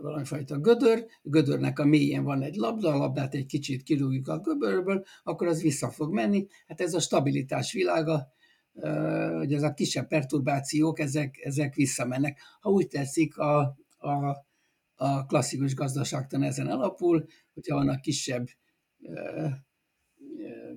valamifajta 0.00 0.58
gödör, 0.58 1.06
gödörnek 1.22 1.78
a 1.78 1.84
mélyén 1.84 2.24
van 2.24 2.42
egy 2.42 2.54
labda, 2.54 2.92
a 2.92 2.98
labdát 2.98 3.34
egy 3.34 3.46
kicsit 3.46 3.82
kirúgjuk 3.82 4.28
a 4.28 4.38
gödörből, 4.38 5.04
akkor 5.24 5.46
az 5.46 5.62
vissza 5.62 5.90
fog 5.90 6.12
menni. 6.12 6.46
Hát 6.66 6.80
ez 6.80 6.94
a 6.94 7.00
stabilitás 7.00 7.72
világa, 7.72 8.34
hogy 9.36 9.52
ez 9.52 9.62
a 9.62 9.74
kisebb 9.74 10.08
perturbációk, 10.08 10.98
ezek, 10.98 11.38
ezek 11.42 11.74
visszamennek. 11.74 12.40
Ha 12.60 12.70
úgy 12.70 12.86
tetszik, 12.88 13.38
a, 13.38 13.76
a, 13.96 14.44
a 14.94 15.26
klasszikus 15.26 15.74
gazdaságtan 15.74 16.42
ezen 16.42 16.66
alapul, 16.66 17.26
hogyha 17.54 17.76
vannak 17.76 18.00
kisebb, 18.00 18.46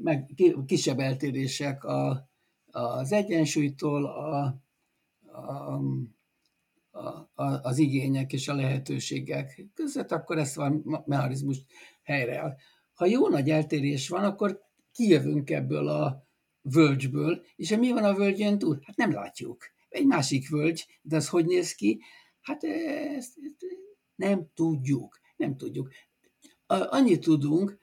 meg, 0.02 0.34
kisebb 0.66 1.00
eltérések 1.00 1.84
a, 1.84 2.30
az 2.72 3.12
egyensúlytól, 3.12 4.06
a, 4.06 4.44
a 5.32 5.80
a, 6.92 7.60
az 7.62 7.78
igények 7.78 8.34
és 8.34 8.48
a 8.48 8.54
lehetőségek 8.54 9.66
között, 9.74 10.12
akkor 10.12 10.38
ezt 10.38 10.58
a 10.58 10.74
mechanizmus 11.06 11.64
helyreáll. 12.04 12.56
Ha 12.94 13.06
jó 13.06 13.28
nagy 13.28 13.50
eltérés 13.50 14.10
van, 14.10 14.24
akkor 14.24 14.62
kijövünk 14.92 15.50
ebből 15.50 15.88
a 15.88 16.28
völgyből, 16.62 17.46
és 17.56 17.76
mi 17.76 17.92
van 17.92 18.04
a 18.04 18.14
völgyön 18.14 18.58
túl? 18.58 18.80
Hát 18.86 18.96
nem 18.96 19.12
látjuk. 19.12 19.64
Egy 19.90 20.06
másik 20.06 20.50
völgy, 20.50 21.00
de 21.02 21.16
az 21.16 21.30
hogy 21.30 21.46
néz 21.46 21.74
ki? 21.74 22.02
Hát 22.42 22.64
ezt 22.64 23.34
nem 24.16 24.48
tudjuk. 24.54 25.20
Nem 25.36 25.58
tudjuk. 25.58 25.92
Annyit 26.68 27.22
tudunk, 27.22 27.78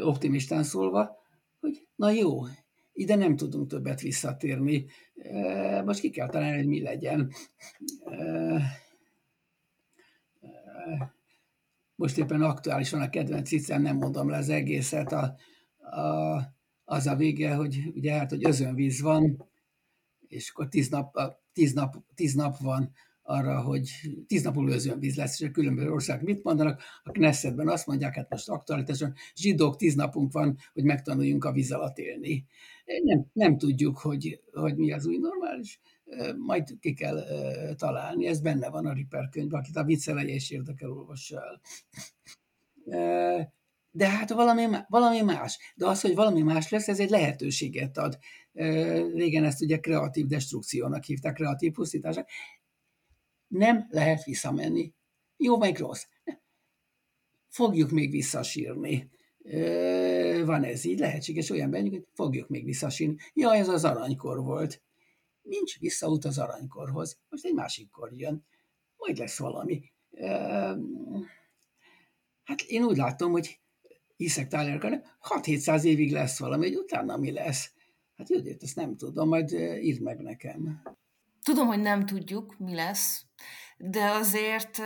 optimistán 0.00 0.62
szólva, 0.62 1.16
hogy 1.60 1.86
na 1.94 2.10
jó, 2.10 2.40
ide 2.92 3.14
nem 3.14 3.36
tudunk 3.36 3.68
többet 3.68 4.00
visszatérni. 4.00 4.86
Most 5.84 6.00
ki 6.00 6.10
kell 6.10 6.28
találni, 6.28 6.56
hogy 6.56 6.66
mi 6.66 6.82
legyen. 6.82 7.32
Most 11.94 12.18
éppen 12.18 12.42
aktuálisan 12.42 13.00
a 13.00 13.10
kedvenc 13.10 13.48
ciccem, 13.48 13.82
nem 13.82 13.96
mondom 13.96 14.28
le 14.28 14.36
az 14.36 14.48
egészet, 14.48 15.12
a, 15.12 15.34
a, 15.76 16.36
az 16.92 17.06
a 17.06 17.16
vége, 17.16 17.54
hogy 17.54 17.92
ugye 17.94 18.12
hát, 18.12 18.30
hogy 18.30 18.46
özönvíz 18.46 19.00
van, 19.00 19.48
és 20.28 20.50
akkor 20.50 20.68
tíz 20.68 20.88
nap, 20.88 21.18
tíz 21.52 21.72
nap, 21.72 21.96
tíz 22.14 22.34
nap 22.34 22.58
van 22.58 22.92
arra, 23.22 23.60
hogy 23.60 23.90
tíz 24.26 24.42
nap 24.42 24.54
múlva 24.54 24.74
özönvíz 24.74 25.16
lesz, 25.16 25.40
és 25.40 25.48
a 25.48 25.50
különböző 25.50 25.90
ország 25.90 26.22
mit 26.22 26.42
mondanak. 26.42 26.82
A 27.02 27.10
Knessetben 27.10 27.68
azt 27.68 27.86
mondják, 27.86 28.14
hát 28.14 28.30
most 28.30 28.48
aktuálitáson 28.48 29.14
zsidók 29.34 29.76
tíz 29.76 29.94
napunk 29.94 30.32
van, 30.32 30.58
hogy 30.72 30.84
megtanuljunk 30.84 31.44
a 31.44 31.52
víz 31.52 31.72
alatt 31.72 31.98
élni. 31.98 32.46
Nem, 33.04 33.26
nem 33.32 33.58
tudjuk, 33.58 33.98
hogy, 33.98 34.40
hogy 34.52 34.76
mi 34.76 34.92
az 34.92 35.06
új 35.06 35.16
normális, 35.16 35.80
majd 36.46 36.78
ki 36.80 36.94
kell 36.94 37.24
találni, 37.76 38.26
ez 38.26 38.40
benne 38.40 38.68
van 38.68 38.86
a 38.86 38.92
Ripper 38.92 39.28
könyvben, 39.28 39.60
akit 39.60 39.76
a 39.76 39.84
vicceleje 39.84 40.34
is 40.34 40.50
érdekel, 40.50 40.90
olvassa 40.90 41.42
el. 42.86 43.52
De 43.94 44.08
hát 44.08 44.30
valami, 44.30 44.66
valami 44.88 45.20
más. 45.20 45.58
De 45.74 45.86
az, 45.86 46.00
hogy 46.00 46.14
valami 46.14 46.42
más 46.42 46.68
lesz, 46.68 46.88
ez 46.88 47.00
egy 47.00 47.10
lehetőséget 47.10 47.98
ad. 47.98 48.18
Régen 49.14 49.44
ezt 49.44 49.62
ugye 49.62 49.78
kreatív 49.78 50.26
destrukciónak 50.26 51.04
hívták, 51.04 51.34
kreatív 51.34 51.72
pusztításnak 51.72 52.28
nem 53.48 53.86
lehet 53.90 54.24
visszamenni. 54.24 54.94
Jó, 55.36 55.58
meg 55.58 55.78
rossz. 55.78 56.04
fogjuk 57.48 57.90
még 57.90 58.10
visszasírni. 58.10 59.10
Van 60.44 60.64
ez 60.64 60.84
így, 60.84 60.98
lehetséges 60.98 61.50
olyan 61.50 61.70
bennük, 61.70 61.92
hogy 61.92 62.06
fogjuk 62.14 62.48
még 62.48 62.64
visszasírni. 62.64 63.16
Ja, 63.34 63.54
ez 63.54 63.68
az 63.68 63.84
aranykor 63.84 64.42
volt. 64.42 64.82
Nincs 65.42 65.78
visszaút 65.78 66.24
az 66.24 66.38
aranykorhoz. 66.38 67.18
Most 67.28 67.44
egy 67.44 67.54
másik 67.54 67.90
kor 67.90 68.12
jön. 68.12 68.46
Majd 68.96 69.18
lesz 69.18 69.38
valami. 69.38 69.92
Hát 72.44 72.60
én 72.66 72.84
úgy 72.84 72.96
látom, 72.96 73.30
hogy 73.30 73.60
hiszek 74.22 74.48
Tyler 74.48 75.02
6-700 75.22 75.82
évig 75.82 76.12
lesz 76.12 76.38
valami, 76.38 76.66
hogy 76.66 76.76
utána 76.76 77.16
mi 77.16 77.32
lesz. 77.32 77.72
Hát 78.16 78.28
Judit, 78.28 78.62
ezt 78.62 78.76
nem 78.76 78.96
tudom, 78.96 79.28
majd 79.28 79.52
írd 79.80 80.00
meg 80.00 80.20
nekem. 80.20 80.82
Tudom, 81.42 81.66
hogy 81.66 81.80
nem 81.80 82.06
tudjuk, 82.06 82.58
mi 82.58 82.74
lesz, 82.74 83.24
de 83.76 84.10
azért, 84.10 84.78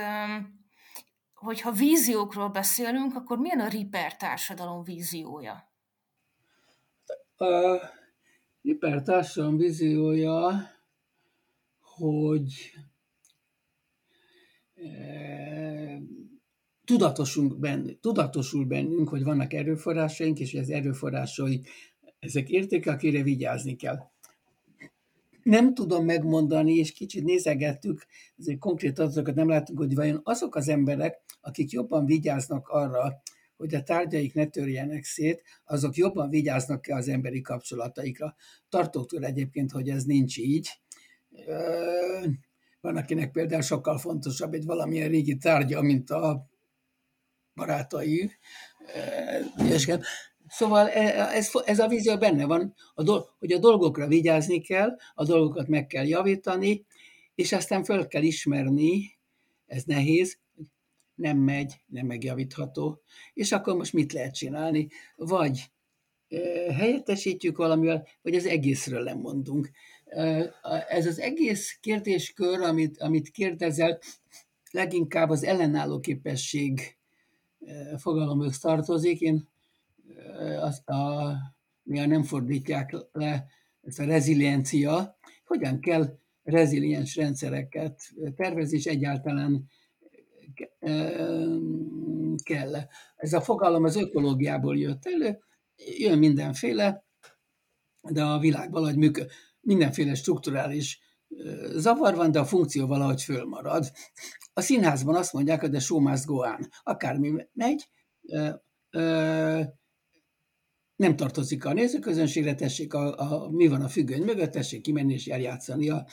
hogyha 1.34 1.72
víziókról 1.72 2.49
beszélünk, 2.49 3.14
akkor 3.14 3.39
milyen 3.39 3.61
a 3.61 3.68
Ripper 3.68 4.16
társadalom 4.16 4.82
víziója? 4.82 5.70
A 7.37 7.76
Ripper 8.62 9.03
társadalom 9.03 9.57
víziója, 9.57 10.70
hogy 11.80 12.72
tudatosul 16.87 17.55
bennünk, 17.55 18.01
tudatosul 18.01 18.64
bennünk, 18.64 19.09
hogy 19.09 19.22
vannak 19.22 19.53
erőforrásaink, 19.53 20.39
és 20.39 20.55
az 20.55 20.70
erőforrásai, 20.70 21.62
ezek 22.18 22.49
értékek, 22.49 22.95
akire 22.95 23.22
vigyázni 23.22 23.76
kell. 23.76 23.99
Nem 25.43 25.74
tudom 25.74 26.05
megmondani, 26.05 26.74
és 26.74 26.93
kicsit 26.93 27.24
nézegettük, 27.24 28.07
ezért 28.39 28.59
konkrét 28.59 28.99
adatokat 28.99 29.34
nem 29.34 29.49
látunk, 29.49 29.78
hogy 29.78 29.95
vajon 29.95 30.20
azok 30.22 30.55
az 30.55 30.68
emberek, 30.68 31.20
akik 31.41 31.70
jobban 31.70 32.07
vigyáznak 32.07 32.68
arra, 32.68 33.22
hogy 33.57 33.74
a 33.74 33.82
tárgyaik 33.82 34.34
ne 34.34 34.47
törjenek 34.47 35.05
szét, 35.05 35.43
azok 35.64 35.97
jobban 35.97 36.30
vigyáznak-e 36.30 36.95
az 36.95 37.09
emberi 37.09 37.41
kapcsolataikra. 37.41 38.34
Tartok 38.68 39.07
tőle 39.07 39.26
egyébként, 39.26 39.70
hogy 39.70 39.89
ez 39.89 40.05
nincs 40.05 40.39
így. 40.39 40.68
Van, 42.80 42.97
akinek 42.97 43.30
például 43.30 43.62
sokkal 43.62 43.99
fontosabb 43.99 44.55
egy 44.55 44.64
valamilyen 44.64 45.09
régi 45.09 45.37
tárgya, 45.37 45.82
mint 45.82 46.11
a 46.11 46.49
barátai. 47.57 48.30
Szóval 50.48 50.88
ez, 50.88 51.50
ez 51.64 51.78
a 51.78 51.88
vízió 51.88 52.18
benne 52.18 52.44
van, 52.44 52.74
a 52.94 53.02
dol, 53.02 53.34
hogy 53.38 53.52
a 53.52 53.59
dolgokra 53.59 54.07
vigyázni 54.07 54.61
kell, 54.61 54.96
a 55.14 55.24
dolgokat 55.24 55.68
meg 55.68 55.86
kell 55.86 56.07
javítani, 56.07 56.86
és 57.34 57.52
aztán 57.52 57.84
föl 57.84 58.07
kell 58.07 58.22
ismerni, 58.22 59.18
ez 59.66 59.82
nehéz, 59.84 60.38
nem 61.14 61.38
megy, 61.38 61.74
nem 61.86 62.07
megjavítható, 62.07 63.02
és 63.34 63.52
akkor 63.52 63.76
most 63.76 63.92
mit 63.92 64.12
lehet 64.12 64.34
csinálni? 64.34 64.88
Vagy 65.16 65.70
helyettesítjük 66.76 67.57
valamivel, 67.57 68.07
vagy 68.22 68.34
az 68.34 68.46
egészről 68.46 69.02
lemondunk. 69.02 69.70
Ez 70.88 71.07
az 71.07 71.18
egész 71.18 71.78
kérdéskör, 71.80 72.61
amit, 72.61 73.00
amit 73.00 73.30
kérdezel, 73.30 73.98
leginkább 74.70 75.30
az 75.30 75.44
ellenálló 75.44 76.00
képesség 76.00 76.96
fogalomhoz 77.96 78.58
tartozik. 78.58 79.20
Én 79.20 79.48
azt 80.60 80.88
a, 80.88 81.32
néha 81.82 82.06
nem 82.06 82.22
fordítják 82.22 82.96
le 83.12 83.46
ezt 83.82 83.98
a 83.98 84.04
reziliencia, 84.04 85.18
hogyan 85.44 85.80
kell 85.80 86.18
reziliens 86.42 87.16
rendszereket 87.16 88.00
tervezni, 88.36 88.76
és 88.76 88.86
egyáltalán 88.86 89.70
kell. 92.42 92.74
Ez 93.16 93.32
a 93.32 93.40
fogalom 93.40 93.84
az 93.84 93.96
ökológiából 93.96 94.78
jött 94.78 95.06
elő, 95.06 95.38
jön 95.98 96.18
mindenféle, 96.18 97.04
de 98.00 98.24
a 98.24 98.38
világ 98.38 98.70
valahogy 98.70 98.96
működik, 98.96 99.32
mindenféle 99.60 100.14
strukturális 100.14 101.00
zavar 101.74 102.14
van, 102.14 102.31
de 102.31 102.39
a 102.39 102.45
funkció 102.45 102.87
valahogy 102.87 103.22
fölmarad. 103.22 103.91
A 104.53 104.61
színházban 104.61 105.14
azt 105.14 105.33
mondják, 105.33 105.61
hogy 105.61 105.70
de 105.70 105.79
show 105.79 106.01
must 106.01 106.24
go 106.24 106.35
on. 106.35 106.68
Akármi 106.83 107.33
megy, 107.53 107.89
nem 110.97 111.16
tartozik 111.16 111.64
a 111.64 111.72
nézőközönségre, 111.72 112.55
tessék, 112.55 112.95
a, 112.95 113.18
a, 113.18 113.51
mi 113.51 113.66
van 113.66 113.83
a 113.83 113.89
függöny 113.89 114.22
mögött, 114.22 114.51
tessék 114.51 114.81
kimenni 114.81 115.12
és 115.12 115.27
eljátszani 115.27 115.89
a 115.89 116.07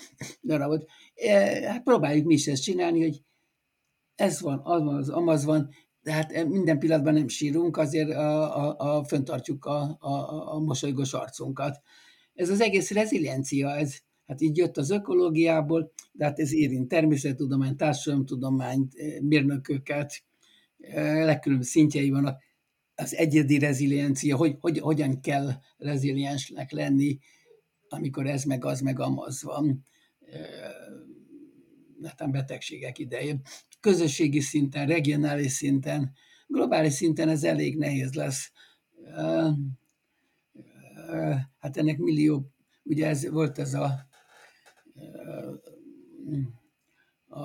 darabot. 0.43 0.89
E, 1.15 1.69
hát 1.71 1.83
próbáljuk 1.83 2.25
mi 2.25 2.33
is 2.33 2.47
ezt 2.47 2.63
csinálni, 2.63 3.01
hogy 3.01 3.21
ez 4.15 4.41
van, 4.41 4.59
az 4.63 5.09
amaz 5.09 5.45
van, 5.45 5.69
de 6.01 6.11
hát 6.11 6.45
minden 6.47 6.79
pillanatban 6.79 7.13
nem 7.13 7.27
sírunk, 7.27 7.77
azért 7.77 8.09
a, 8.09 8.57
a, 8.57 8.75
a, 8.77 9.03
föntartjuk 9.03 9.65
a, 9.65 9.97
a, 9.99 10.53
a 10.53 10.59
mosolygós 10.59 11.13
arcunkat. 11.13 11.81
Ez 12.33 12.49
az 12.49 12.61
egész 12.61 12.91
reziliencia, 12.91 13.75
ez 13.75 13.97
hát 14.27 14.41
így 14.41 14.57
jött 14.57 14.77
az 14.77 14.89
ökológiából, 14.89 15.91
de 16.11 16.25
hát 16.25 16.39
ez 16.39 16.53
érint 16.53 16.87
természettudomány, 16.87 17.75
társadalomtudomány, 17.75 18.87
mérnököket, 19.21 20.23
legkülönbözőbb 21.03 21.73
szintjei 21.73 22.09
vannak 22.09 22.41
az 22.95 23.15
egyedi 23.15 23.59
reziliencia, 23.59 24.35
hogy, 24.35 24.55
hogy 24.59 24.79
hogyan 24.79 25.21
kell 25.21 25.49
reziliensnek 25.77 26.71
lenni, 26.71 27.17
amikor 27.89 28.27
ez 28.27 28.43
meg 28.43 28.65
az 28.65 28.81
meg 28.81 28.99
amaz 28.99 29.43
van, 29.43 29.83
netán 31.99 32.31
betegségek 32.31 32.99
idején. 32.99 33.41
Közösségi 33.79 34.39
szinten, 34.39 34.87
regionális 34.87 35.51
szinten, 35.51 36.13
globális 36.47 36.93
szinten 36.93 37.29
ez 37.29 37.43
elég 37.43 37.77
nehéz 37.77 38.13
lesz. 38.13 38.51
Hát 41.59 41.77
ennek 41.77 41.97
millió, 41.97 42.51
ugye 42.83 43.07
ez 43.07 43.29
volt 43.29 43.59
ez 43.59 43.73
a 43.73 44.07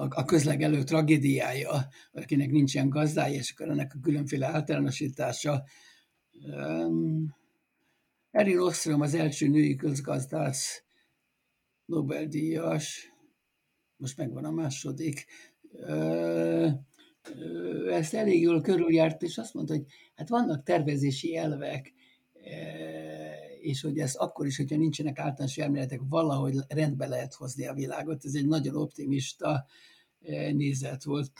a 0.09 0.24
közlegelő 0.24 0.82
tragédiája, 0.82 1.88
akinek 2.12 2.50
nincsen 2.50 2.88
gazdája, 2.88 3.38
és 3.38 3.50
akkor 3.50 3.68
ennek 3.68 3.94
a 3.94 4.00
különféle 4.02 4.46
általánosítása. 4.46 5.64
Erin 8.30 8.59
Ostrom 8.59 9.00
az 9.00 9.14
első 9.14 9.48
női 9.48 9.76
közgazdász 9.76 10.84
Nobel-díjas, 11.84 13.12
most 13.96 14.16
megvan 14.16 14.44
a 14.44 14.50
második, 14.50 15.26
ezt 17.90 18.14
elég 18.14 18.40
jól 18.40 18.61
körüljárt, 18.61 19.22
és 19.22 19.38
azt 19.38 19.54
mondta, 19.54 19.74
hogy 19.74 19.84
hát 20.14 20.28
vannak 20.28 20.62
tervezési 20.62 21.36
elvek, 21.36 21.92
és 23.69 23.81
hogy 23.81 23.99
ez 23.99 24.14
akkor 24.14 24.47
is, 24.47 24.57
hogyha 24.57 24.77
nincsenek 24.77 25.19
általános 25.19 25.59
elméletek, 25.59 26.01
valahogy 26.09 26.57
rendbe 26.69 27.07
lehet 27.07 27.35
hozni 27.35 27.66
a 27.66 27.75
világot. 27.75 28.25
Ez 28.25 28.35
egy 28.35 28.47
nagyon 28.47 28.77
optimista 28.77 29.64
eh, 30.21 30.53
nézet 30.53 31.05
volt. 31.05 31.31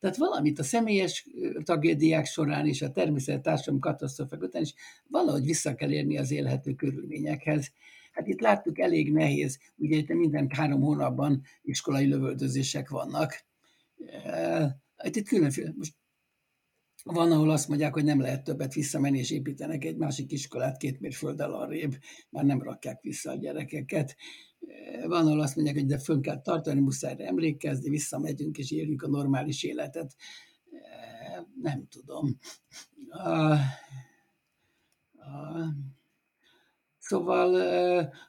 Tehát 0.00 0.16
valamit 0.16 0.58
a 0.58 0.62
személyes 0.62 1.26
eh, 1.42 1.50
tragédiák 1.62 2.24
során 2.24 2.66
és 2.66 2.82
a 2.82 2.92
természet 2.92 3.42
társadalmi 3.42 3.80
katasztrofák 3.80 4.42
után 4.42 4.62
is 4.62 4.74
valahogy 5.08 5.44
vissza 5.44 5.74
kell 5.74 5.92
érni 5.92 6.18
az 6.18 6.30
élhető 6.30 6.74
körülményekhez. 6.74 7.72
Hát 8.12 8.26
itt 8.26 8.40
láttuk, 8.40 8.78
elég 8.78 9.12
nehéz, 9.12 9.58
ugye 9.76 9.96
itt 9.96 10.08
minden 10.08 10.50
három 10.50 10.80
hónapban 10.80 11.42
iskolai 11.62 12.06
lövöldözések 12.06 12.88
vannak. 12.88 13.44
Eh, 14.24 14.70
itt 15.02 15.28
különféle, 15.28 15.72
most 15.76 15.94
van, 17.04 17.32
ahol 17.32 17.50
azt 17.50 17.68
mondják, 17.68 17.94
hogy 17.94 18.04
nem 18.04 18.20
lehet 18.20 18.44
többet 18.44 18.74
visszamenni, 18.74 19.18
és 19.18 19.30
építenek 19.30 19.84
egy 19.84 19.96
másik 19.96 20.32
iskolát 20.32 20.76
két 20.76 21.00
mérfölddel 21.00 21.52
arrébb, 21.52 21.94
már 22.30 22.44
nem 22.44 22.62
rakják 22.62 23.00
vissza 23.02 23.30
a 23.30 23.36
gyerekeket. 23.36 24.16
Van, 25.06 25.26
ahol 25.26 25.40
azt 25.40 25.56
mondják, 25.56 25.76
hogy 25.76 25.86
de 25.86 25.98
fönn 25.98 26.20
kell 26.20 26.40
tartani, 26.40 26.80
muszáj 26.80 27.14
emlékezni, 27.18 27.90
visszamegyünk, 27.90 28.58
és 28.58 28.70
éljük 28.70 29.02
a 29.02 29.08
normális 29.08 29.62
életet. 29.62 30.14
Nem 31.62 31.86
tudom. 31.88 32.38
A, 33.08 33.52
a, 35.22 35.74
Szóval 37.02 37.54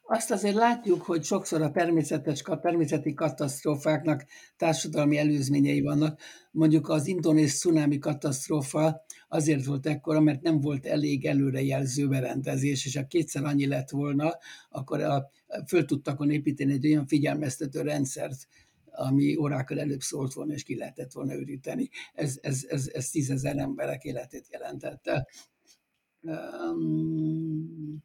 azt 0.03 0.32
azért 0.32 0.55
látjuk, 0.55 1.01
hogy 1.01 1.24
sokszor 1.24 1.61
a 1.61 1.71
természetes, 1.71 2.43
a 2.43 2.59
természeti 2.59 3.13
katasztrófáknak 3.13 4.26
társadalmi 4.57 5.17
előzményei 5.17 5.82
vannak. 5.82 6.19
Mondjuk 6.51 6.89
az 6.89 7.07
indonéz 7.07 7.59
cunami 7.59 7.97
katasztrófa 7.97 9.05
azért 9.28 9.65
volt 9.65 9.88
ekkora, 9.88 10.19
mert 10.19 10.41
nem 10.41 10.59
volt 10.59 10.86
elég 10.86 11.26
előrejelző 11.26 12.07
berendezés, 12.07 12.86
és 12.86 12.95
ha 12.95 13.07
kétszer 13.07 13.43
annyi 13.43 13.67
lett 13.67 13.89
volna, 13.89 14.38
akkor 14.69 15.01
a, 15.01 15.30
föl 15.67 15.86
tudtak 15.86 16.26
építeni 16.26 16.71
egy 16.71 16.88
olyan 16.88 17.07
figyelmeztető 17.07 17.82
rendszert, 17.82 18.47
ami 18.86 19.36
órákkal 19.36 19.80
előbb 19.80 20.01
szólt 20.01 20.34
volna, 20.34 20.53
és 20.53 20.63
ki 20.63 20.76
lehetett 20.76 21.11
volna 21.11 21.34
őríteni. 21.34 21.89
Ez, 22.13 22.38
ez, 22.41 22.65
ez, 22.69 22.89
ez 22.93 23.09
tízezer 23.09 23.57
emberek 23.57 24.03
életét 24.03 24.47
jelentette. 24.51 25.28
Um, 26.21 28.03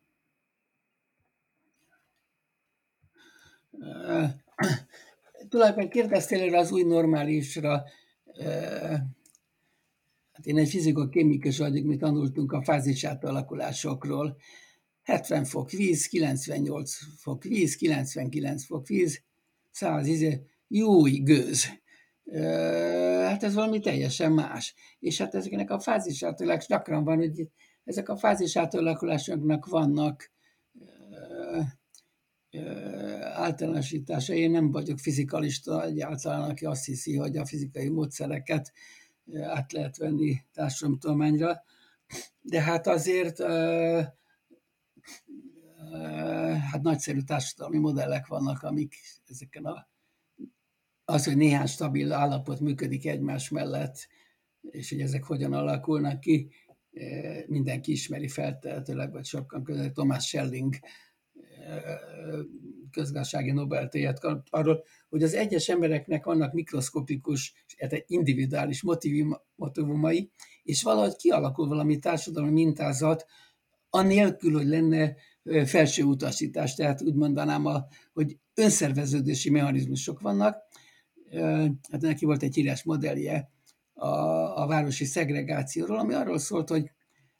tulajdonképpen 5.48 5.88
kérdeztél 5.88 6.40
erre 6.40 6.58
az 6.58 6.72
új 6.72 6.82
normálisra, 6.82 7.84
Hát 10.38 10.46
én 10.46 10.58
egy 10.58 10.68
fiziko-kémikus 10.68 11.58
vagyok, 11.58 11.84
mi 11.84 11.96
tanultunk 11.96 12.52
a 12.52 12.62
fázis 12.62 13.04
átalakulásokról. 13.04 14.36
70 15.02 15.44
fok 15.44 15.70
víz, 15.70 16.06
98 16.06 16.94
fok 17.16 17.42
víz, 17.42 17.76
99 17.76 18.64
fok 18.64 18.86
víz, 18.86 19.22
100 19.70 20.06
izé, 20.06 20.42
jó 20.68 21.02
gőz. 21.02 21.64
Hát 23.24 23.42
ez 23.42 23.54
valami 23.54 23.80
teljesen 23.80 24.32
más. 24.32 24.74
És 24.98 25.18
hát 25.18 25.34
ezeknek 25.34 25.70
a 25.70 25.80
fázis 25.80 26.22
átalakulás 26.22 26.66
gyakran 26.66 27.04
van, 27.04 27.16
hogy 27.16 27.48
ezek 27.84 28.08
a 28.08 28.16
fázis 28.16 28.56
átalakulásoknak 28.56 29.66
vannak 29.66 30.30
általánosítása. 33.20 34.32
Én 34.32 34.50
nem 34.50 34.70
vagyok 34.70 34.98
fizikalista 34.98 35.84
egyáltalán, 35.84 36.50
aki 36.50 36.64
azt 36.64 36.84
hiszi, 36.84 37.16
hogy 37.16 37.36
a 37.36 37.46
fizikai 37.46 37.88
módszereket 37.88 38.72
át 39.42 39.72
lehet 39.72 39.96
venni 39.96 40.36
társadalomtudományra, 40.52 41.62
de 42.40 42.62
hát 42.62 42.86
azért 42.86 43.42
hát 46.60 46.82
nagyszerű 46.82 47.20
társadalmi 47.20 47.78
modellek 47.78 48.26
vannak, 48.26 48.62
amik 48.62 48.94
ezeken 49.26 49.64
a 49.64 49.88
az, 51.04 51.24
hogy 51.24 51.36
néhány 51.36 51.66
stabil 51.66 52.12
állapot 52.12 52.60
működik 52.60 53.06
egymás 53.06 53.48
mellett, 53.48 54.08
és 54.60 54.90
hogy 54.90 55.00
ezek 55.00 55.24
hogyan 55.24 55.52
alakulnak 55.52 56.20
ki, 56.20 56.50
mindenki 57.46 57.92
ismeri 57.92 58.28
feltehetőleg, 58.28 59.12
vagy 59.12 59.24
sokan 59.24 59.64
között 59.64 59.94
Thomas 59.94 60.26
Schelling 60.26 60.74
közgazdasági 62.90 63.50
Nobel-díjat 63.50 64.20
kap 64.20 64.46
arról, 64.50 64.84
hogy 65.08 65.22
az 65.22 65.34
egyes 65.34 65.68
embereknek 65.68 66.24
vannak 66.24 66.52
mikroszkopikus, 66.52 67.64
hát 67.78 68.04
individuális 68.06 68.82
motivumai, 69.56 70.30
és 70.62 70.82
valahogy 70.82 71.16
kialakul 71.16 71.68
valami 71.68 71.98
társadalmi 71.98 72.50
mintázat, 72.50 73.26
anélkül, 73.90 74.52
hogy 74.52 74.66
lenne 74.66 75.14
felső 75.64 76.02
utasítás, 76.02 76.74
tehát 76.74 77.02
úgy 77.02 77.14
mondanám, 77.14 77.66
a, 77.66 77.86
hogy 78.12 78.38
önszerveződési 78.54 79.50
mechanizmusok 79.50 80.20
vannak. 80.20 80.56
Hát 81.90 82.00
neki 82.00 82.24
volt 82.24 82.42
egy 82.42 82.54
híres 82.54 82.82
modellje 82.82 83.50
a, 83.92 84.08
a 84.62 84.66
városi 84.66 85.04
szegregációról, 85.04 85.98
ami 85.98 86.14
arról 86.14 86.38
szólt, 86.38 86.68
hogy 86.68 86.90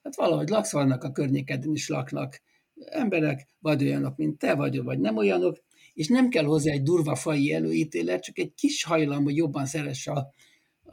hát 0.03 0.17
valahogy 0.17 0.49
laksz, 0.49 0.73
vannak 0.73 1.05
a 1.05 1.13
környékeden 1.13 1.73
is 1.73 1.89
laknak 1.89 2.41
emberek, 2.85 3.47
vagy 3.59 3.83
olyanok, 3.83 4.17
mint 4.17 4.39
te, 4.39 4.55
vagy, 4.55 4.83
vagy 4.83 4.99
nem 4.99 5.17
olyanok, 5.17 5.57
és 5.95 6.09
nem 6.09 6.29
kell 6.29 6.45
hozzá 6.45 6.73
egy 6.73 6.83
durva 6.83 7.15
fai 7.15 7.53
előítélet, 7.53 8.23
csak 8.23 8.39
egy 8.39 8.55
kis 8.55 8.85
hajlam, 8.85 9.25
hogy 9.25 9.37
jobban 9.37 9.67
szeres 9.67 10.07
a, 10.07 10.33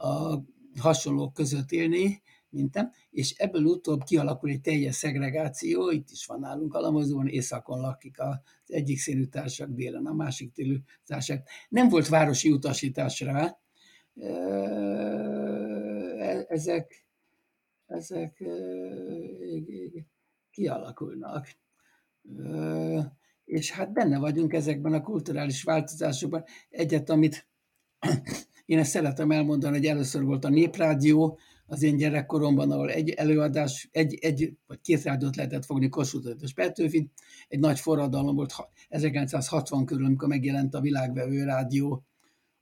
a 0.06 0.42
hasonlók 0.78 1.34
között 1.34 1.70
élni, 1.70 2.22
mintem, 2.48 2.92
és 3.10 3.34
ebből 3.36 3.64
utóbb 3.64 4.02
kialakul 4.02 4.50
egy 4.50 4.60
teljes 4.60 4.94
szegregáció, 4.94 5.90
itt 5.90 6.10
is 6.10 6.26
van 6.26 6.40
nálunk 6.40 6.74
Alamozóban, 6.74 7.28
északon 7.28 7.80
lakik 7.80 8.20
az 8.20 8.36
egyik 8.66 8.98
színű 8.98 9.24
társak, 9.24 9.68
délen 9.68 10.06
a 10.06 10.12
másik 10.12 10.52
télű 10.52 10.76
társak. 11.04 11.48
Nem 11.68 11.88
volt 11.88 12.08
városi 12.08 12.50
utasítás 12.50 13.20
rá, 13.20 13.58
e, 14.14 14.36
ezek, 16.48 17.06
ezek 17.86 18.42
kialakulnak. 20.50 21.46
És 23.44 23.70
hát 23.70 23.92
benne 23.92 24.18
vagyunk 24.18 24.52
ezekben 24.52 24.92
a 24.92 25.02
kulturális 25.02 25.62
változásokban. 25.62 26.44
Egyet, 26.70 27.10
amit 27.10 27.48
én 28.64 28.78
ezt 28.78 28.90
szeretem 28.90 29.30
elmondani, 29.30 29.76
hogy 29.76 29.86
először 29.86 30.22
volt 30.22 30.44
a 30.44 30.48
Néprádió, 30.48 31.38
az 31.66 31.82
én 31.82 31.96
gyerekkoromban, 31.96 32.70
ahol 32.70 32.90
egy 32.90 33.10
előadás, 33.10 33.88
egy, 33.92 34.14
egy 34.20 34.52
vagy 34.66 34.80
két 34.80 35.02
rádiót 35.02 35.36
lehetett 35.36 35.64
fogni, 35.64 35.88
Kossuth 35.88 36.42
és 36.42 36.52
Petőfi, 36.52 37.10
egy 37.48 37.58
nagy 37.58 37.80
forradalom 37.80 38.34
volt 38.34 38.54
1960 38.88 39.86
körül, 39.86 40.04
amikor 40.04 40.28
megjelent 40.28 40.74
a 40.74 40.80
világvevő 40.80 41.44
rádió, 41.44 42.04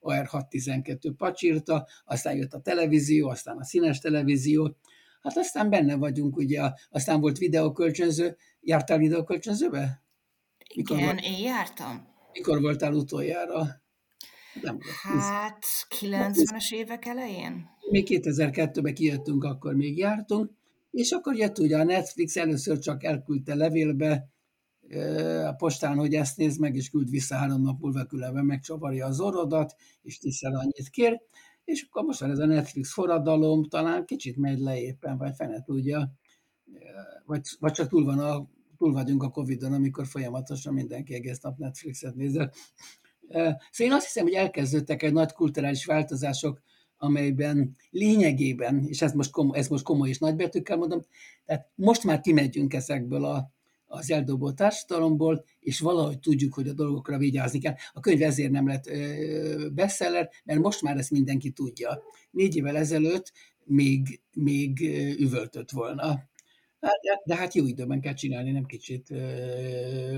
OR612 0.00 1.12
pacsírta, 1.16 1.86
aztán 2.04 2.36
jött 2.36 2.52
a 2.52 2.60
televízió, 2.60 3.28
aztán 3.28 3.58
a 3.58 3.64
színes 3.64 3.98
televízió, 3.98 4.76
hát 5.20 5.36
aztán 5.36 5.70
benne 5.70 5.96
vagyunk, 5.96 6.36
ugye, 6.36 6.70
aztán 6.90 7.20
volt 7.20 7.38
videokölcsönző, 7.38 8.36
jártál 8.64 8.98
videokölcsönzőbe? 8.98 10.02
Mikor 10.74 10.96
Igen, 10.96 11.08
volt, 11.08 11.24
én 11.24 11.38
jártam. 11.38 12.06
Mikor 12.32 12.60
voltál 12.60 12.92
utoljára? 12.92 13.82
Nem 14.62 14.78
hát 15.02 15.64
90-es 16.00 16.72
évek 16.72 17.04
elején? 17.04 17.72
még 17.90 18.06
2002-ben 18.10 18.94
kijöttünk, 18.94 19.44
akkor 19.44 19.74
még 19.74 19.98
jártunk, 19.98 20.50
és 20.90 21.10
akkor 21.10 21.36
jött 21.36 21.58
ugye 21.58 21.78
a 21.78 21.84
Netflix, 21.84 22.36
először 22.36 22.78
csak 22.78 23.04
elküldte 23.04 23.54
levélbe 23.54 24.28
a 25.46 25.52
postán, 25.52 25.96
hogy 25.96 26.14
ezt 26.14 26.36
nézd 26.36 26.60
meg, 26.60 26.74
és 26.74 26.90
küld 26.90 27.10
vissza 27.10 27.34
három 27.34 27.62
nap 27.62 27.80
múlva 27.80 28.04
különben 28.04 28.44
megcsavarja 28.44 29.06
az 29.06 29.20
orodat, 29.20 29.74
és 30.02 30.18
tiszel 30.18 30.54
annyit 30.54 30.88
kér, 30.90 31.20
és 31.64 31.86
akkor 31.88 32.04
most 32.04 32.20
van 32.20 32.30
ez 32.30 32.38
a 32.38 32.46
Netflix 32.46 32.92
forradalom, 32.92 33.64
talán 33.64 34.04
kicsit 34.04 34.36
megy 34.36 34.58
le 34.58 34.80
éppen, 34.80 35.18
vagy 35.18 35.34
fene 35.34 35.62
tudja, 35.62 36.12
vagy, 37.24 37.40
vagy 37.58 37.72
csak 37.72 37.88
túl, 37.88 38.04
van 38.04 38.18
a, 38.18 38.48
túl 38.76 38.92
vagyunk 38.92 39.22
a 39.22 39.30
Covid-on, 39.30 39.72
amikor 39.72 40.06
folyamatosan 40.06 40.74
mindenki 40.74 41.14
egész 41.14 41.40
nap 41.40 41.58
Netflixet 41.58 42.14
nézel. 42.14 42.52
Szóval 43.28 43.58
én 43.76 43.92
azt 43.92 44.04
hiszem, 44.04 44.24
hogy 44.24 44.32
elkezdődtek 44.32 45.02
egy 45.02 45.12
nagy 45.12 45.32
kulturális 45.32 45.84
változások 45.84 46.62
amelyben 46.96 47.76
lényegében, 47.90 48.84
és 48.86 49.02
ez 49.02 49.12
most, 49.12 49.30
komoly, 49.30 49.58
ez 49.58 49.68
most 49.68 49.84
komoly 49.84 50.08
és 50.08 50.18
nagybetűkkel 50.18 50.76
mondom, 50.76 51.00
tehát 51.44 51.70
most 51.74 52.04
már 52.04 52.20
kimegyünk 52.20 52.74
ezekből 52.74 53.24
a, 53.24 53.52
az 53.86 54.10
eldobó 54.10 54.52
társadalomból, 54.52 55.44
és 55.60 55.80
valahogy 55.80 56.18
tudjuk, 56.18 56.54
hogy 56.54 56.68
a 56.68 56.72
dolgokra 56.72 57.18
vigyázni 57.18 57.58
kell. 57.58 57.74
A 57.92 58.00
könyv 58.00 58.22
ezért 58.22 58.50
nem 58.50 58.66
lett 58.66 58.86
ö, 58.86 59.68
bestseller, 59.72 60.30
mert 60.44 60.60
most 60.60 60.82
már 60.82 60.96
ezt 60.96 61.10
mindenki 61.10 61.50
tudja. 61.50 62.02
Négy 62.30 62.56
évvel 62.56 62.76
ezelőtt 62.76 63.32
még, 63.64 64.20
még 64.32 64.80
üvöltött 65.18 65.70
volna. 65.70 66.22
Hát, 66.84 67.22
de, 67.24 67.36
hát 67.36 67.54
jó 67.54 67.66
időben 67.66 68.00
kell 68.00 68.14
csinálni, 68.14 68.50
nem 68.50 68.64
kicsit 68.64 69.08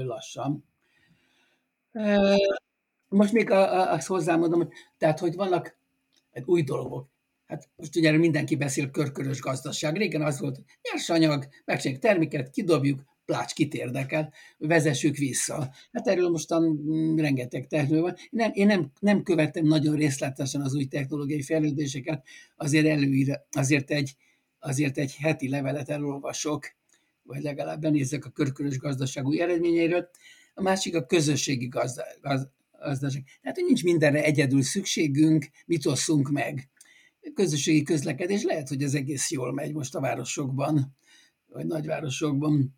lassan. 0.04 0.64
Most 3.08 3.32
még 3.32 3.50
azt 3.50 4.06
hozzámondom, 4.06 4.60
hogy, 4.60 4.72
tehát, 4.98 5.18
hogy 5.18 5.34
vannak 5.34 5.76
hát 6.32 6.46
új 6.46 6.62
dolgok. 6.62 7.08
Hát 7.46 7.68
most 7.76 7.96
ugye 7.96 8.12
mindenki 8.12 8.56
beszél 8.56 8.90
körkörös 8.90 9.40
gazdaság. 9.40 9.96
Régen 9.96 10.22
az 10.22 10.40
volt, 10.40 10.62
nyersanyag, 10.82 11.48
megcsináljuk 11.64 12.02
terméket, 12.02 12.50
kidobjuk, 12.50 13.02
plács, 13.24 13.52
kit 13.52 13.74
érdekel, 13.74 14.32
vezessük 14.58 15.16
vissza. 15.16 15.70
Hát 15.92 16.06
erről 16.06 16.28
mostan 16.28 16.62
mm, 16.62 17.16
rengeteg 17.16 17.66
technológia 17.66 18.02
van. 18.02 18.16
Nem, 18.30 18.50
én 18.54 18.66
nem, 18.66 18.90
nem 19.00 19.22
követtem 19.22 19.64
nagyon 19.64 19.96
részletesen 19.96 20.60
az 20.60 20.74
új 20.74 20.84
technológiai 20.84 21.42
fejlődéseket, 21.42 22.26
azért 22.56 22.86
előír, 22.86 23.40
azért 23.50 23.90
egy, 23.90 24.16
azért 24.66 24.98
egy 24.98 25.14
heti 25.14 25.48
levelet 25.48 25.88
elolvasok, 25.88 26.74
vagy 27.22 27.42
legalább 27.42 27.80
benézzek 27.80 28.24
a 28.24 28.30
körkörös 28.30 28.78
gazdaság 28.78 29.26
új 29.26 29.40
eredményeiről. 29.40 30.08
A 30.54 30.62
másik 30.62 30.94
a 30.94 31.06
közösségi 31.06 31.66
gaz, 31.66 32.00
gazdaság. 32.78 33.24
Tehát, 33.42 33.56
hogy 33.56 33.66
nincs 33.66 33.84
mindenre 33.84 34.24
egyedül 34.24 34.62
szükségünk, 34.62 35.48
mit 35.66 35.86
osszunk 35.86 36.30
meg. 36.30 36.70
Közösségi 37.34 37.82
közlekedés 37.82 38.42
lehet, 38.42 38.68
hogy 38.68 38.82
ez 38.82 38.94
egész 38.94 39.30
jól 39.30 39.52
megy 39.52 39.72
most 39.72 39.94
a 39.94 40.00
városokban, 40.00 40.96
vagy 41.46 41.66
nagyvárosokban. 41.66 42.76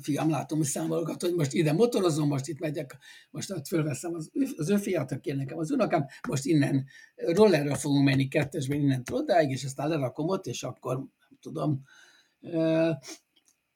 Fiam, 0.00 0.30
látom, 0.30 0.58
hogy 0.58 0.66
számolgat, 0.66 1.22
hogy 1.22 1.34
most 1.34 1.52
ide 1.52 1.72
motorozom, 1.72 2.28
most 2.28 2.46
itt 2.46 2.58
megyek, 2.58 2.96
most 3.30 3.50
ott 3.50 3.66
fölveszem 3.66 4.14
az, 4.14 4.30
az 4.56 4.70
ő 4.70 4.76
fiat, 4.76 5.12
aki 5.12 5.32
nekem 5.32 5.58
az 5.58 5.70
unokám, 5.70 6.06
most 6.28 6.44
innen 6.44 6.86
rollerre 7.14 7.74
fogunk 7.74 8.04
menni 8.04 8.28
kettesben 8.28 8.80
innen 8.80 9.02
odáig, 9.10 9.50
és 9.50 9.64
aztán 9.64 9.88
lerakom 9.88 10.28
ott, 10.28 10.46
és 10.46 10.62
akkor 10.62 10.96
nem 10.96 11.38
tudom, 11.40 11.82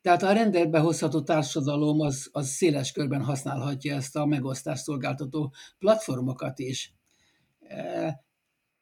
tehát 0.03 0.22
a 0.22 0.32
rendelbe 0.32 0.78
hozható 0.78 1.22
társadalom 1.22 2.01
az, 2.01 2.28
az 2.32 2.48
széles 2.48 2.92
körben 2.92 3.24
használhatja 3.24 3.94
ezt 3.94 4.16
a 4.16 4.26
megosztást 4.26 4.82
szolgáltató 4.82 5.55
platformokat 5.78 6.59
is. 6.59 6.94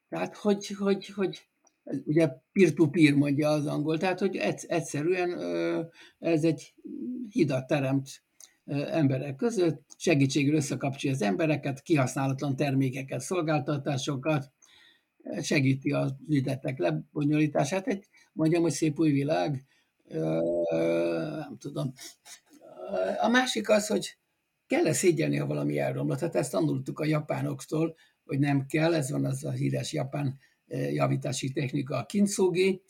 Tehát, 0.09 0.35
hogy, 0.35 0.67
hogy, 0.67 1.07
hogy 1.07 1.48
ugye 2.05 2.29
peer-to-peer 2.51 3.13
mondja 3.13 3.49
az 3.49 3.65
angol, 3.65 3.97
tehát, 3.97 4.19
hogy 4.19 4.35
egyszerűen 4.67 5.39
ez 6.19 6.43
egy 6.43 6.73
hidat 7.29 7.67
teremt 7.67 8.09
emberek 8.69 9.35
között, 9.35 9.85
segítségül 9.97 10.55
összekapcsolja 10.55 11.15
az 11.15 11.21
embereket, 11.21 11.81
kihasználatlan 11.81 12.55
termékeket, 12.55 13.19
szolgáltatásokat, 13.19 14.51
segíti 15.41 15.91
az 15.91 16.15
ügyletek 16.27 16.77
lebonyolítását. 16.77 17.87
Egy, 17.87 18.07
mondjam, 18.33 18.61
hogy 18.61 18.71
szép 18.71 18.99
új 18.99 19.11
világ, 19.11 19.65
nem 21.39 21.57
tudom. 21.57 21.93
A 23.21 23.27
másik 23.27 23.69
az, 23.69 23.87
hogy 23.87 24.17
kell-e 24.67 24.93
szégyelni, 24.93 25.37
ha 25.37 25.45
valami 25.45 25.79
elromlott. 25.79 26.19
Hát 26.19 26.35
ezt 26.35 26.51
tanultuk 26.51 26.99
a 26.99 27.05
japánoktól, 27.05 27.95
hogy 28.23 28.39
nem 28.39 28.65
kell, 28.65 28.93
ez 28.93 29.11
van 29.11 29.25
az 29.25 29.43
a 29.43 29.51
híres 29.51 29.93
japán 29.93 30.37
javítási 30.69 31.51
technika 31.51 31.97
a 31.97 32.05
kincógi, 32.05 32.81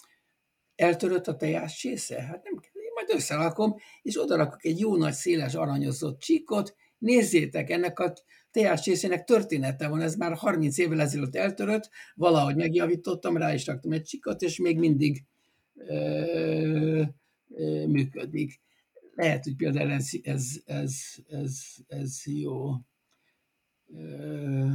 eltörött 0.76 1.28
a 1.28 1.36
tejás 1.36 1.78
csésze? 1.78 2.22
Hát 2.22 2.44
nem 2.44 2.58
kell, 2.58 2.82
én 2.82 2.92
majd 2.96 3.10
összerakom, 3.10 3.76
és 4.02 4.22
odarakok 4.22 4.66
egy 4.66 4.80
jó 4.80 4.96
nagy 4.96 5.14
széles 5.14 5.54
aranyozott 5.54 6.20
csíkot, 6.20 6.76
nézzétek, 6.98 7.70
ennek 7.70 8.00
a 8.00 8.14
tejás 8.52 8.82
csészének 8.82 9.24
története 9.24 9.88
van, 9.88 10.02
ez 10.02 10.16
már 10.16 10.34
30 10.34 10.78
évvel 10.78 11.02
ezelőtt 11.02 11.36
eltörött, 11.36 11.90
valahogy 12.16 12.56
megjavítottam, 12.56 13.38
rá 13.38 13.54
is 13.54 13.66
raktam 13.66 13.92
egy 13.92 14.04
csikot, 14.04 14.42
és 14.42 14.60
még 14.60 14.78
mindig 14.78 15.24
ö, 15.76 17.04
ö, 17.50 17.88
működik. 17.88 18.60
Lehet, 19.16 19.44
hogy 19.44 19.56
például 19.56 19.92
ez, 19.92 20.10
ez, 20.24 20.46
ez, 20.66 20.96
ez, 21.28 21.62
ez 21.88 22.22
jó. 22.26 22.72
Ö, 23.88 24.66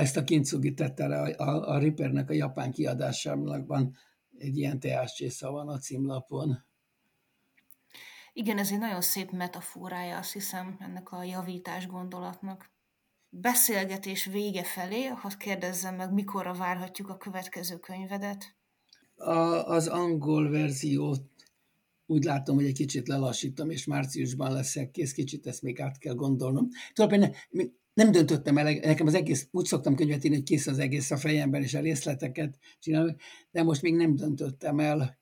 ezt 0.00 0.16
a 0.16 0.24
kincsugi 0.24 0.74
tette 0.74 1.04
a, 1.04 1.44
a, 1.44 1.74
a 1.74 1.78
Rippernek 1.78 2.30
a 2.30 2.34
japán 2.34 2.72
kiadásában 2.72 3.96
egy 4.38 4.56
ilyen 4.56 4.80
teáscsésza 4.80 5.50
van 5.50 5.68
a 5.68 5.78
címlapon. 5.78 6.64
Igen, 8.32 8.58
ez 8.58 8.70
egy 8.72 8.78
nagyon 8.78 9.00
szép 9.00 9.30
metaforája, 9.30 10.18
azt 10.18 10.32
hiszem, 10.32 10.76
ennek 10.80 11.12
a 11.12 11.22
javítás 11.22 11.86
gondolatnak. 11.86 12.70
Beszélgetés 13.28 14.24
vége 14.24 14.64
felé, 14.64 15.06
ha 15.06 15.28
kérdezzem 15.28 15.94
meg, 15.94 16.12
mikorra 16.12 16.54
várhatjuk 16.54 17.08
a 17.08 17.16
következő 17.16 17.76
könyvedet? 17.76 18.56
A, 19.16 19.30
az 19.68 19.86
angol 19.86 20.50
verziót 20.50 21.22
úgy 22.06 22.24
látom, 22.24 22.56
hogy 22.56 22.64
egy 22.64 22.74
kicsit 22.74 23.08
lelassítom, 23.08 23.70
és 23.70 23.84
márciusban 23.84 24.52
leszek 24.52 24.90
kész, 24.90 25.12
kicsit 25.12 25.46
ezt 25.46 25.62
még 25.62 25.80
át 25.80 25.98
kell 25.98 26.14
gondolnom. 26.14 26.68
Tulajdonképpen 26.92 27.36
nem 27.96 28.12
döntöttem 28.12 28.58
el, 28.58 28.72
nekem 28.72 29.06
az 29.06 29.14
egész, 29.14 29.48
úgy 29.50 29.64
szoktam 29.64 29.94
könyvet 29.94 30.24
írni, 30.24 30.36
hogy 30.36 30.46
kész 30.46 30.66
az 30.66 30.78
egész 30.78 31.10
a 31.10 31.16
fejemben, 31.16 31.62
és 31.62 31.74
a 31.74 31.80
részleteket 31.80 32.58
csinálom, 32.80 33.16
de 33.50 33.62
most 33.62 33.82
még 33.82 33.94
nem 33.94 34.16
döntöttem 34.16 34.80
el. 34.80 35.18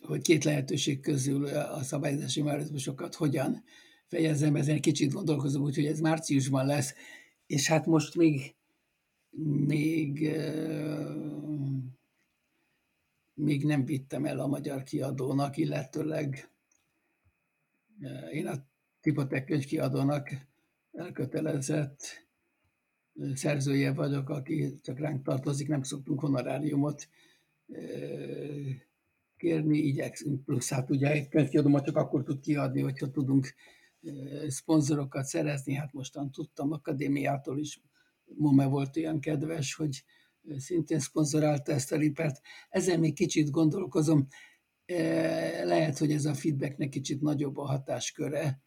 hogy 0.00 0.22
két 0.22 0.44
lehetőség 0.44 1.00
közül 1.00 1.46
a 1.46 1.82
szabályozási 1.82 2.42
mechanizmusokat 2.42 3.14
hogyan 3.14 3.64
fejezem, 4.06 4.56
ezen 4.56 4.80
kicsit 4.80 5.12
gondolkozom, 5.12 5.62
úgyhogy 5.62 5.86
ez 5.86 6.00
márciusban 6.00 6.66
lesz, 6.66 6.94
és 7.46 7.66
hát 7.68 7.86
most 7.86 8.16
még 8.16 8.54
még 9.66 10.30
még 13.34 13.64
nem 13.64 13.84
vittem 13.84 14.24
el 14.24 14.40
a 14.40 14.46
magyar 14.46 14.82
kiadónak, 14.82 15.56
illetőleg 15.56 16.50
én 18.32 18.46
a 18.46 18.66
Tipotek 19.00 19.44
könyvkiadónak 19.44 20.30
elkötelezett 20.92 22.28
szerzője 23.34 23.92
vagyok, 23.92 24.28
aki 24.28 24.74
csak 24.82 24.98
ránk 24.98 25.22
tartozik, 25.22 25.68
nem 25.68 25.82
szoktunk 25.82 26.20
honoráriumot 26.20 27.08
kérni, 29.36 29.78
igyekszünk, 29.78 30.44
plusz 30.44 30.70
hát 30.70 30.90
ugye 30.90 31.10
egy 31.10 31.28
könyvkiadómat 31.28 31.84
csak 31.84 31.96
akkor 31.96 32.22
tud 32.22 32.40
kiadni, 32.40 32.80
hogyha 32.80 33.10
tudunk 33.10 33.54
szponzorokat 34.48 35.24
szerezni, 35.24 35.74
hát 35.74 35.92
mostan 35.92 36.30
tudtam 36.30 36.72
akadémiától 36.72 37.58
is, 37.58 37.80
Mome 38.36 38.66
volt 38.66 38.96
olyan 38.96 39.20
kedves, 39.20 39.74
hogy 39.74 40.04
szintén 40.56 40.98
szponzorálta 40.98 41.72
ezt 41.72 41.92
a 41.92 41.96
ripert. 41.96 42.40
Ezen 42.68 43.00
még 43.00 43.14
kicsit 43.14 43.50
gondolkozom, 43.50 44.26
lehet, 45.64 45.98
hogy 45.98 46.12
ez 46.12 46.24
a 46.24 46.34
feedbacknek 46.34 46.88
kicsit 46.88 47.20
nagyobb 47.20 47.56
a 47.56 47.66
hatásköre, 47.66 48.62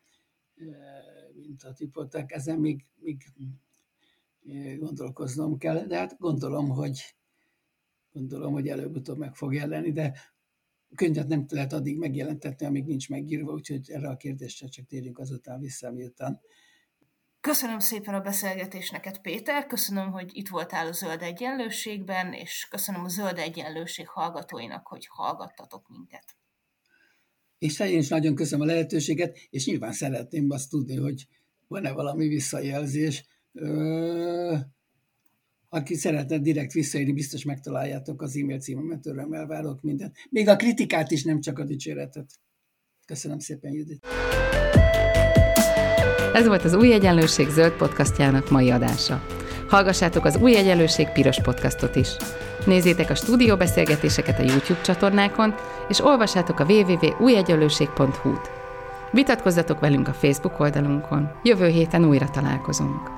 mint 1.34 1.64
a 1.64 1.74
tipotek. 1.74 2.32
Ezen 2.32 2.60
még, 2.60 2.86
még 2.96 3.24
gondolkoznom 4.78 5.58
kell, 5.58 5.86
de 5.86 5.98
hát 5.98 6.18
gondolom, 6.18 6.70
hogy 6.70 7.16
gondolom, 8.12 8.54
hogy 8.54 8.68
előbb-utóbb 8.68 9.18
meg 9.18 9.36
fog 9.36 9.54
jelenni, 9.54 9.92
de 9.92 10.20
könyvet 10.96 11.28
nem 11.28 11.46
lehet 11.50 11.74
addig 11.74 11.98
megjelentetni, 11.98 12.66
amíg 12.66 12.86
nincs 12.86 13.10
megírva, 13.10 13.52
úgyhogy 13.52 13.92
erre 13.92 14.10
a 14.10 14.18
kérdésre 14.18 14.68
csak 14.68 14.86
térjünk 14.86 15.20
azután 15.20 15.60
vissza, 15.60 15.92
miután 15.92 16.42
Köszönöm 17.42 17.80
szépen 17.80 18.14
a 18.14 18.22
beszélgetést 18.22 18.92
neked, 18.92 19.22
Péter, 19.22 19.66
köszönöm, 19.66 20.12
hogy 20.12 20.30
itt 20.34 20.48
voltál 20.48 20.88
a 20.88 20.92
Zöld 20.92 21.22
Egyenlőségben, 21.22 22.34
és 22.34 22.68
köszönöm 22.70 23.04
a 23.04 23.08
Zöld 23.08 23.38
Egyenlőség 23.38 24.08
hallgatóinak, 24.08 24.88
hogy 24.88 25.08
hallgattatok 25.10 25.88
minket. 25.90 26.36
És 27.58 27.80
én 27.80 27.98
is 27.98 28.08
nagyon 28.08 28.36
köszönöm 28.36 28.68
a 28.68 28.72
lehetőséget, 28.72 29.38
és 29.50 29.66
nyilván 29.66 29.92
szeretném 29.92 30.50
azt 30.50 30.70
tudni, 30.70 30.96
hogy 30.96 31.28
van-e 31.68 31.92
valami 31.92 32.28
visszajelzés. 32.28 33.26
Ö, 33.54 34.56
aki 35.70 35.96
szeretne 35.96 36.40
direkt 36.40 36.72
visszaírni, 36.72 37.14
biztos 37.14 37.44
megtaláljátok 37.44 38.22
az 38.22 38.38
e-mail 38.38 38.60
címemet, 38.60 39.06
örömmel 39.06 39.46
várok 39.46 39.82
mindent. 39.82 40.16
Még 40.30 40.48
a 40.48 40.56
kritikát 40.56 41.12
is, 41.12 41.24
nem 41.24 41.42
csak 41.42 41.60
a 41.60 41.66
dicséretet. 41.66 42.30
Köszönöm 43.06 43.40
szépen, 43.40 43.74
Judit. 43.74 44.06
Ez 46.38 46.48
volt 46.48 46.64
az 46.64 46.74
Új 46.74 46.94
Egyenlőség 46.94 47.50
zöld 47.50 47.72
podcastjának 47.72 48.50
mai 48.50 48.72
adása. 48.72 49.22
Hallgassátok 49.68 50.26
az 50.26 50.38
Új 50.42 50.56
Egyenlőség 50.56 51.10
piros 51.10 51.42
podcastot 51.42 51.96
is. 51.96 52.08
Nézzétek 52.66 53.10
a 53.10 53.16
stúdióbeszélgetéseket 53.16 54.40
a 54.40 54.44
YouTube 54.44 54.82
csatornákon, 54.82 55.56
és 55.88 56.04
olvassátok 56.04 56.60
a 56.60 56.66
www.újegyenlőség.hu-t. 56.66 58.50
Vitatkozzatok 59.12 59.80
velünk 59.80 60.08
a 60.08 60.14
Facebook 60.14 60.60
oldalunkon. 60.60 61.30
Jövő 61.44 61.68
héten 61.68 62.06
újra 62.06 62.30
találkozunk. 62.30 63.17